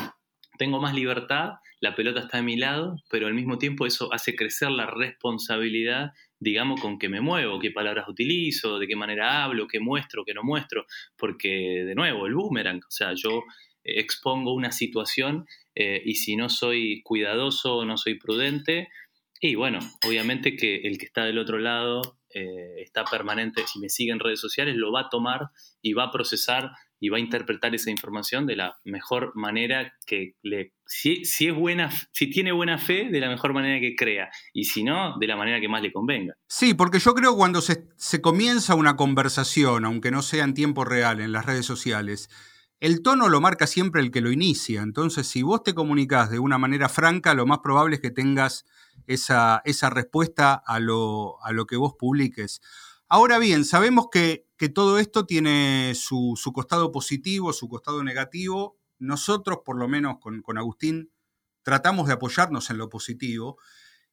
Tengo 0.59 0.81
más 0.81 0.95
libertad, 0.95 1.55
la 1.81 1.95
pelota 1.95 2.21
está 2.21 2.38
a 2.38 2.42
mi 2.42 2.57
lado, 2.57 2.97
pero 3.11 3.27
al 3.27 3.35
mismo 3.35 3.59
tiempo 3.59 3.87
eso 3.87 4.12
hace 4.12 4.35
crecer 4.35 4.71
la 4.71 4.87
responsabilidad 4.87 6.12
digamos, 6.38 6.81
con 6.81 6.99
qué 6.99 7.09
me 7.09 7.21
muevo, 7.21 7.59
qué 7.59 7.71
palabras 7.71 8.09
utilizo, 8.09 8.79
de 8.79 8.87
qué 8.87 8.97
manera 8.97 9.45
hablo, 9.45 9.66
qué 9.66 9.81
muestro, 9.81 10.25
qué 10.25 10.35
no 10.35 10.42
muestro, 10.42 10.87
porque 11.16 11.85
de 11.87 11.95
nuevo, 11.95 12.27
el 12.27 12.35
boomerang, 12.35 12.79
o 12.79 12.90
sea, 12.90 13.14
yo 13.14 13.42
expongo 13.83 14.53
una 14.53 14.73
situación 14.73 15.47
eh, 15.75 16.03
y 16.05 16.16
si 16.16 16.37
no 16.37 16.49
soy 16.49 17.03
cuidadoso, 17.03 17.85
no 17.85 17.97
soy 17.97 18.19
prudente, 18.19 18.88
y 19.40 19.55
bueno, 19.55 19.79
obviamente 20.07 20.57
que 20.57 20.77
el 20.77 20.99
que 20.99 21.07
está 21.07 21.25
del 21.25 21.38
otro 21.38 21.59
lado 21.59 22.19
eh, 22.35 22.81
está 22.83 23.05
permanente, 23.05 23.62
si 23.66 23.79
me 23.79 23.88
sigue 23.88 24.12
en 24.12 24.19
redes 24.19 24.40
sociales, 24.40 24.77
lo 24.77 24.92
va 24.92 25.03
a 25.03 25.09
tomar 25.09 25.51
y 25.83 25.92
va 25.92 26.05
a 26.05 26.11
procesar 26.11 26.71
y 26.98 27.09
va 27.09 27.18
a 27.18 27.20
interpretar 27.20 27.74
esa 27.74 27.90
información 27.90 28.46
de 28.46 28.56
la 28.56 28.78
mejor 28.85 29.32
manera 29.35 29.92
que 30.06 30.35
le 30.42 30.72
si, 30.87 31.24
si, 31.24 31.48
es 31.48 31.54
buena 31.54 31.90
si 32.12 32.30
tiene 32.30 32.52
buena 32.52 32.78
fe 32.78 33.09
de 33.11 33.20
la 33.20 33.28
mejor 33.28 33.52
manera 33.52 33.80
que 33.80 33.94
crea 33.94 34.30
y 34.52 34.64
si 34.64 34.85
no 34.85 35.18
de 35.18 35.26
la 35.26 35.37
manera 35.37 35.61
que 35.61 35.68
más 35.68 35.82
le 35.82 35.92
convenga. 35.92 36.35
Sí 36.48 36.74
porque 36.74 36.98
yo 36.98 37.14
creo 37.14 37.37
cuando 37.37 37.61
se, 37.61 37.88
se 37.96 38.20
comienza 38.20 38.74
una 38.74 38.96
conversación 38.96 39.85
aunque 39.85 40.11
no 40.11 40.22
sea 40.22 40.44
en 40.44 40.54
tiempo 40.54 40.85
real 40.85 41.20
en 41.20 41.32
las 41.32 41.44
redes 41.44 41.66
sociales 41.66 42.30
el 42.80 43.02
tono 43.02 43.28
lo 43.28 43.40
marca 43.40 43.66
siempre 43.66 44.02
el 44.02 44.11
que 44.11 44.20
lo 44.20 44.30
inicia. 44.30 44.82
Entonces 44.82 45.26
si 45.26 45.42
vos 45.42 45.62
te 45.62 45.74
comunicas 45.74 46.30
de 46.30 46.38
una 46.38 46.59
manera 46.59 46.88
franca 46.88 47.35
lo 47.35 47.46
más 47.46 47.59
probable 47.59 47.96
es 47.96 48.02
que 48.02 48.11
tengas 48.11 48.64
esa, 49.06 49.62
esa 49.64 49.90
respuesta 49.90 50.54
a 50.54 50.80
lo, 50.80 51.42
a 51.42 51.52
lo 51.52 51.66
que 51.66 51.76
vos 51.76 51.94
publiques 51.98 52.61
Ahora 53.09 53.38
bien, 53.38 53.64
sabemos 53.64 54.09
que, 54.11 54.47
todo 54.75 54.99
esto 54.99 55.27
tiene 55.27 55.92
su, 55.95 56.37
costado 56.53 56.90
positivo, 56.90 57.53
su 57.53 57.69
costado 57.69 58.03
negativo. 58.03 58.79
Nosotros, 58.99 59.61
por 59.64 59.79
lo 59.79 59.87
menos 59.87 60.16
con, 60.19 60.42
con 60.42 60.59
Agustín, 60.59 61.12
tratamos 61.62 62.09
de 62.09 62.14
apoyarnos 62.14 62.71
en 62.71 62.79
lo 62.79 62.88
positivo 62.88 63.59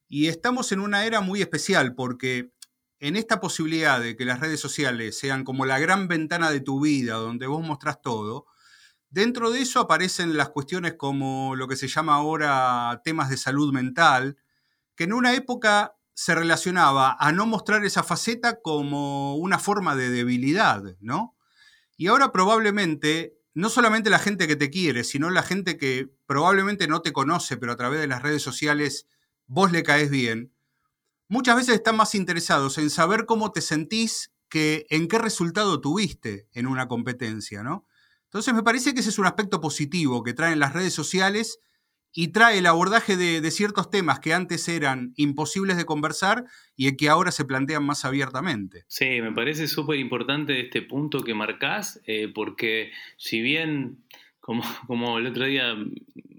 y 0.07 0.27
estamos 0.27 0.71
en 0.71 0.79
una 0.79 1.05
era 1.05 1.21
muy 1.21 1.41
especial 1.41 1.95
porque 1.95 2.51
en 2.99 3.15
esta 3.15 3.39
posibilidad 3.39 3.99
de 3.99 4.15
que 4.15 4.25
las 4.25 4.39
redes 4.39 4.59
sociales 4.59 5.17
sean 5.17 5.43
como 5.43 5.65
la 5.65 5.79
gran 5.79 6.07
ventana 6.07 6.51
de 6.51 6.61
tu 6.61 6.81
vida 6.81 7.15
donde 7.15 7.47
vos 7.47 7.65
mostrás 7.65 8.01
todo, 8.01 8.45
dentro 9.09 9.51
de 9.51 9.61
eso 9.61 9.79
aparecen 9.79 10.37
las 10.37 10.49
cuestiones 10.49 10.95
como 10.95 11.55
lo 11.55 11.67
que 11.67 11.75
se 11.75 11.87
llama 11.87 12.15
ahora 12.15 13.01
temas 13.03 13.29
de 13.29 13.37
salud 13.37 13.73
mental, 13.73 14.37
que 14.95 15.05
en 15.05 15.13
una 15.13 15.33
época 15.33 15.95
se 16.13 16.35
relacionaba 16.35 17.15
a 17.19 17.31
no 17.31 17.45
mostrar 17.45 17.85
esa 17.85 18.03
faceta 18.03 18.61
como 18.61 19.35
una 19.35 19.59
forma 19.59 19.95
de 19.95 20.09
debilidad, 20.09 20.83
¿no? 20.99 21.35
Y 21.97 22.07
ahora 22.07 22.31
probablemente, 22.31 23.37
no 23.53 23.69
solamente 23.69 24.09
la 24.09 24.19
gente 24.19 24.47
que 24.47 24.55
te 24.55 24.69
quiere, 24.69 25.03
sino 25.03 25.29
la 25.29 25.43
gente 25.43 25.77
que 25.77 26.09
probablemente 26.25 26.87
no 26.87 27.01
te 27.01 27.13
conoce, 27.13 27.57
pero 27.57 27.71
a 27.71 27.77
través 27.77 27.99
de 27.99 28.07
las 28.07 28.21
redes 28.21 28.41
sociales 28.41 29.07
vos 29.47 29.71
le 29.71 29.83
caes 29.83 30.09
bien, 30.09 30.53
muchas 31.27 31.55
veces 31.55 31.75
están 31.75 31.97
más 31.97 32.15
interesados 32.15 32.77
en 32.77 32.89
saber 32.89 33.25
cómo 33.25 33.51
te 33.51 33.61
sentís 33.61 34.31
que 34.49 34.85
en 34.89 35.07
qué 35.07 35.17
resultado 35.17 35.81
tuviste 35.81 36.47
en 36.53 36.67
una 36.67 36.87
competencia, 36.87 37.63
¿no? 37.63 37.87
Entonces 38.25 38.53
me 38.53 38.63
parece 38.63 38.93
que 38.93 38.99
ese 38.99 39.09
es 39.09 39.19
un 39.19 39.25
aspecto 39.25 39.61
positivo 39.61 40.23
que 40.23 40.33
traen 40.33 40.59
las 40.59 40.73
redes 40.73 40.93
sociales 40.93 41.59
y 42.13 42.29
trae 42.29 42.59
el 42.59 42.67
abordaje 42.67 43.17
de, 43.17 43.51
ciertos 43.51 43.89
temas 43.89 44.19
que 44.19 44.33
antes 44.33 44.67
eran 44.69 45.13
imposibles 45.15 45.77
de 45.77 45.85
conversar 45.85 46.45
y 46.75 46.95
que 46.95 47.09
ahora 47.09 47.31
se 47.31 47.45
plantean 47.45 47.83
más 47.83 48.05
abiertamente. 48.05 48.83
Sí, 48.87 49.21
me 49.21 49.31
parece 49.31 49.67
súper 49.67 49.97
importante 49.99 50.59
este 50.59 50.83
punto 50.83 51.21
que 51.23 51.33
marcás, 51.33 52.01
eh, 52.05 52.31
porque 52.33 52.91
si 53.17 53.41
bien, 53.41 54.03
como, 54.39 54.63
como 54.87 55.17
el 55.17 55.27
otro 55.27 55.45
día 55.45 55.75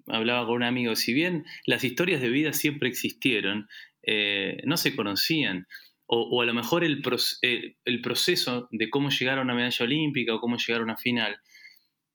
hablaba 0.07 0.47
con 0.47 0.57
un 0.57 0.63
amigo, 0.63 0.95
si 0.95 1.13
bien 1.13 1.45
las 1.67 1.83
historias 1.83 2.21
de 2.21 2.29
vida 2.29 2.53
siempre 2.53 2.89
existieron, 2.89 3.69
eh, 4.03 4.63
no 4.65 4.77
se 4.77 4.95
conocían. 4.95 5.67
O, 6.07 6.43
a 6.43 6.45
lo 6.45 6.53
mejor 6.53 6.85
el, 6.85 7.03
eh, 7.43 7.77
el 7.85 8.01
proceso 8.03 8.69
de 8.71 8.91
cómo 8.91 9.09
llegar 9.09 9.39
a 9.39 9.43
una 9.43 9.55
medalla 9.55 9.85
olímpica 9.85 10.35
o 10.35 10.41
cómo 10.41 10.59
llegar 10.59 10.83
a 10.83 10.85
una 10.85 10.99
final 10.99 11.41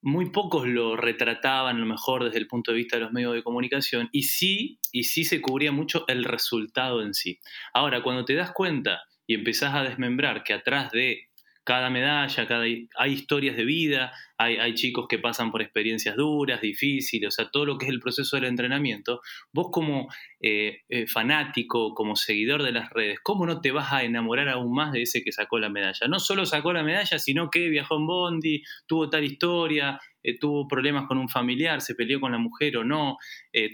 muy 0.01 0.29
pocos 0.31 0.67
lo 0.67 0.95
retrataban 0.95 1.77
a 1.77 1.79
lo 1.79 1.85
mejor 1.85 2.23
desde 2.23 2.39
el 2.39 2.47
punto 2.47 2.71
de 2.71 2.77
vista 2.77 2.97
de 2.97 3.03
los 3.03 3.12
medios 3.12 3.33
de 3.33 3.43
comunicación 3.43 4.09
y 4.12 4.23
sí, 4.23 4.79
y 4.91 5.03
sí 5.03 5.23
se 5.23 5.41
cubría 5.41 5.71
mucho 5.71 6.05
el 6.07 6.23
resultado 6.23 7.01
en 7.01 7.13
sí. 7.13 7.39
Ahora, 7.73 8.01
cuando 8.01 8.25
te 8.25 8.35
das 8.35 8.51
cuenta 8.51 9.01
y 9.27 9.35
empezás 9.35 9.75
a 9.75 9.83
desmembrar 9.83 10.43
que 10.43 10.53
atrás 10.53 10.91
de 10.91 11.28
cada 11.69 11.91
medalla, 11.91 12.47
cada, 12.47 12.63
hay 12.63 13.13
historias 13.13 13.55
de 13.55 13.63
vida, 13.63 14.12
hay, 14.39 14.73
chicos 14.73 15.05
que 15.08 15.19
pasan 15.19 15.51
por 15.51 15.62
experiencias 15.62 16.15
duras, 16.15 16.62
difíciles, 16.62 17.27
o 17.27 17.32
sea, 17.32 17.51
todo 17.51 17.63
lo 17.63 17.77
que 17.77 17.86
es 17.86 17.91
el 17.91 17.99
proceso 17.99 18.38
del 18.38 18.45
entrenamiento, 18.45 19.21
vos 19.53 19.67
como 19.71 20.08
eh, 20.39 20.79
eh, 20.89 21.05
fanático, 21.05 21.93
como 21.93 22.15
seguidor 22.15 22.63
de 22.63 22.71
las 22.71 22.89
redes, 22.89 23.19
¿cómo 23.21 23.45
no 23.45 23.62
te 23.62 23.69
vas 23.69 23.93
a 23.93 24.03
enamorar 24.03 24.49
aún 24.49 24.73
más 24.73 24.93
de 24.93 25.03
ese 25.03 25.21
que 25.21 25.32
sacó 25.32 25.60
la 25.60 25.69
medalla? 25.69 26.08
No 26.08 26.19
solo 26.19 26.47
sacó 26.47 26.73
la 26.73 26.82
medalla, 26.82 27.19
sino 27.19 27.51
que 27.51 27.69
viajó 27.69 27.97
en 27.97 28.08
Bondi, 28.08 28.63
tuvo 28.88 29.08
tal 29.08 29.23
historia, 29.23 29.99
eh, 30.23 30.39
tuvo 30.39 30.67
problemas 30.67 31.05
con 31.05 31.19
un 31.19 31.29
familiar, 31.29 31.82
se 31.82 31.93
peleó 31.93 32.19
con 32.19 32.32
la 32.32 32.39
mujer 32.39 32.77
o 32.77 32.84
no, 32.84 33.17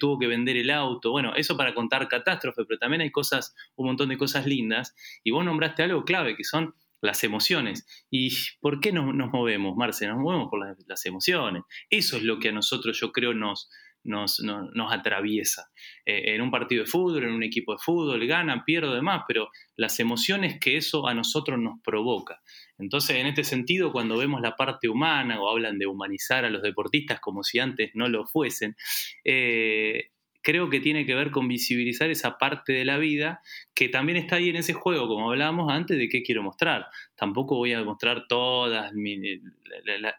tuvo 0.01 0.19
que 0.19 0.27
vender 0.27 0.58
el 0.58 0.69
auto. 0.69 1.12
Bueno, 1.12 1.34
eso 1.34 1.55
para 1.55 1.73
contar 1.73 2.10
catástrofe, 2.10 2.65
pero 2.65 2.77
también 2.77 2.99
hay 2.99 3.12
cosas, 3.12 3.55
un 3.77 3.88
montón 3.88 4.10
de 4.10 4.17
cosas 4.17 4.45
lindas. 4.45 4.93
Y 5.23 5.31
vos 5.31 5.45
nombraste 5.45 5.84
algo 5.84 6.03
clave, 6.03 6.36
que 6.36 6.43
son 6.43 6.75
las 7.05 7.23
emociones. 7.23 7.85
¿Y 8.09 8.31
por 8.59 8.79
qué 8.79 8.91
nos, 8.91 9.13
nos 9.13 9.31
movemos, 9.31 9.75
Marce? 9.75 10.07
Nos 10.07 10.17
movemos 10.17 10.49
por 10.49 10.59
las, 10.87 11.05
emociones. 11.05 11.63
Eso 11.89 12.17
es 12.17 12.23
lo 12.23 12.39
que 12.39 12.49
a 12.49 12.51
nosotros 12.51 12.99
yo 12.99 13.11
creo 13.11 13.33
nos, 13.33 13.69
nos, 14.03 14.39
nos, 14.39 14.93
atraviesa. 14.93 15.69
Eh, 16.05 16.35
en 16.35 16.41
un 16.41 16.51
partido 16.51 16.83
de 16.83 16.89
fútbol, 16.89 17.23
en 17.23 17.31
un 17.31 17.43
equipo 17.43 17.73
de 17.73 17.79
fútbol, 17.79 18.25
gana, 18.25 18.63
pierde, 18.65 18.95
demás, 18.95 19.23
pero 19.27 19.49
las 19.75 19.99
emociones 19.99 20.59
que 20.59 20.77
eso 20.77 21.07
a 21.07 21.13
nosotros 21.13 21.59
nos 21.59 21.79
provoca. 21.83 22.41
Entonces, 22.77 23.17
en 23.17 23.27
este 23.27 23.43
sentido, 23.43 23.91
cuando 23.91 24.17
vemos 24.17 24.41
la 24.41 24.55
parte 24.55 24.89
humana 24.89 25.39
o 25.41 25.49
hablan 25.49 25.77
de 25.79 25.87
humanizar 25.87 26.45
a 26.45 26.49
los 26.49 26.61
deportistas 26.61 27.19
como 27.19 27.43
si 27.43 27.59
antes 27.59 27.91
no 27.93 28.07
lo 28.09 28.25
fuesen, 28.25 28.75
eh, 29.23 30.11
creo 30.45 30.69
que 30.69 30.79
tiene 30.79 31.08
que 31.08 31.15
ver 31.15 31.31
con 31.31 31.47
visibilizar 31.47 32.12
esa 32.12 32.38
parte 32.38 32.71
de 32.71 32.86
la 32.86 32.99
vida 32.99 33.41
que 33.73 33.89
también 33.89 34.17
está 34.17 34.36
ahí 34.36 34.49
en 34.49 34.58
ese 34.58 34.73
juego, 34.73 35.08
como 35.08 35.31
hablábamos 35.31 35.71
antes, 35.73 35.97
de 35.97 36.08
qué 36.08 36.21
quiero 36.21 36.43
mostrar. 36.43 36.86
Tampoco 37.15 37.55
voy 37.55 37.73
a 37.73 37.84
mostrar 37.84 38.27
todas 38.29 38.93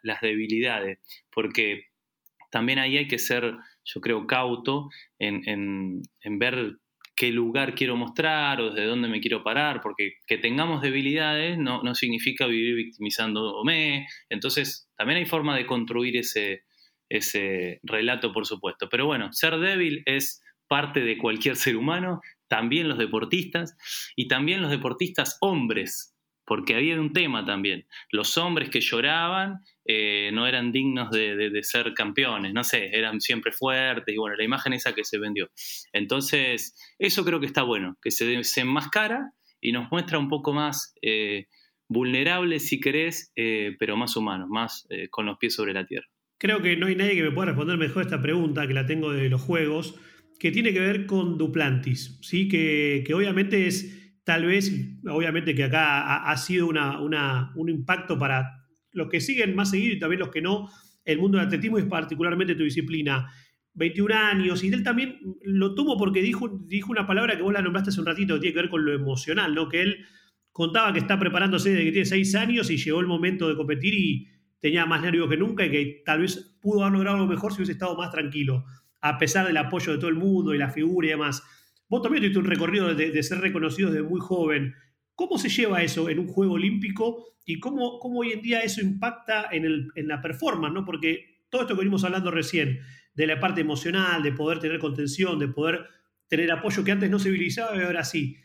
las 0.03 0.21
debilidades, 0.21 0.99
porque 1.31 1.85
también 2.51 2.81
ahí 2.81 2.97
hay 2.97 3.07
que 3.07 3.21
ser, 3.21 3.55
yo 3.85 4.01
creo, 4.01 4.27
cauto 4.27 4.89
en, 5.21 6.03
ver 6.25 6.79
qué 7.15 7.31
lugar 7.31 7.77
quiero 7.77 7.95
mostrar 7.95 8.61
o 8.61 8.71
desde 8.71 8.89
dónde 8.89 9.09
me 9.09 9.21
quiero 9.21 9.45
parar, 9.45 9.81
porque 9.81 10.15
que 10.27 10.39
tengamos 10.39 10.83
debilidades 10.83 11.57
no, 11.57 11.85
no 11.85 11.95
significa 11.95 12.47
vivir 12.47 12.75
victimizándome. 12.75 14.09
Entonces, 14.29 14.91
también 14.97 15.19
hay 15.19 15.25
forma 15.25 15.57
de 15.57 15.67
construir 15.67 16.17
ese, 16.17 16.65
ese 17.09 17.81
relato, 17.83 18.33
por 18.33 18.47
supuesto. 18.47 18.89
Pero 18.89 19.07
bueno, 19.07 19.33
ser 19.33 19.59
débil 19.59 20.03
es 20.07 20.43
parte 20.69 21.01
de 21.01 21.19
cualquier 21.19 21.57
ser 21.57 21.77
humano, 21.77 22.21
también 22.49 22.89
los 22.89 22.99
deportistas 22.99 23.77
y 24.15 24.29
también 24.29 24.63
los 24.63 24.71
deportistas 24.71 25.39
hombres, 25.41 26.15
porque 26.45 26.75
había 26.75 27.01
un 27.01 27.13
tema 27.13 27.45
también. 27.45 27.87
Los 28.11 28.37
hombres 28.39 28.71
que 28.71 28.81
lloraban 28.81 29.61
eh, 29.85 30.31
no 30.33 30.47
eran 30.47 30.73
dignos 30.73 31.11
de, 31.11 31.51
ser 31.63 31.93
campeones, 31.95 32.53
no 32.53 32.65
sé, 32.65 32.91
eran 32.93 33.21
siempre 33.21 33.53
fuertes 33.53 34.15
y 34.15 34.19
bueno, 34.19 34.37
la 34.37 34.45
imagen 34.45 34.73
esa 34.73 34.95
que 34.95 35.05
se 35.05 35.19
vendió. 35.19 35.51
Entonces, 35.93 36.77
eso 36.99 37.25
creo 37.25 37.41
que 37.41 37.47
está 37.47 37.63
bueno, 37.63 37.97
que 38.01 38.11
se, 38.11 38.43
se 38.45 38.61
enmascara 38.61 39.33
y 39.61 39.73
nos 39.73 39.91
muestra 39.91 40.19
un 40.19 40.29
poco 40.29 40.53
más 40.53 40.95
eh, 41.03 41.47
vulnerables 41.89 42.69
si 42.69 42.81
querés, 42.81 43.33
eh, 43.37 43.75
pero 43.79 43.97
más 43.97 44.17
humanos, 44.17 44.49
más 44.49 44.87
con 45.11 45.27
los 45.27 45.39
pies 45.39 45.55
sobre 45.55 45.73
la 45.73 45.87
tierra. 45.87 46.07
Creo 46.39 46.61
que 46.61 46.77
no 46.77 46.87
hay 46.87 46.97
nadie 46.97 47.15
que 47.15 47.23
me 47.23 47.31
pueda 47.31 47.47
responder 47.47 47.79
mejor 47.79 48.03
esta 48.03 48.21
pregunta, 48.21 48.67
que 48.67 48.75
la 48.75 48.87
tengo 48.87 49.13
de 49.13 49.29
los 49.31 49.41
juegos, 49.41 49.99
que 50.39 50.51
tiene 50.53 50.73
que 50.73 50.81
ver 50.81 51.07
con 51.07 51.39
Duplantis, 51.39 52.19
¿sí? 52.23 52.49
que, 52.49 53.05
obviamente 53.15 53.67
es 53.67 54.15
tal 54.25 54.45
vez, 54.45 54.73
obviamente 55.09 55.55
que 55.55 55.65
acá 55.65 56.29
ha, 56.29 56.37
sido 56.37 56.67
una, 56.67 57.01
un 57.55 57.69
impacto 57.71 58.19
para 58.19 58.67
los 58.93 59.09
que 59.09 59.21
siguen 59.21 59.55
más 59.55 59.71
seguido 59.71 59.95
y 59.95 59.99
también 59.99 60.21
los 60.21 60.31
que 60.31 60.43
no, 60.43 60.69
el 61.05 61.19
mundo 61.19 61.39
del 61.39 61.47
atletismo 61.47 61.79
y 61.79 61.85
particularmente 61.85 62.55
tu 62.55 62.65
disciplina. 62.65 63.33
21 63.75 64.15
años, 64.15 64.65
y 64.65 64.69
él 64.69 64.83
también 64.83 65.21
lo 65.43 65.75
tomo 65.75 65.99
porque 65.99 66.23
dijo, 66.23 66.49
dijo 66.67 66.91
una 66.91 67.07
palabra 67.07 67.37
que 67.37 67.43
vos 67.43 67.53
la 67.53 67.61
nombraste 67.61 67.91
hace 67.91 68.01
un 68.01 68.07
ratito, 68.07 68.35
que 68.35 68.41
tiene 68.41 68.55
que 68.55 68.61
ver 68.63 68.71
con 68.71 68.85
lo 68.85 68.93
emocional, 68.95 69.55
¿no? 69.55 69.69
Que 69.69 69.83
él 69.83 70.07
contaba 70.51 70.93
que 70.95 70.99
está 70.99 71.19
preparándose 71.19 71.71
desde 71.71 71.85
que 71.85 71.93
tiene 71.93 72.07
6 72.07 72.35
años 72.37 72.71
y 72.71 72.79
llegó 72.79 73.01
el 73.01 73.07
momento 73.07 73.49
de 73.49 73.55
competir 73.55 73.93
y 73.95 74.29
tenía 74.61 74.87
más 74.87 75.03
nervios 75.03 75.29
que 75.29 75.37
nunca 75.37 75.65
y 75.65 75.71
que 75.71 76.03
tal 76.05 76.21
vez 76.21 76.57
pudo 76.61 76.83
haber 76.83 76.95
logrado 76.95 77.19
lo 77.19 77.27
mejor 77.27 77.53
si 77.53 77.59
hubiese 77.59 77.73
estado 77.73 77.97
más 77.97 78.11
tranquilo, 78.11 78.65
a 79.01 79.19
pesar 79.19 79.47
del 79.47 79.57
apoyo 79.57 79.93
de 79.93 79.99
todo 79.99 80.09
el 80.09 80.17
mundo 80.17 80.55
y 80.55 80.59
la 80.59 80.71
figura 80.71 81.07
y 81.07 81.11
demás. 81.11 81.43
Vos 81.89 82.03
también 82.03 82.23
tuviste 82.23 82.39
un 82.39 82.47
recorrido 82.47 82.95
de, 82.95 83.23
ser 83.23 83.39
reconocido 83.39 83.91
desde 83.91 84.03
muy 84.03 84.21
joven. 84.21 84.75
¿Cómo 85.15 85.39
se 85.39 85.49
lleva 85.49 85.83
eso 85.83 86.09
en 86.09 86.19
un 86.19 86.27
juego 86.27 86.55
olímpico 86.55 87.25
y 87.45 87.61
cómo, 87.61 87.99
cómo 88.01 88.21
hoy 88.21 88.33
en 88.33 88.43
día 88.43 88.61
eso 88.61 88.81
impacta 88.81 89.49
en, 89.53 89.65
el, 89.65 89.89
en 89.95 90.09
la 90.09 90.21
performance? 90.21 90.75
¿no? 90.75 90.85
Porque 90.85 91.45
todo 91.49 91.63
esto 91.63 91.75
que 91.75 91.81
venimos 91.81 92.05
hablando 92.05 92.31
recién, 92.31 92.81
de 93.15 93.27
la 93.27 93.41
parte 93.41 93.61
emocional, 93.61 94.23
de 94.23 94.33
poder 94.33 94.59
tener 94.59 94.79
contención, 94.79 95.39
de 95.39 95.49
poder 95.49 95.87
tener 96.29 96.51
apoyo 96.51 96.85
que 96.85 96.93
antes 96.93 97.11
no 97.11 97.19
se 97.19 97.31
utilizaba 97.31 97.77
y 97.77 97.81
ahora 97.81 98.05
sí. 98.05 98.37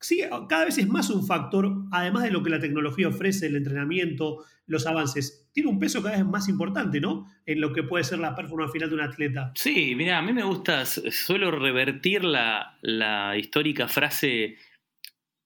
Sí, 0.00 0.22
cada 0.48 0.66
vez 0.66 0.76
es 0.78 0.88
más 0.88 1.08
un 1.08 1.26
factor, 1.26 1.72
además 1.90 2.24
de 2.24 2.30
lo 2.30 2.42
que 2.42 2.50
la 2.50 2.60
tecnología 2.60 3.08
ofrece, 3.08 3.46
el 3.46 3.56
entrenamiento, 3.56 4.44
los 4.66 4.86
avances, 4.86 5.48
tiene 5.52 5.70
un 5.70 5.78
peso 5.78 6.02
cada 6.02 6.16
vez 6.16 6.26
más 6.26 6.48
importante, 6.48 7.00
¿no? 7.00 7.26
En 7.46 7.60
lo 7.60 7.72
que 7.72 7.82
puede 7.82 8.04
ser 8.04 8.18
la 8.18 8.34
performance 8.34 8.72
final 8.72 8.88
de 8.88 8.94
un 8.96 9.00
atleta. 9.00 9.52
Sí, 9.54 9.94
mira, 9.94 10.18
a 10.18 10.22
mí 10.22 10.32
me 10.32 10.42
gusta, 10.42 10.84
suelo 10.84 11.50
revertir 11.50 12.24
la, 12.24 12.76
histórica 13.38 13.88
frase, 13.88 14.56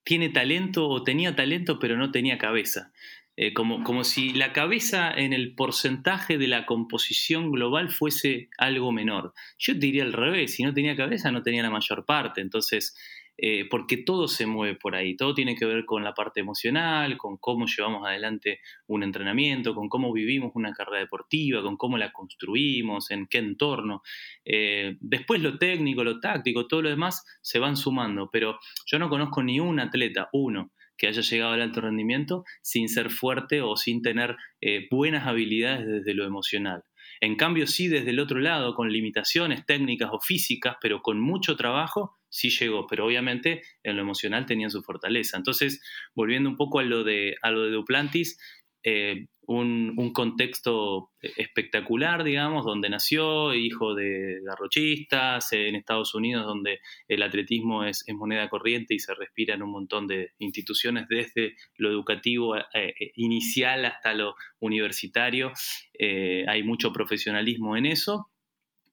tiene 0.04 0.30
talento 0.30 0.88
o 0.88 1.02
tenía 1.02 1.36
talento 1.36 1.78
pero 1.78 1.96
no 1.96 2.10
tenía 2.10 2.38
cabeza. 2.38 2.92
Eh, 3.40 3.54
como, 3.54 3.84
como, 3.84 4.02
si 4.02 4.32
la 4.32 4.52
cabeza 4.52 5.12
en 5.12 5.32
el 5.32 5.54
porcentaje 5.54 6.38
de 6.38 6.48
la 6.48 6.66
composición 6.66 7.52
global 7.52 7.90
fuese 7.90 8.48
algo 8.58 8.90
menor. 8.90 9.32
Yo 9.58 9.74
diría 9.74 10.02
al 10.02 10.12
revés, 10.12 10.54
si 10.54 10.64
no 10.64 10.74
tenía 10.74 10.96
cabeza 10.96 11.30
no 11.30 11.44
tenía 11.44 11.62
la 11.62 11.70
mayor 11.70 12.04
parte. 12.04 12.40
Entonces, 12.40 12.96
eh, 13.40 13.68
porque 13.70 13.98
todo 13.98 14.26
se 14.26 14.46
mueve 14.46 14.74
por 14.74 14.96
ahí, 14.96 15.16
todo 15.16 15.32
tiene 15.32 15.54
que 15.54 15.64
ver 15.64 15.84
con 15.84 16.02
la 16.02 16.12
parte 16.12 16.40
emocional, 16.40 17.16
con 17.16 17.36
cómo 17.36 17.66
llevamos 17.66 18.04
adelante 18.04 18.58
un 18.88 19.04
entrenamiento, 19.04 19.76
con 19.76 19.88
cómo 19.88 20.12
vivimos 20.12 20.50
una 20.56 20.72
carrera 20.72 20.98
deportiva, 20.98 21.62
con 21.62 21.76
cómo 21.76 21.98
la 21.98 22.10
construimos, 22.10 23.12
en 23.12 23.28
qué 23.28 23.38
entorno. 23.38 24.02
Eh, 24.44 24.96
después 25.00 25.40
lo 25.40 25.56
técnico, 25.56 26.02
lo 26.02 26.18
táctico, 26.18 26.66
todo 26.66 26.82
lo 26.82 26.90
demás 26.90 27.24
se 27.40 27.60
van 27.60 27.76
sumando, 27.76 28.28
pero 28.32 28.58
yo 28.86 28.98
no 28.98 29.08
conozco 29.08 29.40
ni 29.44 29.60
un 29.60 29.78
atleta, 29.78 30.28
uno, 30.32 30.72
que 30.96 31.06
haya 31.06 31.22
llegado 31.22 31.52
al 31.52 31.62
alto 31.62 31.80
rendimiento 31.80 32.44
sin 32.60 32.88
ser 32.88 33.10
fuerte 33.10 33.62
o 33.62 33.76
sin 33.76 34.02
tener 34.02 34.36
eh, 34.60 34.88
buenas 34.90 35.28
habilidades 35.28 35.86
desde 35.86 36.14
lo 36.14 36.24
emocional. 36.24 36.82
En 37.20 37.36
cambio, 37.36 37.68
sí, 37.68 37.86
desde 37.86 38.10
el 38.10 38.18
otro 38.18 38.40
lado, 38.40 38.74
con 38.74 38.92
limitaciones 38.92 39.64
técnicas 39.64 40.10
o 40.12 40.20
físicas, 40.20 40.76
pero 40.80 41.02
con 41.02 41.20
mucho 41.20 41.56
trabajo, 41.56 42.17
sí 42.28 42.50
llegó. 42.50 42.86
Pero 42.86 43.06
obviamente 43.06 43.62
en 43.82 43.96
lo 43.96 44.02
emocional 44.02 44.46
tenía 44.46 44.70
su 44.70 44.82
fortaleza. 44.82 45.36
Entonces, 45.36 45.82
volviendo 46.14 46.48
un 46.48 46.56
poco 46.56 46.78
a 46.80 46.84
lo 46.84 47.04
de, 47.04 47.36
a 47.42 47.50
lo 47.50 47.62
de 47.62 47.70
Duplantis, 47.70 48.38
eh, 48.84 49.26
un, 49.46 50.12
contexto 50.12 51.10
espectacular, 51.20 52.22
digamos, 52.22 52.66
donde 52.66 52.90
nació, 52.90 53.54
hijo 53.54 53.94
de 53.94 54.40
garrochistas, 54.44 55.52
en 55.52 55.74
Estados 55.74 56.14
Unidos, 56.14 56.44
donde 56.44 56.80
el 57.08 57.22
atletismo 57.22 57.84
es, 57.84 58.04
moneda 58.08 58.48
corriente 58.50 58.94
y 58.94 58.98
se 58.98 59.14
respira 59.14 59.54
en 59.54 59.62
un 59.62 59.70
montón 59.70 60.06
de 60.06 60.32
instituciones, 60.38 61.08
desde 61.08 61.54
lo 61.76 61.88
educativo 61.88 62.56
eh, 62.56 62.64
eh, 62.74 63.12
inicial 63.14 63.86
hasta 63.86 64.12
lo 64.12 64.34
universitario. 64.60 65.52
hay 65.98 66.62
mucho 66.62 66.92
profesionalismo 66.92 67.76
en 67.76 67.86
eso. 67.86 68.28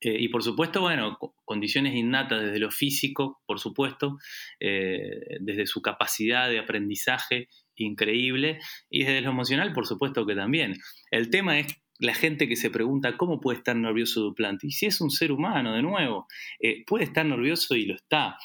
Y 0.08 0.28
por 0.30 0.44
supuesto, 0.44 0.82
bueno, 0.82 1.18
condiciones 1.44 1.96
innatas 1.96 2.44
desde 2.44 2.60
lo 2.60 2.72
físico, 2.72 3.42
por 3.46 3.60
supuesto, 3.60 4.18
desde 4.60 5.66
su 5.66 5.82
capacidad 5.82 6.50
de 6.50 6.60
aprendizaje 6.60 7.48
increíble. 7.76 8.60
Y 8.90 9.04
desde 9.04 9.22
lo 9.22 9.32
emocional, 9.32 9.74
por 9.74 9.88
supuesto 9.88 10.26
que 10.26 10.36
también. 10.36 10.76
El 11.12 11.30
tema 11.30 11.60
es 11.60 11.68
la 12.00 12.14
gente 12.14 12.48
que 12.48 12.56
se 12.56 12.70
pregunta 12.70 13.18
cómo 13.18 13.40
puede 13.40 13.60
estar 13.60 13.76
nervioso 13.76 14.22
Duplantis. 14.22 14.76
Y 14.76 14.78
si 14.78 14.86
es 14.88 15.02
un 15.02 15.10
ser 15.10 15.32
humano, 15.32 15.74
de 15.74 15.82
nuevo, 15.82 16.28
eh, 16.60 16.84
puede 16.86 17.06
estar 17.06 17.26
nervioso 17.26 17.76
y 17.76 17.86
lo 17.86 17.96
está. 17.96 18.38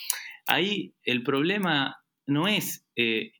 Ahí 0.46 0.94
el 1.02 1.22
problema 1.22 1.96
no 2.26 2.48
es 2.48 2.86
eh, 2.96 3.32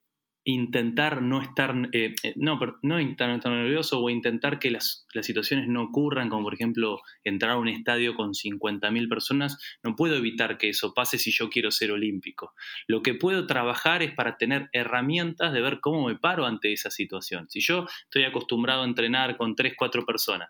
intentar 0.45 1.23
no 1.23 1.43
estar, 1.43 1.75
eh, 1.93 2.15
eh, 2.23 2.33
no, 2.37 2.59
no 2.83 2.99
estar, 2.99 3.29
nervioso 3.51 4.01
o 4.01 4.11
intentar 4.11 4.59
que 4.59 4.71
las, 4.71 5.07
situaciones 5.21 5.69
no 5.69 5.83
ocurran, 5.83 6.29
como 6.29 6.45
por 6.45 6.55
ejemplo 6.55 7.01
entrar 7.25 7.53
a 7.53 7.59
un 7.59 7.69
estadio 7.69 8.15
con 8.15 8.33
50.000 8.33 9.09
personas, 9.09 9.59
no 9.83 9.97
puedo 9.97 10.17
evitar 10.17 10.57
que 10.57 10.71
eso 10.71 10.95
pase 10.95 11.19
si 11.19 11.31
yo 11.31 11.51
quiero 11.51 11.71
ser 11.71 11.93
olímpico. 11.93 12.55
Lo 12.87 13.03
que 13.03 13.15
puedo 13.15 13.47
trabajar 13.47 14.03
es 14.03 14.13
para 14.15 14.37
tener 14.37 14.69
herramientas 14.73 15.53
de 15.53 15.61
ver 15.61 15.81
cómo 15.81 16.07
me 16.07 16.17
paro 16.17 16.47
ante 16.47 16.73
esa 16.73 16.91
situación. 16.91 17.49
Si 17.51 17.61
yo 17.61 17.87
estoy 18.05 18.25
acostumbrado 18.25 18.83
a 18.83 18.87
entrenar 18.87 19.37
con 19.37 19.55
3, 19.55 19.75
4 19.77 20.07
personas, 20.07 20.49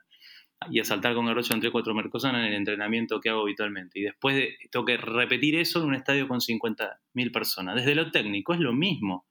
y 0.69 0.79
a 0.79 0.85
saltar 0.85 1.15
con 1.15 1.27
garrocha 1.27 1.59
3, 1.59 1.73
4 1.73 1.95
personas 2.11 2.43
en 2.43 2.49
el 2.49 2.55
entrenamiento 2.55 3.21
que 3.21 3.31
hago 3.31 3.43
habitualmente. 3.43 3.99
Y 3.99 4.03
después 4.03 4.37
de, 4.37 4.59
tengo 4.71 4.85
que 4.85 4.99
repetir 4.99 5.57
eso 5.57 5.81
en 5.81 5.87
un 5.87 5.95
estadio 5.95 6.29
con 6.29 6.41
50.000 6.41 7.33
personas. 7.33 7.77
Desde 7.77 7.95
lo 7.95 8.11
técnico 8.11 8.53
es 8.53 8.61
lo 8.61 8.75
mismo. 8.75 9.27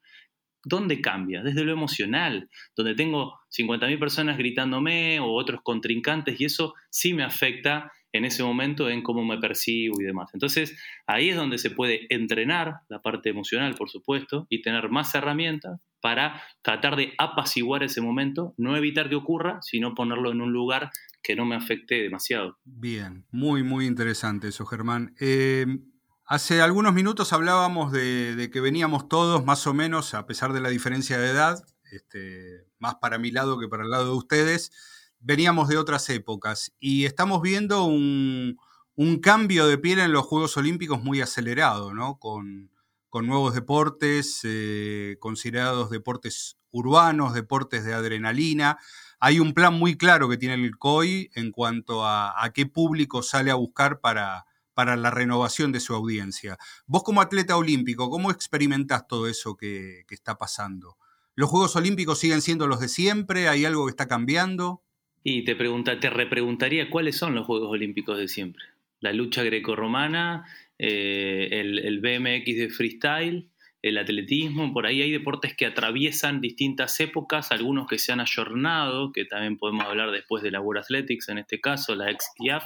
¿Dónde 0.70 1.02
cambia? 1.02 1.42
Desde 1.42 1.64
lo 1.64 1.74
emocional, 1.74 2.50
donde 2.76 2.96
tengo 2.96 3.40
50.000 3.50 4.00
personas 4.00 4.38
gritándome 4.38 5.20
o 5.20 5.34
otros 5.34 5.62
contrincantes 5.64 6.40
y 6.40 6.46
eso 6.46 6.76
sí 6.90 7.14
me 7.14 7.24
afecta 7.24 7.92
en 8.12 8.26
ese 8.26 8.44
momento 8.44 8.90
en 8.90 9.02
cómo 9.02 9.24
me 9.24 9.38
percibo 9.38 10.00
y 10.00 10.04
demás. 10.04 10.30
Entonces, 10.34 10.78
ahí 11.08 11.30
es 11.30 11.36
donde 11.36 11.58
se 11.58 11.72
puede 11.72 12.06
entrenar 12.14 12.82
la 12.88 13.02
parte 13.02 13.30
emocional, 13.30 13.76
por 13.76 13.90
supuesto, 13.90 14.48
y 14.50 14.62
tener 14.62 14.90
más 14.90 15.14
herramientas 15.16 15.80
para 16.02 16.42
tratar 16.62 16.96
de 16.96 17.14
apaciguar 17.18 17.84
ese 17.84 18.02
momento, 18.02 18.54
no 18.58 18.78
evitar 18.78 19.10
que 19.10 19.16
ocurra, 19.16 19.60
sino 19.62 19.94
ponerlo 19.96 20.32
en 20.32 20.42
un 20.42 20.54
lugar 20.54 20.92
que 21.22 21.36
no 21.36 21.46
me 21.46 21.56
afecte 21.56 21.96
demasiado. 21.96 22.58
Bien, 22.64 23.26
muy, 23.32 23.64
muy 23.64 23.86
interesante 23.86 24.48
eso, 24.48 24.66
Germán. 24.66 25.14
Eh, 25.20 25.66
Hace 26.32 26.62
algunos 26.62 26.94
minutos 26.94 27.34
hablábamos 27.34 27.92
de, 27.92 28.52
que 28.54 28.62
veníamos 28.62 29.10
todos 29.10 29.44
más 29.44 29.66
o 29.66 29.74
menos, 29.74 30.14
a 30.14 30.28
pesar 30.28 30.54
de 30.54 30.62
la 30.62 30.70
diferencia 30.70 31.18
de 31.18 31.32
edad, 31.32 31.66
este, 31.92 32.68
más 32.78 32.98
para 33.02 33.18
mi 33.18 33.32
lado 33.32 33.58
que 33.58 33.68
para 33.68 33.82
el 33.82 33.90
lado 33.90 34.12
de 34.12 34.16
ustedes, 34.16 34.72
veníamos 35.20 35.70
de 35.70 35.78
otras 35.78 36.08
épocas 36.10 36.72
y 36.80 37.06
estamos 37.06 37.42
viendo 37.42 37.84
un, 37.86 38.60
cambio 39.24 39.66
de 39.66 39.80
piel 39.80 39.98
en 39.98 40.12
los 40.12 40.24
Juegos 40.24 40.56
Olímpicos 40.56 41.02
muy 41.02 41.20
acelerado, 41.20 41.96
¿no? 41.96 42.20
Con, 42.20 42.70
nuevos 43.12 43.56
deportes, 43.56 44.42
eh, 44.44 45.18
considerados 45.20 45.90
deportes 45.90 46.60
urbanos, 46.70 47.34
deportes 47.34 47.84
de 47.86 47.96
adrenalina. 47.96 48.78
Hay 49.20 49.40
un 49.40 49.56
plan 49.56 49.74
muy 49.74 49.98
claro 49.98 50.30
que 50.30 50.38
tiene 50.38 50.64
el 50.64 50.78
COI 50.78 51.32
en 51.34 51.52
cuanto 51.52 52.06
a, 52.06 52.46
a 52.46 52.54
qué 52.54 52.68
público 52.68 53.24
sale 53.24 53.50
a 53.50 53.56
buscar 53.56 54.00
para, 54.00 54.46
para 54.80 54.96
la 54.96 55.12
renovación 55.12 55.74
de 55.74 55.82
su 55.82 55.94
audiencia. 55.94 56.58
Vos 56.88 57.04
como 57.04 57.20
atleta 57.20 57.58
olímpico, 57.58 58.10
¿cómo 58.10 58.32
experimentás 58.32 59.10
todo 59.10 59.28
eso 59.28 59.58
que, 59.58 60.06
está 60.10 60.38
pasando? 60.38 60.96
¿Los 61.36 61.50
Juegos 61.50 61.76
Olímpicos 61.76 62.18
siguen 62.18 62.42
siendo 62.42 62.66
los 62.66 62.80
de 62.80 62.88
siempre? 62.88 63.50
¿Hay 63.50 63.66
algo 63.66 63.86
que 63.86 63.90
está 63.90 64.08
cambiando? 64.08 64.82
Y 65.22 65.44
te, 65.44 65.58
pregunta, 65.58 66.00
te 66.00 66.10
repreguntaría 66.10 66.90
cuáles 66.90 67.18
son 67.18 67.36
los 67.36 67.46
Juegos 67.46 67.70
Olímpicos 67.70 68.18
de 68.18 68.30
siempre. 68.30 68.64
La 69.02 69.12
lucha 69.12 69.44
grecorromana, 69.44 70.46
eh, 70.78 71.50
el, 71.52 72.00
BMX 72.00 72.46
de 72.46 72.70
freestyle, 72.70 73.50
el 73.82 73.98
atletismo, 73.98 74.72
por 74.72 74.86
ahí 74.86 75.02
hay 75.02 75.12
deportes 75.12 75.58
que 75.58 75.66
atraviesan 75.66 76.40
distintas 76.40 76.98
épocas, 77.02 77.52
algunos 77.52 77.86
que 77.86 78.00
se 78.00 78.14
han 78.14 78.22
ayornado, 78.22 79.12
que 79.12 79.26
también 79.26 79.58
podemos 79.58 79.86
hablar 79.86 80.12
después 80.12 80.42
de 80.42 80.52
la 80.52 80.62
World 80.62 80.84
Athletics, 80.84 81.28
en 81.28 81.40
este 81.40 81.60
caso, 81.60 81.96
la 81.96 82.06
XIAF, 82.06 82.64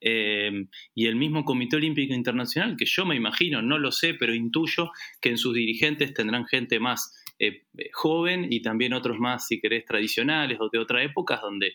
eh, 0.00 0.66
y 0.94 1.06
el 1.06 1.16
mismo 1.16 1.44
Comité 1.44 1.76
Olímpico 1.76 2.14
Internacional, 2.14 2.76
que 2.76 2.84
yo 2.86 3.04
me 3.04 3.16
imagino, 3.16 3.62
no 3.62 3.78
lo 3.78 3.92
sé, 3.92 4.14
pero 4.14 4.34
intuyo 4.34 4.90
que 5.20 5.30
en 5.30 5.38
sus 5.38 5.54
dirigentes 5.54 6.14
tendrán 6.14 6.46
gente 6.46 6.78
más 6.80 7.22
eh, 7.38 7.62
eh, 7.78 7.90
joven 7.92 8.46
y 8.50 8.62
también 8.62 8.92
otros 8.92 9.18
más, 9.18 9.46
si 9.46 9.60
querés, 9.60 9.84
tradicionales 9.84 10.58
o 10.60 10.68
de 10.70 10.78
otra 10.78 11.02
época, 11.02 11.40
donde 11.42 11.74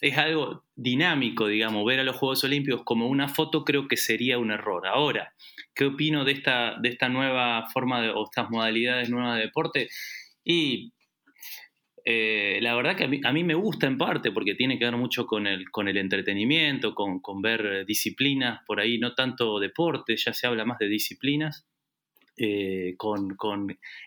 es 0.00 0.18
algo 0.18 0.64
dinámico, 0.74 1.46
digamos, 1.46 1.84
ver 1.84 2.00
a 2.00 2.04
los 2.04 2.16
Juegos 2.16 2.44
Olímpicos 2.44 2.82
como 2.84 3.08
una 3.08 3.28
foto 3.28 3.64
creo 3.64 3.88
que 3.88 3.96
sería 3.96 4.38
un 4.38 4.50
error. 4.50 4.86
Ahora, 4.86 5.34
¿qué 5.74 5.84
opino 5.86 6.24
de 6.24 6.32
esta, 6.32 6.76
de 6.80 6.88
esta 6.88 7.08
nueva 7.08 7.68
forma 7.72 8.00
de, 8.00 8.10
o 8.10 8.24
estas 8.24 8.50
modalidades 8.50 9.10
nuevas 9.10 9.36
de 9.36 9.42
deporte? 9.42 9.88
Y 10.44 10.92
eh, 12.04 12.58
la 12.60 12.74
verdad 12.74 12.96
que 12.96 13.04
a 13.04 13.32
mí, 13.32 13.44
me 13.44 13.54
gusta 13.54 13.86
en 13.86 13.96
parte 13.96 14.32
porque 14.32 14.54
tiene 14.54 14.78
que 14.78 14.84
ver 14.84 14.96
mucho 14.96 15.26
con 15.26 15.46
el, 15.46 15.70
con 15.70 15.88
el 15.88 15.96
entretenimiento, 15.96 16.94
con, 16.94 17.42
ver 17.42 17.86
disciplinas 17.86 18.60
por 18.66 18.80
ahí, 18.80 18.98
no 18.98 19.14
tanto 19.14 19.60
deporte, 19.60 20.16
ya 20.16 20.32
se 20.32 20.46
habla 20.46 20.64
más 20.64 20.78
de 20.78 20.88
disciplinas, 20.88 21.66
eh, 22.36 22.94
con, 22.96 23.36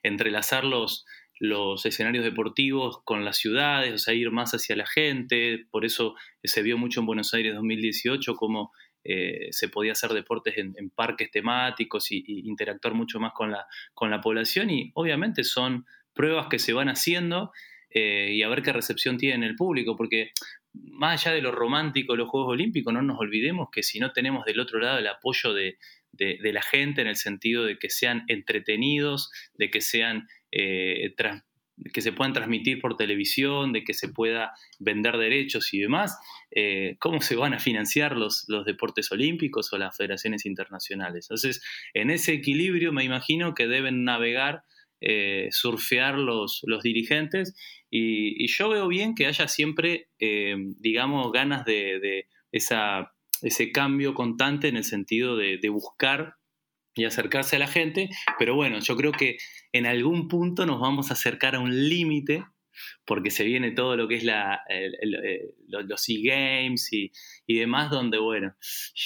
entrelazar 0.03 0.65
los, 0.65 1.05
los 1.39 1.85
escenarios 1.85 2.25
deportivos 2.25 3.01
con 3.05 3.23
las 3.23 3.37
ciudades, 3.37 3.93
o 3.93 3.97
sea, 3.97 4.13
ir 4.13 4.29
más 4.31 4.51
hacia 4.53 4.75
la 4.75 4.85
gente, 4.85 5.65
por 5.71 5.85
eso 5.85 6.15
se 6.43 6.63
vio 6.63 6.77
mucho 6.77 6.99
en 6.99 7.05
Buenos 7.05 7.33
Aires 7.33 7.55
2018 7.55 8.35
como 8.35 8.71
eh, 9.05 9.49
se 9.51 9.69
podía 9.69 9.93
hacer 9.93 10.11
deportes 10.11 10.57
en, 10.57 10.89
parques 10.89 11.31
temáticos 11.31 12.11
y, 12.11 12.23
y, 12.27 12.49
interactuar 12.49 12.93
mucho 12.93 13.19
más 13.19 13.33
con 13.33 13.51
la, 13.51 13.67
con 13.93 14.09
la 14.09 14.19
población. 14.19 14.71
Y 14.71 14.91
obviamente 14.95 15.43
son 15.43 15.85
pruebas 16.13 16.47
que 16.49 16.57
se 16.57 16.73
van 16.73 16.89
haciendo 16.89 17.51
eh, 17.97 18.33
y 18.33 18.43
a 18.43 18.49
ver 18.49 18.61
qué 18.61 18.73
recepción 18.73 19.17
tiene 19.17 19.47
el 19.47 19.55
público, 19.55 19.95
porque 19.95 20.31
más 20.73 21.25
allá 21.25 21.33
de 21.33 21.41
lo 21.41 21.53
romántico 21.53 22.11
de 22.11 22.17
los 22.17 22.29
Juegos 22.29 22.51
Olímpicos, 22.51 22.93
no 22.93 23.01
nos 23.01 23.17
olvidemos 23.17 23.69
que 23.71 23.83
si 23.83 23.99
no 23.99 24.11
tenemos 24.11 24.43
del 24.43 24.59
otro 24.59 24.79
lado 24.79 24.99
el 24.99 25.07
apoyo 25.07 25.53
de, 25.53 25.77
la 26.17 26.61
gente 26.61 26.99
en 26.99 27.07
el 27.07 27.15
sentido 27.15 27.63
de 27.63 27.77
que 27.77 27.89
sean 27.89 28.25
entretenidos, 28.27 29.31
de 29.53 29.71
que 29.71 29.79
sean... 29.79 30.27
Eh, 30.51 31.15
que 31.93 31.99
se 31.99 32.13
puedan 32.13 32.31
transmitir 32.31 32.79
por 32.79 32.95
televisión, 32.95 33.73
de 33.73 33.83
que 33.83 33.93
se 33.93 34.07
pueda 34.07 34.53
vender 34.79 35.17
derechos 35.17 35.73
y 35.73 35.79
demás, 35.79 36.17
eh, 36.51 36.95
¿cómo 36.99 37.19
se 37.19 37.35
van 37.35 37.53
a 37.53 37.59
financiar 37.59 38.15
los, 38.15 38.45
los, 38.47 38.65
deportes 38.65 39.11
olímpicos 39.11 39.73
o 39.73 39.77
las 39.77 39.95
federaciones 39.95 40.45
internacionales? 40.45 41.25
Entonces, 41.25 41.61
en 41.93 42.11
ese 42.11 42.31
equilibrio 42.31 42.93
me 42.93 43.03
imagino 43.03 43.53
que 43.55 43.67
deben 43.67 44.05
navegar 44.05 44.63
surfear 45.51 46.17
los, 46.17 46.61
los 46.63 46.81
dirigentes 46.81 47.53
y, 47.97 48.47
yo 48.47 48.69
veo 48.69 48.87
bien 48.89 49.15
que 49.15 49.25
haya 49.25 49.47
siempre, 49.47 50.09
eh, 50.19 50.55
digamos, 50.79 51.31
ganas 51.31 51.63
de, 51.63 52.27
esa, 52.51 53.13
ese 53.41 53.71
cambio 53.71 54.13
constante 54.13 54.67
en 54.67 54.75
el 54.75 54.83
sentido 54.83 55.37
de, 55.37 55.69
buscar 55.69 56.35
y 56.93 57.05
acercarse 57.05 57.55
a 57.55 57.59
la 57.59 57.67
gente, 57.67 58.09
pero 58.37 58.55
bueno, 58.55 58.79
yo 58.79 58.97
creo 58.97 59.13
que 59.13 59.37
en 59.71 59.85
algún 59.85 60.27
punto 60.27 60.65
nos 60.65 60.81
vamos 60.81 61.09
a 61.09 61.13
acercar 61.13 61.55
a 61.55 61.59
un 61.59 61.87
límite 61.89 62.45
porque 63.05 63.31
se 63.31 63.45
viene 63.45 63.71
todo 63.71 63.95
lo 63.95 64.09
que 64.09 64.15
es 64.15 64.23
la, 64.25 64.61
los 65.67 66.09
e-games 66.09 66.91
y, 66.91 67.13
y, 67.47 67.59
demás, 67.59 67.91
donde, 67.91 68.17
bueno, 68.17 68.55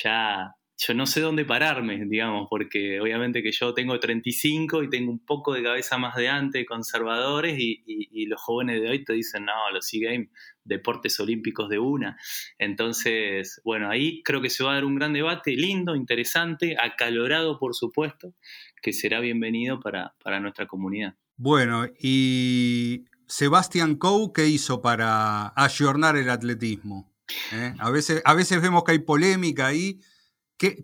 ya 0.03 0.55
yo 0.81 0.93
no 0.93 1.05
sé 1.05 1.19
dónde 1.19 1.43
pararme, 1.43 2.05
digamos, 2.05 2.47
porque 2.49 3.01
obviamente 3.01 3.43
que 3.43 3.51
yo 3.51 3.73
tengo 3.73 3.99
35 3.99 4.83
y 4.83 4.89
tengo 4.89 5.11
un 5.11 5.19
poco 5.19 5.53
de 5.53 5.61
cabeza 5.61 5.97
más 5.97 6.15
de 6.15 6.29
antes, 6.29 6.65
conservadores, 6.65 7.57
y, 7.59 8.25
los 8.27 8.39
jóvenes 8.41 8.81
de 8.81 8.89
hoy 8.89 9.03
te 9.03 9.13
dicen, 9.13 9.45
no, 9.45 9.71
los 9.73 9.87
SEA 9.87 10.11
Games, 10.11 10.29
deportes 10.63 11.19
olímpicos 11.19 11.67
de 11.67 11.79
una. 11.79 12.15
Entonces, 12.59 13.59
bueno, 13.65 13.89
ahí 13.89 14.21
creo 14.23 14.39
que 14.39 14.51
se 14.51 14.63
va 14.63 14.71
a 14.71 14.73
dar 14.75 14.85
un 14.85 14.95
gran 14.95 15.13
debate, 15.13 15.51
lindo, 15.53 15.95
interesante, 15.95 16.77
acalorado, 16.79 17.57
por 17.57 17.73
supuesto, 17.73 18.35
que 18.81 18.93
será 18.93 19.19
bienvenido 19.19 19.79
para, 19.79 20.13
nuestra 20.39 20.67
comunidad. 20.67 21.15
Bueno, 21.37 21.87
y 21.99 23.05
Sebastián 23.27 23.95
Coe, 23.95 24.31
¿qué 24.33 24.47
hizo 24.47 24.79
para 24.81 25.51
ayornar 25.55 26.15
el 26.15 26.29
atletismo? 26.29 27.11
¿Eh? 27.51 27.73
A, 27.79 27.89
veces, 27.89 28.21
a 28.25 28.33
veces 28.35 28.61
vemos 28.61 28.83
que 28.83 28.91
hay 28.91 28.99
polémica 28.99 29.67
ahí 29.67 29.99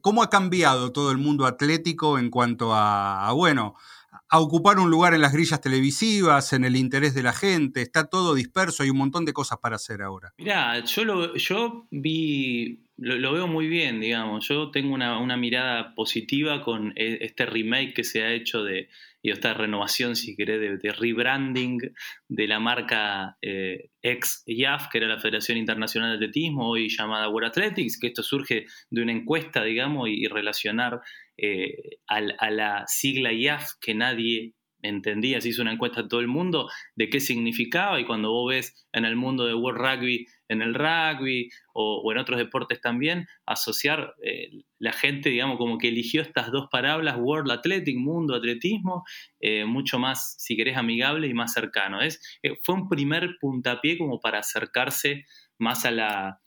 ¿Cómo 0.02 0.24
ha 0.24 0.30
cambiado 0.30 0.92
todo 0.92 1.12
el 1.12 1.18
mundo 1.18 1.46
atlético 1.46 2.18
en 2.18 2.30
cuanto 2.30 2.74
a, 2.74 3.32
bueno, 3.34 3.76
a 4.30 4.40
ocupar 4.40 4.80
un 4.80 4.90
lugar 4.90 5.14
en 5.14 5.22
las 5.22 5.34
grillas 5.34 5.62
televisivas, 5.62 6.54
en 6.54 6.64
el 6.64 6.76
interés 6.76 7.14
de 7.14 7.24
la 7.24 7.34
gente? 7.34 7.82
Está 7.82 8.06
todo 8.06 8.34
disperso, 8.34 8.84
hay 8.84 8.90
un 8.90 8.98
montón 8.98 9.26
de 9.26 9.34
cosas 9.34 9.58
para 9.60 9.76
hacer 9.76 10.02
ahora. 10.02 10.34
Mirá, 10.38 10.84
yo, 10.84 11.04
lo, 11.04 11.36
yo 11.36 11.88
vi, 11.92 12.85
lo, 12.98 13.34
veo 13.34 13.48
muy 13.48 13.68
bien, 13.68 14.00
digamos. 14.00 14.48
Yo 14.48 14.72
tengo 14.72 14.94
una, 14.94 15.20
una 15.20 15.38
mirada 15.38 15.94
positiva 15.96 16.62
con 16.62 16.94
e, 16.96 17.20
este 17.22 17.46
remake 17.46 17.94
que 17.94 18.04
se 18.04 18.24
ha 18.24 18.32
hecho 18.32 18.64
de, 18.64 18.90
y 19.22 19.32
esta 19.32 19.54
renovación, 19.54 20.16
si 20.16 20.36
querés, 20.36 20.82
de, 20.82 20.92
rebranding 20.92 21.80
de 22.28 22.48
la 22.48 22.60
marca 22.60 23.38
eh, 23.42 23.90
ex 24.04 24.44
IAF, 24.46 24.90
que 24.92 25.00
era 25.00 25.08
la 25.08 25.20
Federación 25.20 25.58
Internacional 25.58 26.12
de 26.12 26.18
Atletismo, 26.18 26.70
hoy 26.70 26.90
llamada 26.90 27.30
World 27.30 27.50
Athletics, 27.50 28.00
que 28.00 28.08
esto 28.08 28.24
surge 28.24 28.66
de 28.92 29.02
una 29.02 29.12
encuesta, 29.12 29.64
digamos, 29.64 30.08
y, 30.10 30.28
relacionar 30.28 31.02
eh, 31.38 31.98
a, 32.08 32.52
la 32.52 32.84
sigla 32.88 33.34
IAF 33.34 33.72
que 33.82 33.96
nadie 33.96 34.54
entendía, 34.82 35.42
se 35.42 35.50
hizo 35.50 35.62
una 35.62 35.74
encuesta 35.74 36.02
a 36.02 36.08
todo 36.08 36.20
el 36.20 36.28
mundo 36.28 36.70
de 36.96 37.10
qué 37.10 37.20
significaba 37.20 38.00
y 38.00 38.06
cuando 38.06 38.32
vos 38.32 38.50
ves 38.50 38.88
en 38.94 39.06
el 39.06 39.16
mundo 39.16 39.46
de 39.46 39.54
World 39.54 39.80
Rugby 39.80 40.26
en 40.48 40.62
el 40.62 40.74
rugby 40.74 41.50
o, 41.74 42.12
en 42.12 42.18
otros 42.18 42.38
deportes 42.38 42.80
también, 42.82 43.28
asociar 43.46 44.16
eh, 44.24 44.50
la 44.80 44.94
gente, 44.94 45.30
digamos, 45.30 45.58
como 45.58 45.78
que 45.78 45.90
eligió 45.90 46.22
estas 46.22 46.52
dos 46.52 46.68
palabras, 46.72 47.18
World 47.20 47.52
Athletic, 47.52 47.98
mundo 47.98 48.36
atletismo, 48.36 49.04
eh, 49.40 49.66
mucho 49.66 50.00
más, 50.00 50.36
si 50.38 50.56
querés, 50.56 50.78
amigable 50.78 51.28
y 51.28 51.34
más 51.34 51.54
cercano. 51.54 52.02
Es, 52.02 52.22
eh, 52.44 52.56
fue 52.64 52.76
un 52.76 52.88
primer 52.88 53.38
puntapié 53.40 53.98
como 53.98 54.20
para 54.20 54.40
acercarse 54.40 55.26
más 55.58 55.86
a 55.86 55.92
la, 55.92 56.40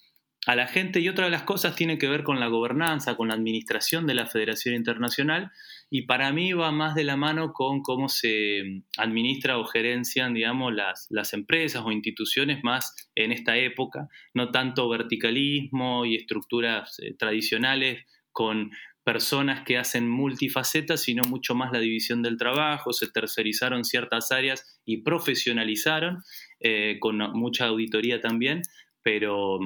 a 0.48 0.56
la 0.56 0.66
gente 0.66 1.00
y 1.00 1.10
otra 1.10 1.26
de 1.26 1.30
las 1.30 1.42
cosas 1.42 1.76
tiene 1.76 1.98
que 1.98 2.08
ver 2.08 2.22
con 2.22 2.40
la 2.40 2.46
gobernanza, 2.46 3.18
con 3.18 3.28
la 3.28 3.34
administración 3.34 4.06
de 4.06 4.14
la 4.14 4.24
Federación 4.24 4.74
Internacional 4.74 5.52
y 5.90 6.06
para 6.06 6.32
mí 6.32 6.54
va 6.54 6.72
más 6.72 6.94
de 6.94 7.04
la 7.04 7.18
mano 7.18 7.52
con 7.52 7.82
cómo 7.82 8.08
se 8.08 8.62
administra 8.96 9.58
o 9.58 9.66
gerencian, 9.66 10.32
digamos, 10.32 10.72
las, 10.72 11.06
las 11.10 11.34
empresas 11.34 11.82
o 11.84 11.92
instituciones 11.92 12.64
más 12.64 13.10
en 13.14 13.30
esta 13.30 13.58
época, 13.58 14.08
no 14.32 14.50
tanto 14.50 14.88
verticalismo 14.88 16.06
y 16.06 16.16
estructuras 16.16 16.98
eh, 17.00 17.12
tradicionales 17.12 18.06
con 18.32 18.70
personas 19.04 19.66
que 19.66 19.76
hacen 19.76 20.08
multifacetas, 20.08 21.02
sino 21.02 21.24
mucho 21.28 21.54
más 21.56 21.72
la 21.72 21.80
división 21.80 22.22
del 22.22 22.38
trabajo, 22.38 22.94
se 22.94 23.10
tercerizaron 23.10 23.84
ciertas 23.84 24.32
áreas 24.32 24.80
y 24.86 25.02
profesionalizaron, 25.02 26.22
eh, 26.60 26.96
con 27.00 27.18
mucha 27.34 27.66
auditoría 27.66 28.22
también, 28.22 28.62
pero 29.02 29.60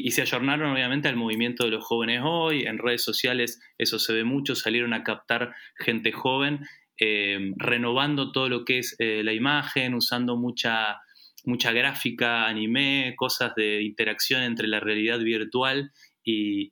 y, 0.00 0.10
se 0.12 0.22
ayornaron 0.22 0.72
obviamente 0.72 1.08
al 1.08 1.16
movimiento 1.16 1.64
de 1.64 1.70
los 1.70 1.84
jóvenes 1.84 2.22
hoy, 2.24 2.62
en 2.62 2.78
redes 2.78 3.02
sociales 3.02 3.60
eso 3.76 3.98
se 3.98 4.12
ve 4.12 4.24
mucho, 4.24 4.54
salieron 4.54 4.94
a 4.94 5.02
captar 5.02 5.54
gente 5.76 6.12
joven, 6.12 6.60
eh, 6.98 7.52
renovando 7.56 8.32
todo 8.32 8.48
lo 8.48 8.64
que 8.64 8.78
es 8.78 8.96
eh, 8.98 9.22
la 9.22 9.32
imagen, 9.32 9.94
usando 9.94 10.36
mucha, 10.36 11.00
mucha 11.44 11.72
gráfica, 11.72 12.46
anime, 12.46 13.14
cosas 13.16 13.54
de 13.54 13.82
interacción 13.82 14.42
entre 14.42 14.66
la 14.66 14.80
realidad 14.80 15.18
virtual 15.18 15.92
y, 16.24 16.70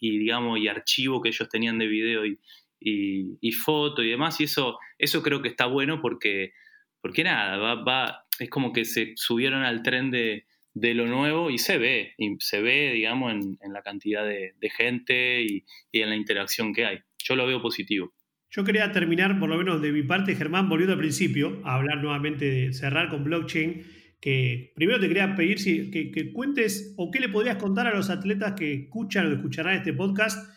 digamos, 0.00 0.60
y 0.60 0.68
archivo 0.68 1.20
que 1.20 1.30
ellos 1.30 1.48
tenían 1.48 1.78
de 1.78 1.88
video 1.88 2.24
y, 2.24 2.38
y, 2.78 3.52
foto 3.52 4.02
y 4.02 4.10
demás, 4.10 4.40
y 4.40 4.44
eso, 4.44 4.78
eso 4.98 5.22
creo 5.22 5.42
que 5.42 5.48
está 5.48 5.66
bueno 5.66 6.00
porque, 6.00 6.52
porque 7.00 7.24
nada, 7.24 7.56
va, 7.56 7.82
va, 7.82 8.24
es 8.38 8.48
como 8.48 8.72
que 8.72 8.84
se 8.84 9.12
subieron 9.16 9.64
al 9.64 9.82
tren 9.82 10.10
de 10.10 10.46
de 10.74 10.94
lo 10.94 11.06
nuevo 11.06 11.50
y 11.50 11.58
se 11.58 11.78
ve, 11.78 12.14
y 12.16 12.36
se 12.38 12.62
ve, 12.62 12.92
digamos, 12.92 13.32
en, 13.32 13.72
la 13.72 13.82
cantidad 13.82 14.24
de, 14.24 14.54
gente 14.70 15.42
y, 15.42 15.64
en 15.92 16.10
la 16.10 16.16
interacción 16.16 16.72
que 16.72 16.86
hay. 16.86 16.98
Yo 17.18 17.36
lo 17.36 17.46
veo 17.46 17.60
positivo. 17.60 18.12
Yo 18.50 18.64
quería 18.64 18.92
terminar, 18.92 19.38
por 19.38 19.48
lo 19.48 19.56
menos 19.56 19.80
de 19.80 19.92
mi 19.92 20.02
parte, 20.02 20.34
Germán, 20.34 20.68
volviendo 20.68 20.94
al 20.94 20.98
principio, 20.98 21.60
a 21.64 21.76
hablar 21.76 22.02
nuevamente 22.02 22.44
de 22.44 22.72
cerrar 22.72 23.08
con 23.08 23.24
blockchain, 23.24 23.82
que 24.20 24.72
primero 24.76 25.00
te 25.00 25.08
quería 25.08 25.34
pedir 25.34 25.58
si, 25.58 25.90
que, 25.90 26.32
cuentes 26.32 26.94
o 26.96 27.10
qué 27.10 27.18
le 27.18 27.28
podrías 27.28 27.56
contar 27.56 27.86
a 27.86 27.94
los 27.94 28.10
atletas 28.10 28.52
que 28.52 28.74
escuchan 28.74 29.26
o 29.26 29.34
escucharán 29.34 29.76
este 29.76 29.92
podcast, 29.92 30.48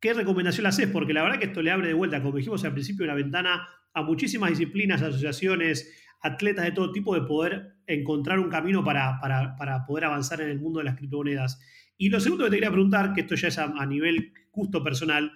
qué 0.00 0.14
recomendación 0.14 0.64
le 0.64 0.70
haces, 0.70 0.88
porque 0.88 1.12
la 1.12 1.22
verdad 1.22 1.38
que 1.38 1.46
esto 1.46 1.62
le 1.62 1.70
abre 1.70 1.88
de 1.88 1.94
vuelta, 1.94 2.22
como 2.22 2.36
dijimos 2.36 2.64
al 2.64 2.72
principio, 2.72 3.04
una 3.04 3.14
ventana 3.14 3.68
a 3.92 4.02
muchísimas 4.02 4.50
disciplinas, 4.50 5.02
asociaciones, 5.02 6.07
atletas 6.20 6.64
de 6.64 6.72
todo 6.72 6.92
tipo 6.92 7.14
de 7.14 7.22
poder 7.22 7.76
encontrar 7.86 8.38
un 8.38 8.48
camino 8.48 8.84
para, 8.84 9.20
poder 9.86 10.04
avanzar 10.04 10.40
en 10.40 10.50
el 10.50 10.60
mundo 10.60 10.78
de 10.80 10.84
las 10.84 10.96
criptomonedas. 10.96 11.60
Y 11.96 12.10
lo 12.10 12.20
segundo 12.20 12.44
que 12.44 12.50
te 12.50 12.56
quería 12.56 12.70
preguntar, 12.70 13.12
que 13.12 13.22
esto 13.22 13.34
ya 13.34 13.48
es 13.48 13.58
a, 13.58 13.86
nivel 13.86 14.32
justo 14.50 14.82
personal, 14.82 15.32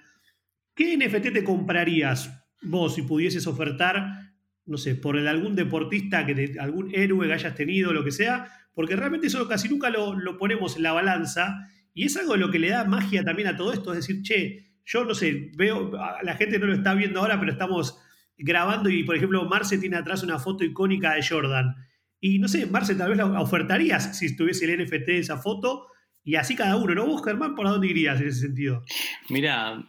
¿qué 0.75 0.97
NFT 0.97 1.33
te 1.33 1.45
comprarías 1.45 2.47
vos 2.63 2.95
si 2.95 3.03
pudieses 3.03 3.47
ofertar, 3.47 4.33
no 4.67 4.77
sé, 4.77 4.95
por 4.95 5.17
el, 5.17 5.27
algún 5.29 5.57
deportista, 5.57 6.25
que 6.25 6.55
algún 6.61 6.95
héroe 6.95 7.27
que 7.27 7.33
hayas 7.33 7.55
tenido, 7.55 7.93
lo 7.93 8.05
que 8.05 8.13
sea? 8.13 8.49
Porque 8.75 8.97
realmente 8.97 9.27
eso 9.27 9.49
casi 9.49 9.69
nunca 9.69 9.91
lo, 9.91 10.19
lo 10.19 10.39
ponemos 10.39 10.77
en 10.77 10.85
la 10.85 10.93
balanza 10.93 11.69
y 11.95 12.05
es 12.05 12.17
algo 12.17 12.33
de 12.35 12.39
lo 12.39 12.51
que 12.51 12.59
le 12.59 12.71
da 12.71 12.85
magia 12.85 13.23
también 13.23 13.49
a 13.49 13.57
todo 13.57 13.73
esto, 13.73 13.93
es 13.93 14.07
decir, 14.07 14.23
che, 14.23 14.73
yo 14.85 15.05
no 15.05 15.15
sé, 15.15 15.51
veo, 15.57 15.93
la 16.23 16.35
gente 16.37 16.59
no 16.59 16.67
lo 16.67 16.75
está 16.75 16.95
viendo 16.95 17.21
ahora, 17.21 17.39
pero 17.39 17.53
estamos 17.53 17.99
grabando 18.43 18.91
y, 18.91 19.05
por 19.05 19.17
ejemplo, 19.17 19.45
Marce 19.45 19.79
tiene 19.79 19.97
atrás 19.97 20.23
una 20.23 20.39
foto 20.39 20.65
icónica 20.65 21.15
de 21.15 21.27
Jordan. 21.27 21.75
Y 22.21 22.39
no 22.39 22.49
sé, 22.49 22.67
Marce, 22.67 22.95
tal 22.95 23.09
vez 23.09 23.19
la 23.19 23.41
ofertarías 23.41 24.17
si 24.17 24.27
estuviese 24.27 24.73
el 24.73 24.85
NFT 24.85 25.07
de 25.07 25.19
esa 25.19 25.39
foto 25.39 25.87
y 26.25 26.37
así 26.37 26.55
cada 26.55 26.77
uno, 26.77 26.95
¿no? 26.95 27.07
Vos, 27.07 27.25
Germán, 27.25 27.55
¿por 27.55 27.67
dónde 27.67 27.89
irías 27.89 28.21
en 28.21 28.29
ese 28.29 28.41
sentido? 28.41 28.85
Mira, 29.29 29.83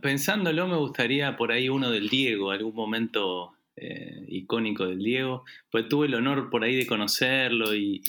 pensándolo, 0.00 0.68
me 0.68 0.76
gustaría 0.76 1.36
por 1.36 1.50
ahí 1.52 1.68
uno 1.68 1.90
del 1.90 2.08
Diego, 2.08 2.50
algún 2.50 2.74
momento 2.74 3.54
eh, 3.82 4.26
icónico 4.28 4.84
del 4.84 4.98
Diego, 4.98 5.44
pues 5.70 5.88
tuve 5.88 6.06
el 6.06 6.14
honor 6.14 6.50
por 6.50 6.64
ahí 6.64 6.76
de 6.76 6.86
conocerlo 6.86 7.74
y, 7.74 8.02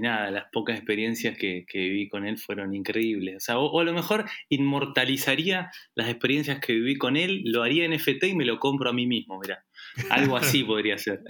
nada, 0.00 0.30
las 0.30 0.44
pocas 0.50 0.76
experiencias 0.76 1.36
que, 1.36 1.66
viví 1.72 2.08
con 2.08 2.26
él 2.26 2.38
fueron 2.38 2.74
increíbles. 2.74 3.46
O, 3.50 3.80
a 3.80 3.84
lo 3.84 3.92
mejor 3.92 4.24
inmortalizaría 4.48 5.70
las 5.94 6.08
experiencias 6.08 6.58
que 6.60 6.72
viví 6.72 6.96
con 6.96 7.18
él, 7.18 7.42
lo 7.44 7.62
haría 7.62 7.84
en 7.84 7.92
FT 7.92 8.28
y 8.28 8.34
me 8.34 8.46
lo 8.46 8.58
compro 8.58 8.88
a 8.88 8.94
mí 8.94 9.06
mismo, 9.06 9.38
mira. 9.38 9.62
Algo 10.08 10.38
así 10.38 10.64
podría 10.64 10.96
ser. 10.96 11.20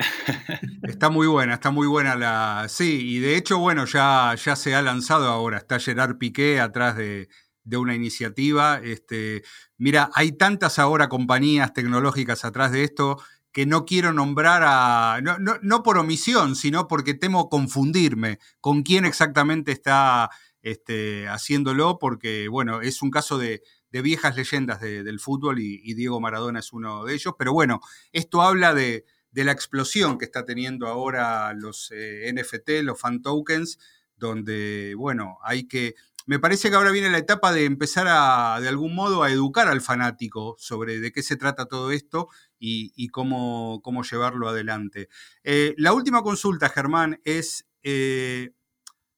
Está 0.84 1.10
muy 1.10 1.26
buena, 1.26 1.54
está 1.54 1.72
muy 1.72 1.88
buena 1.88 2.14
la... 2.14 2.66
Sí, 2.68 3.16
y 3.16 3.18
de 3.18 3.36
hecho, 3.36 3.58
bueno, 3.58 3.86
ya, 3.86 4.36
ya 4.36 4.54
se 4.54 4.74
ha 4.76 4.82
lanzado 4.82 5.26
ahora, 5.26 5.58
está 5.58 5.80
Gerard 5.80 6.16
Piqué 6.16 6.60
atrás 6.60 6.96
de, 6.96 7.28
de 7.64 7.76
una 7.76 7.94
iniciativa. 7.96 8.80
Este, 8.84 9.42
mira, 9.78 10.10
hay 10.14 10.30
tantas 10.30 10.78
ahora 10.78 11.08
compañías 11.08 11.72
tecnológicas 11.72 12.44
atrás 12.44 12.70
de 12.70 12.84
esto 12.84 13.18
que 13.52 13.66
no 13.66 13.84
quiero 13.84 14.12
nombrar 14.12 14.62
a, 14.64 15.20
no, 15.22 15.82
por 15.82 15.98
omisión, 15.98 16.54
sino 16.54 16.86
porque 16.88 17.14
temo 17.14 17.48
confundirme 17.48 18.38
con 18.60 18.82
quién 18.82 19.04
exactamente 19.04 19.72
está 19.72 20.30
este, 20.62 21.26
haciéndolo, 21.28 21.98
porque 21.98 22.48
bueno, 22.48 22.80
es 22.80 23.02
un 23.02 23.10
caso 23.10 23.38
de, 23.38 23.62
viejas 23.90 24.36
leyendas 24.36 24.80
del 24.80 25.18
fútbol 25.18 25.58
y, 25.58 25.94
Diego 25.94 26.20
Maradona 26.20 26.60
es 26.60 26.72
uno 26.72 27.04
de 27.04 27.14
ellos, 27.14 27.34
pero 27.38 27.52
bueno, 27.52 27.80
esto 28.12 28.42
habla 28.42 28.72
de, 28.72 29.04
la 29.32 29.52
explosión 29.52 30.18
que 30.18 30.26
está 30.26 30.44
teniendo 30.44 30.86
ahora 30.86 31.52
los 31.54 31.90
eh, 31.92 32.32
NFT, 32.32 32.82
los 32.82 33.00
fan 33.00 33.22
tokens, 33.22 33.78
donde, 34.16 34.94
bueno, 34.96 35.38
hay 35.42 35.66
que 35.66 35.94
me 36.26 36.38
parece 36.38 36.70
que 36.70 36.76
ahora 36.76 36.92
viene 36.92 37.10
la 37.10 37.18
etapa 37.18 37.52
de 37.52 37.64
empezar 37.64 38.06
a, 38.08 38.60
de 38.60 38.68
algún 38.68 38.94
modo, 38.94 39.22
a 39.24 39.32
educar 39.32 39.66
al 39.66 39.80
fanático 39.80 40.54
sobre 40.58 41.00
de 41.00 41.10
qué 41.10 41.22
se 41.24 41.36
trata 41.36 41.66
todo 41.66 41.90
esto 41.90 42.28
y, 42.60 43.08
cómo, 43.08 43.80
cómo, 43.82 44.02
llevarlo 44.02 44.48
adelante. 44.48 45.08
Eh, 45.42 45.74
la 45.78 45.92
última 45.92 46.22
consulta, 46.22 46.68
Germán, 46.68 47.20
es, 47.24 47.66
eh, 47.82 48.52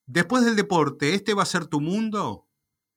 después 0.06 0.44
del 0.44 0.56
deporte, 0.56 1.14
¿este 1.14 1.34
va 1.34 1.42
a 1.42 1.46
ser 1.46 1.66
tu 1.66 1.80
mundo? 1.80 2.48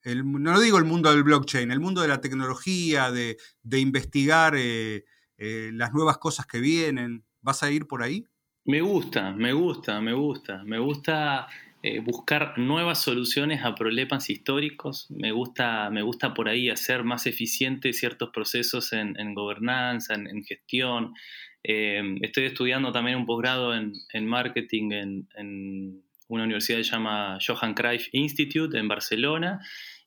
no 0.03 0.59
digo 0.59 0.77
el 0.77 0.85
mundo 0.85 1.09
del 1.09 1.23
blockchain, 1.23 1.71
el 1.71 1.79
mundo 1.79 2.01
de 2.01 2.07
la 2.07 2.21
tecnología, 2.21 3.11
de, 3.11 3.37
investigar 3.79 4.53
eh, 4.55 5.03
las 5.37 5.93
nuevas 5.93 6.19
cosas 6.19 6.45
que 6.45 6.59
vienen. 6.59 7.25
¿Vas 7.41 7.63
a 7.63 7.71
ir 7.71 7.87
por 7.87 8.03
ahí? 8.03 8.23
Me 8.65 8.81
gusta, 8.81 9.31
me 9.31 9.51
gusta, 9.51 9.99
me 10.01 10.13
gusta. 10.13 10.63
Me 10.63 10.77
gusta 10.77 11.47
eh, 11.87 11.99
buscar 11.99 12.57
nuevas 12.57 13.03
soluciones 13.03 13.63
a 13.63 13.75
problemas 13.75 14.31
históricos. 14.31 15.05
Me 15.11 15.31
gusta, 15.31 15.91
me 15.91 16.01
gusta 16.01 16.33
por 16.33 16.49
ahí 16.49 16.71
hacer 16.71 17.03
más 17.03 17.27
eficientes 17.27 17.99
ciertos 17.99 18.31
procesos 18.31 18.91
en, 18.91 19.35
gobernanza, 19.35 20.15
en, 20.15 20.43
gestión. 20.43 21.13
Eh, 21.63 22.01
estoy 22.21 22.45
estudiando 22.45 22.91
también 22.91 23.17
un 23.17 23.27
posgrado 23.27 23.75
en, 23.75 24.25
marketing 24.25 24.93
en, 25.37 26.01
una 26.27 26.45
universidad 26.45 26.79
que 26.79 26.85
se 26.85 26.91
llama 26.93 27.37
Johan 27.45 27.75
Cruyff 27.75 28.07
Institute 28.13 28.75
en 28.75 28.87
Barcelona 28.87 29.59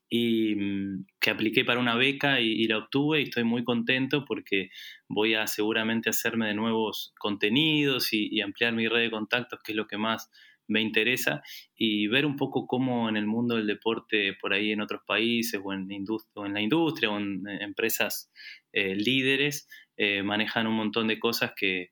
y 0.09 0.55
mm, 0.55 1.05
que 1.17 1.29
apliqué 1.29 1.63
para 1.63 1.79
una 1.79 1.95
beca 1.95 2.41
y, 2.41 2.67
la 2.67 2.79
obtuve 2.79 3.21
y 3.21 3.23
estoy 3.23 3.45
muy 3.45 3.63
contento 3.63 4.25
porque 4.25 4.69
voy 5.07 5.35
a 5.35 5.47
seguramente 5.47 6.09
hacerme 6.09 6.47
de 6.47 6.55
nuevos 6.55 7.13
contenidos 7.17 8.11
y 8.11 8.41
ampliar 8.41 8.73
mi 8.73 8.89
red 8.89 9.03
de 9.03 9.11
contactos, 9.11 9.61
que 9.63 9.71
es 9.71 9.77
lo 9.77 9.87
que 9.87 9.97
más 9.97 10.29
me 10.69 10.81
interesa 10.81 11.41
y 11.75 12.07
ver 12.07 12.25
un 12.25 12.37
poco 12.37 12.67
cómo 12.67 13.09
en 13.09 13.17
el 13.17 13.25
mundo 13.25 13.55
del 13.55 13.67
deporte 13.67 14.37
por 14.39 14.53
ahí 14.53 14.71
en 14.71 14.81
otros 14.81 15.01
países 15.05 15.59
o 15.63 15.73
en, 15.73 15.87
o 16.35 16.45
en 16.45 16.53
la 16.53 16.61
industria 16.61 17.09
o 17.09 17.17
en, 17.17 17.43
empresas 17.59 18.31
eh, 18.71 18.95
líderes 18.95 19.67
eh, 19.97 20.23
manejan 20.23 20.67
un 20.67 20.75
montón 20.75 21.07
de 21.07 21.19
cosas 21.19 21.53
que, 21.55 21.91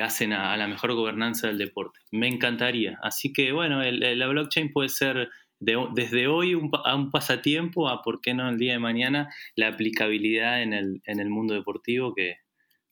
hacen 0.00 0.32
a, 0.32 0.56
la 0.56 0.68
mejor 0.68 0.94
gobernanza 0.94 1.48
del 1.48 1.58
deporte. 1.58 2.00
Me 2.10 2.26
encantaría. 2.26 2.98
Así 3.02 3.30
que 3.30 3.52
bueno, 3.52 3.82
la 3.82 4.26
blockchain 4.26 4.72
puede 4.72 4.88
ser 4.88 5.28
desde 5.60 6.28
hoy 6.28 6.54
un, 6.54 6.70
a 6.84 6.96
un 6.96 7.10
pasatiempo 7.10 7.90
a, 7.90 8.00
¿por 8.00 8.22
qué 8.22 8.32
no, 8.32 8.48
el 8.48 8.56
día 8.56 8.72
de 8.72 8.78
mañana 8.78 9.28
la 9.54 9.68
aplicabilidad 9.68 10.62
en 10.62 10.72
el, 10.72 11.02
en 11.04 11.20
el 11.20 11.28
mundo 11.28 11.52
deportivo 11.52 12.14
que, 12.14 12.36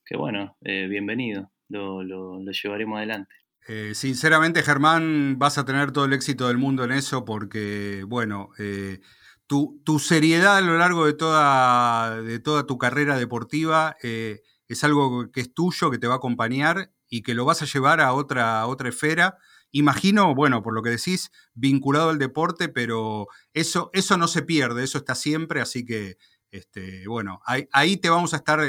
que 0.05 0.17
bueno, 0.17 0.59
eh, 0.63 0.89
bienvenido, 0.89 1.51
lo, 1.69 2.03
lo 2.03 2.53
llevaremos 2.53 2.99
adelante. 2.99 3.35
Eh, 3.69 3.93
sinceramente, 3.95 4.63
Germán, 4.63 5.39
vas 5.39 5.59
a 5.59 5.65
tener 5.65 5.93
todo 5.93 6.07
el 6.07 6.13
éxito 6.13 6.49
del 6.49 6.59
mundo 6.59 6.85
en 6.85 6.93
eso 6.93 7.25
porque, 7.25 8.05
bueno, 8.07 8.51
eh, 8.59 9.01
tu, 9.47 9.99
seriedad 9.99 10.57
a 10.57 10.61
lo 10.61 10.79
largo 10.79 11.07
de 11.07 11.13
toda, 11.13 12.23
de 12.23 12.39
toda 12.39 12.67
tu 12.67 12.79
carrera 12.79 13.19
deportiva 13.19 13.97
eh, 14.03 14.43
es 14.69 14.85
algo 14.85 15.31
que 15.33 15.41
es 15.41 15.53
tuyo, 15.53 15.91
que 15.91 15.99
te 15.99 16.07
va 16.07 16.15
a 16.15 16.17
acompañar 16.19 16.93
y 17.09 17.23
que 17.23 17.35
lo 17.35 17.45
vas 17.45 17.61
a 17.63 17.67
llevar 17.67 18.01
a 18.01 18.13
otra, 18.13 18.67
otra 18.67 18.89
esfera. 18.89 19.37
Imagino, 19.73 20.35
bueno, 20.35 20.63
por 20.63 20.75
lo 20.75 20.83
que 20.83 20.91
decís, 20.91 21.31
vinculado 21.55 22.11
al 22.11 22.19
deporte, 22.19 22.69
pero 22.69 23.27
eso, 23.53 23.91
eso 23.93 24.17
no 24.17 24.29
se 24.29 24.43
pierde, 24.43 24.85
eso 24.85 24.99
está 24.99 25.15
siempre, 25.15 25.61
así 25.61 25.85
que, 25.85 26.17
este, 26.51 27.07
bueno, 27.09 27.41
ahí, 27.45 27.69
ahí 27.73 27.97
te 27.97 28.09
vamos 28.09 28.35
a 28.35 28.39
estar 28.39 28.61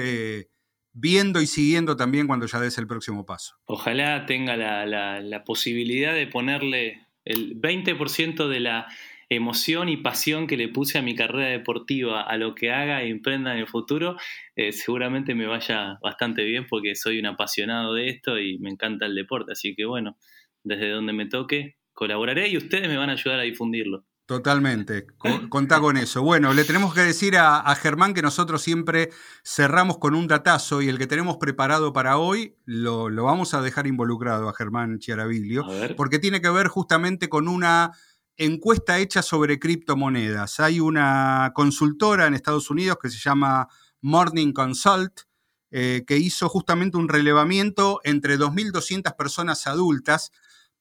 viendo 0.93 1.41
y 1.41 1.47
siguiendo 1.47 1.95
también 1.95 2.27
cuando 2.27 2.45
ya 2.45 2.59
des 2.59 2.77
el 2.77 2.87
próximo 2.87 3.25
paso. 3.25 3.55
Ojalá 3.65 4.25
tenga 4.25 4.55
la, 4.57 5.43
posibilidad 5.45 6.13
de 6.13 6.27
ponerle 6.27 7.07
el 7.25 7.59
20% 7.59 8.47
de 8.47 8.59
la 8.59 8.87
emoción 9.29 9.87
y 9.87 9.97
pasión 9.97 10.45
que 10.45 10.57
le 10.57 10.67
puse 10.67 10.97
a 10.97 11.01
mi 11.01 11.15
carrera 11.15 11.47
deportiva, 11.47 12.21
a 12.21 12.37
lo 12.37 12.53
que 12.53 12.71
haga 12.71 13.05
y 13.05 13.11
emprenda 13.11 13.53
en 13.53 13.59
el 13.59 13.67
futuro, 13.67 14.17
eh, 14.57 14.73
seguramente 14.73 15.35
me 15.35 15.47
vaya 15.47 15.97
bastante 16.01 16.43
bien 16.43 16.67
porque 16.69 16.95
soy 16.95 17.19
un 17.19 17.27
apasionado 17.27 17.93
de 17.93 18.09
esto 18.09 18.37
y 18.37 18.59
me 18.59 18.69
encanta 18.69 19.05
el 19.05 19.15
deporte. 19.15 19.53
Así 19.53 19.73
que 19.73 19.85
bueno, 19.85 20.17
desde 20.63 20.89
donde 20.89 21.13
me 21.13 21.27
toque, 21.27 21.77
colaboraré 21.93 22.49
y 22.49 22.57
ustedes 22.57 22.89
me 22.89 22.97
van 22.97 23.09
a 23.09 23.13
ayudar 23.13 23.39
a 23.39 23.43
difundirlo. 23.43 24.05
Totalmente, 24.31 25.07
contá 25.49 25.81
con 25.81 25.97
eso. 25.97 26.21
Bueno, 26.21 26.53
le 26.53 26.63
tenemos 26.63 26.93
que 26.93 27.01
decir 27.01 27.35
a, 27.37 27.75
Germán 27.75 28.13
que 28.13 28.21
nosotros 28.21 28.61
siempre 28.61 29.09
cerramos 29.43 29.97
con 29.97 30.15
un 30.15 30.25
datazo 30.25 30.81
y 30.81 30.87
el 30.87 30.97
que 30.97 31.05
tenemos 31.05 31.35
preparado 31.35 31.91
para 31.91 32.17
hoy 32.17 32.55
lo, 32.63 33.09
vamos 33.25 33.53
a 33.53 33.61
dejar 33.61 33.87
involucrado 33.87 34.47
a 34.47 34.53
Germán 34.53 34.99
Chiaraviglio, 34.99 35.65
porque 35.97 36.17
tiene 36.17 36.39
que 36.39 36.49
ver 36.49 36.69
justamente 36.69 37.27
con 37.27 37.49
una 37.49 37.91
encuesta 38.37 38.99
hecha 38.99 39.21
sobre 39.21 39.59
criptomonedas. 39.59 40.61
Hay 40.61 40.79
una 40.79 41.51
consultora 41.53 42.25
en 42.25 42.33
Estados 42.33 42.69
Unidos 42.69 42.99
que 43.01 43.09
se 43.09 43.19
llama 43.19 43.67
Morning 43.99 44.53
Consult, 44.53 45.23
eh, 45.71 46.05
que 46.07 46.15
hizo 46.15 46.47
justamente 46.47 46.95
un 46.95 47.09
relevamiento 47.09 47.99
entre 48.05 48.39
2.200 48.39 49.13
personas 49.17 49.67
adultas 49.67 50.31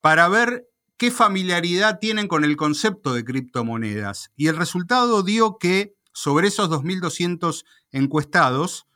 para 0.01 0.29
ver 0.29 0.70
qué 1.01 1.11
familiaridad 1.11 1.99
tienen 1.99 2.29
con 2.29 2.45
el 2.45 2.59
concepto 2.59 3.15
de 3.15 3.25
criptomonedas. 3.25 4.33
Y 4.37 4.49
el 4.49 4.57
resultado 4.59 5.23
dio 5.23 5.57
que 5.57 5.97
sobre 6.13 6.49
esos 6.49 6.69
2.200 6.69 7.65
encuestados, 7.91 8.87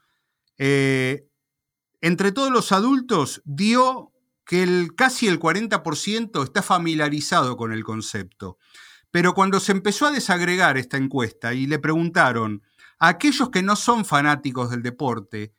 eh, 0.59 1.27
entre 2.01 2.31
todos 2.31 2.51
los 2.51 2.71
adultos 2.71 3.41
dio 3.43 4.11
que 4.45 4.87
casi 4.95 5.27
el 5.27 5.39
40% 5.39 6.43
está 6.43 6.61
familiarizado 6.61 7.57
con 7.57 7.73
el 7.73 7.83
concepto. 7.83 8.59
Pero 9.09 9.33
cuando 9.33 9.59
se 9.59 9.71
empezó 9.71 10.05
a 10.05 10.11
desagregar 10.11 10.77
esta 10.77 10.97
encuesta 10.97 11.55
y 11.55 11.65
le 11.65 11.79
preguntaron 11.79 12.61
a 12.99 13.07
aquellos 13.07 13.49
que 13.49 13.63
no 13.63 13.75
son 13.75 14.05
fanáticos 14.05 14.69
del 14.69 14.83
deporte, 14.83 15.55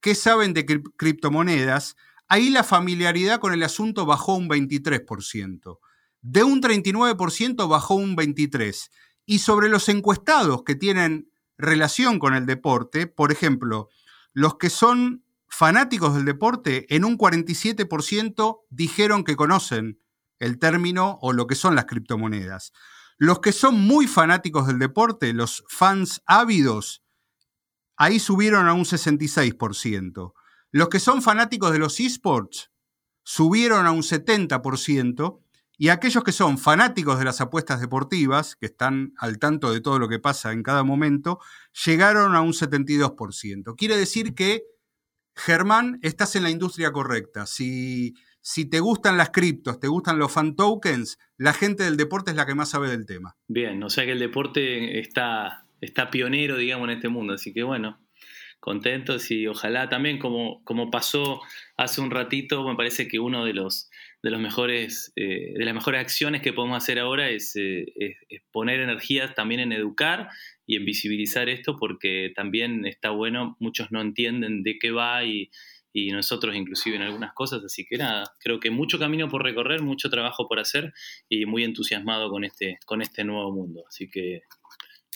¿qué 0.00 0.14
saben 0.14 0.54
de 0.54 0.64
criptomonedas? 0.96 1.96
Ahí 2.32 2.48
la 2.48 2.64
familiaridad 2.64 3.40
con 3.40 3.52
el 3.52 3.62
asunto 3.62 4.06
bajó 4.06 4.36
un 4.36 4.48
23%. 4.48 5.78
De 6.22 6.42
un 6.42 6.62
39% 6.62 7.68
bajó 7.68 7.94
un 7.94 8.16
23%. 8.16 8.88
Y 9.26 9.40
sobre 9.40 9.68
los 9.68 9.90
encuestados 9.90 10.62
que 10.64 10.74
tienen 10.74 11.30
relación 11.58 12.18
con 12.18 12.32
el 12.32 12.46
deporte, 12.46 13.06
por 13.06 13.32
ejemplo, 13.32 13.90
los 14.32 14.56
que 14.56 14.70
son 14.70 15.26
fanáticos 15.46 16.14
del 16.14 16.24
deporte, 16.24 16.86
en 16.96 17.04
un 17.04 17.18
47% 17.18 18.60
dijeron 18.70 19.24
que 19.24 19.36
conocen 19.36 20.00
el 20.38 20.58
término 20.58 21.18
o 21.20 21.34
lo 21.34 21.46
que 21.46 21.54
son 21.54 21.74
las 21.74 21.84
criptomonedas. 21.84 22.72
Los 23.18 23.40
que 23.40 23.52
son 23.52 23.78
muy 23.78 24.06
fanáticos 24.06 24.66
del 24.68 24.78
deporte, 24.78 25.34
los 25.34 25.64
fans 25.68 26.22
ávidos, 26.24 27.04
ahí 27.98 28.18
subieron 28.18 28.68
a 28.68 28.72
un 28.72 28.86
66%. 28.86 30.32
Los 30.72 30.88
que 30.88 31.00
son 31.00 31.20
fanáticos 31.20 31.70
de 31.72 31.78
los 31.78 32.00
esports 32.00 32.72
subieron 33.24 33.86
a 33.86 33.92
un 33.92 34.02
70% 34.02 35.42
y 35.76 35.88
aquellos 35.88 36.24
que 36.24 36.32
son 36.32 36.58
fanáticos 36.58 37.18
de 37.18 37.24
las 37.26 37.40
apuestas 37.40 37.80
deportivas, 37.80 38.56
que 38.56 38.66
están 38.66 39.12
al 39.18 39.38
tanto 39.38 39.72
de 39.72 39.80
todo 39.80 39.98
lo 39.98 40.08
que 40.08 40.18
pasa 40.18 40.52
en 40.52 40.62
cada 40.62 40.82
momento, 40.82 41.40
llegaron 41.84 42.34
a 42.34 42.40
un 42.40 42.52
72%. 42.52 43.74
Quiere 43.76 43.96
decir 43.96 44.34
que, 44.34 44.62
Germán, 45.34 45.98
estás 46.02 46.36
en 46.36 46.44
la 46.44 46.50
industria 46.50 46.90
correcta. 46.90 47.46
Si, 47.46 48.14
te 48.70 48.80
gustan 48.80 49.16
las 49.16 49.30
criptos, 49.30 49.78
te 49.78 49.88
gustan 49.88 50.18
los 50.18 50.32
fan 50.32 50.56
tokens, 50.56 51.18
la 51.36 51.52
gente 51.52 51.84
del 51.84 51.96
deporte 51.96 52.30
es 52.30 52.36
la 52.36 52.46
que 52.46 52.54
más 52.54 52.70
sabe 52.70 52.88
del 52.90 53.04
tema. 53.04 53.36
Bien, 53.48 53.82
o 53.82 53.90
sea 53.90 54.04
que 54.04 54.12
el 54.12 54.20
deporte 54.20 55.00
está, 55.00 55.66
está 55.80 56.10
pionero, 56.10 56.56
digamos, 56.56 56.88
en 56.88 56.96
este 56.96 57.08
mundo. 57.08 57.34
Así 57.34 57.52
que 57.52 57.62
bueno, 57.62 58.01
contentos 58.62 59.32
y 59.32 59.48
ojalá 59.48 59.88
también, 59.88 60.20
como, 60.20 60.62
como 60.62 60.88
pasó 60.88 61.40
hace 61.76 62.00
un 62.00 62.12
ratito, 62.12 62.62
me 62.64 62.76
parece 62.76 63.08
que 63.08 63.18
uno 63.18 63.44
de 63.44 63.54
los 63.54 63.90
de 64.22 64.30
los 64.30 64.40
mejores 64.40 65.12
eh, 65.16 65.52
de 65.56 65.64
las 65.64 65.74
mejores 65.74 66.00
acciones 66.00 66.42
que 66.42 66.52
podemos 66.52 66.76
hacer 66.76 67.00
ahora 67.00 67.28
es, 67.28 67.56
eh, 67.56 67.84
poner 68.52 68.78
energías 68.78 69.34
también 69.34 69.58
en 69.58 69.72
educar 69.72 70.28
y 70.64 70.76
en 70.76 70.84
visibilizar 70.84 71.48
esto 71.48 71.76
porque 71.76 72.32
también 72.36 72.86
está 72.86 73.10
bueno 73.10 73.56
muchos 73.58 73.90
no 73.90 74.00
entienden 74.00 74.62
de 74.62 74.78
qué 74.78 74.92
va 74.92 75.24
y, 75.24 75.50
y 75.92 76.12
nosotros 76.12 76.54
inclusive 76.54 76.94
en 76.94 77.02
algunas 77.02 77.32
cosas 77.32 77.64
así 77.64 77.84
que 77.84 77.96
nada 77.98 78.32
creo 78.38 78.60
que 78.60 78.70
mucho 78.70 78.96
camino 78.96 79.28
por 79.28 79.42
recorrer 79.42 79.82
mucho 79.82 80.08
trabajo 80.08 80.46
por 80.46 80.60
hacer 80.60 80.92
y 81.28 81.44
muy 81.46 81.64
entusiasmado 81.64 82.30
con 82.30 82.44
este 82.44 82.78
con 82.86 83.02
este 83.02 83.24
nuevo 83.24 83.50
mundo 83.50 83.82
así 83.88 84.08
que 84.08 84.42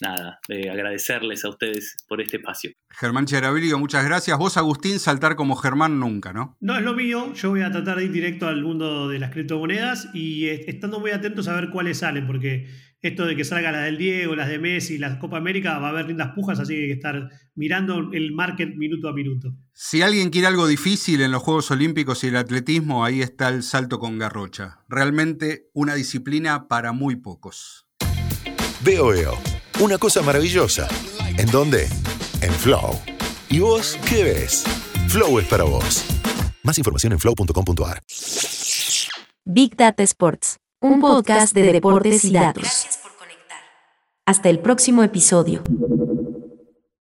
nada, 0.01 0.39
agradecerles 0.49 1.45
a 1.45 1.49
ustedes 1.49 1.97
por 2.09 2.21
este 2.21 2.39
espacio. 2.39 2.71
Germán 2.91 3.27
Cherabilio, 3.27 3.79
muchas 3.79 4.05
gracias. 4.05 4.39
Vos, 4.39 4.57
Agustín, 4.57 4.99
saltar 4.99 5.37
como 5.37 5.57
Germán 5.57 5.99
nunca, 6.01 6.33
¿no? 6.33 6.57
No 6.61 6.77
es 6.77 6.83
lo 6.83 6.95
mío. 6.95 7.33
Yo 7.35 7.51
voy 7.51 7.63
a 7.63 7.71
tratar 7.71 7.99
de 7.99 8.05
ir 8.05 8.13
directo 8.13 8.47
al 8.49 8.63
mundo 8.63 9.09
de 9.09 9.19
las 9.19 9.31
criptomonedas 9.31 10.09
y 10.15 10.47
estando 10.47 11.01
muy 11.01 11.11
atentos 11.11 11.49
a 11.49 11.55
ver 11.55 11.71
cuáles 11.71 11.99
salen, 11.99 12.27
porque 12.27 12.67
esto 13.03 13.27
de 13.27 13.37
que 13.37 13.45
salga 13.45 13.73
la 13.73 13.83
del 13.83 13.99
Diego, 13.99 14.35
las 14.35 14.49
de 14.49 14.59
Messi, 14.59 14.99
las 14.99 15.19
Copa 15.19 15.37
América, 15.37 15.79
va 15.79 15.89
a 15.89 15.91
haber 15.91 16.07
lindas 16.07 16.33
pujas, 16.35 16.59
así 16.59 16.75
que 16.75 16.81
hay 16.81 16.87
que 16.89 16.95
estar 16.95 17.31
mirando 17.55 18.11
el 18.13 18.33
market 18.33 18.75
minuto 18.77 19.09
a 19.09 19.13
minuto. 19.13 19.55
Si 19.73 20.03
alguien 20.03 20.31
quiere 20.31 20.49
algo 20.49 20.67
difícil 20.67 21.21
en 21.21 21.31
los 21.31 21.43
Juegos 21.43 21.71
Olímpicos 21.71 22.25
y 22.25 22.29
el 22.29 22.37
atletismo, 22.37 23.05
ahí 23.05 23.23
está 23.23 23.49
el 23.49 23.63
salto 23.63 23.99
con 23.99 24.19
garrocha. 24.19 24.81
Realmente 24.89 25.69
una 25.73 25.95
disciplina 25.95 26.69
para 26.69 26.93
muy 26.93 27.17
pocos. 27.17 27.87
Veo, 28.83 29.09
veo 29.09 29.56
una 29.81 29.99
cosa 29.99 30.22
maravillosa. 30.22 30.89
¿En 31.37 31.51
dónde? 31.51 31.89
En 32.41 32.53
Flow. 32.53 32.99
¿Y 33.49 33.61
vos 33.61 33.99
qué 34.09 34.24
ves? 34.24 34.64
Flow 35.09 35.39
es 35.39 35.47
para 35.47 35.64
vos. 35.64 36.05
Más 36.62 36.79
información 36.79 37.12
en 37.12 37.18
flow.com.ar. 37.18 38.01
Big 39.45 39.77
Data 39.77 40.03
Sports, 40.03 40.57
un 40.81 41.01
podcast 41.01 41.55
de 41.55 41.72
deportes 41.72 42.24
y 42.24 42.33
datos. 42.33 42.62
Gracias 42.62 42.99
por 43.03 43.16
conectar. 43.16 43.59
Hasta 44.27 44.49
el 44.49 44.59
próximo 44.59 45.03
episodio. 45.05 45.62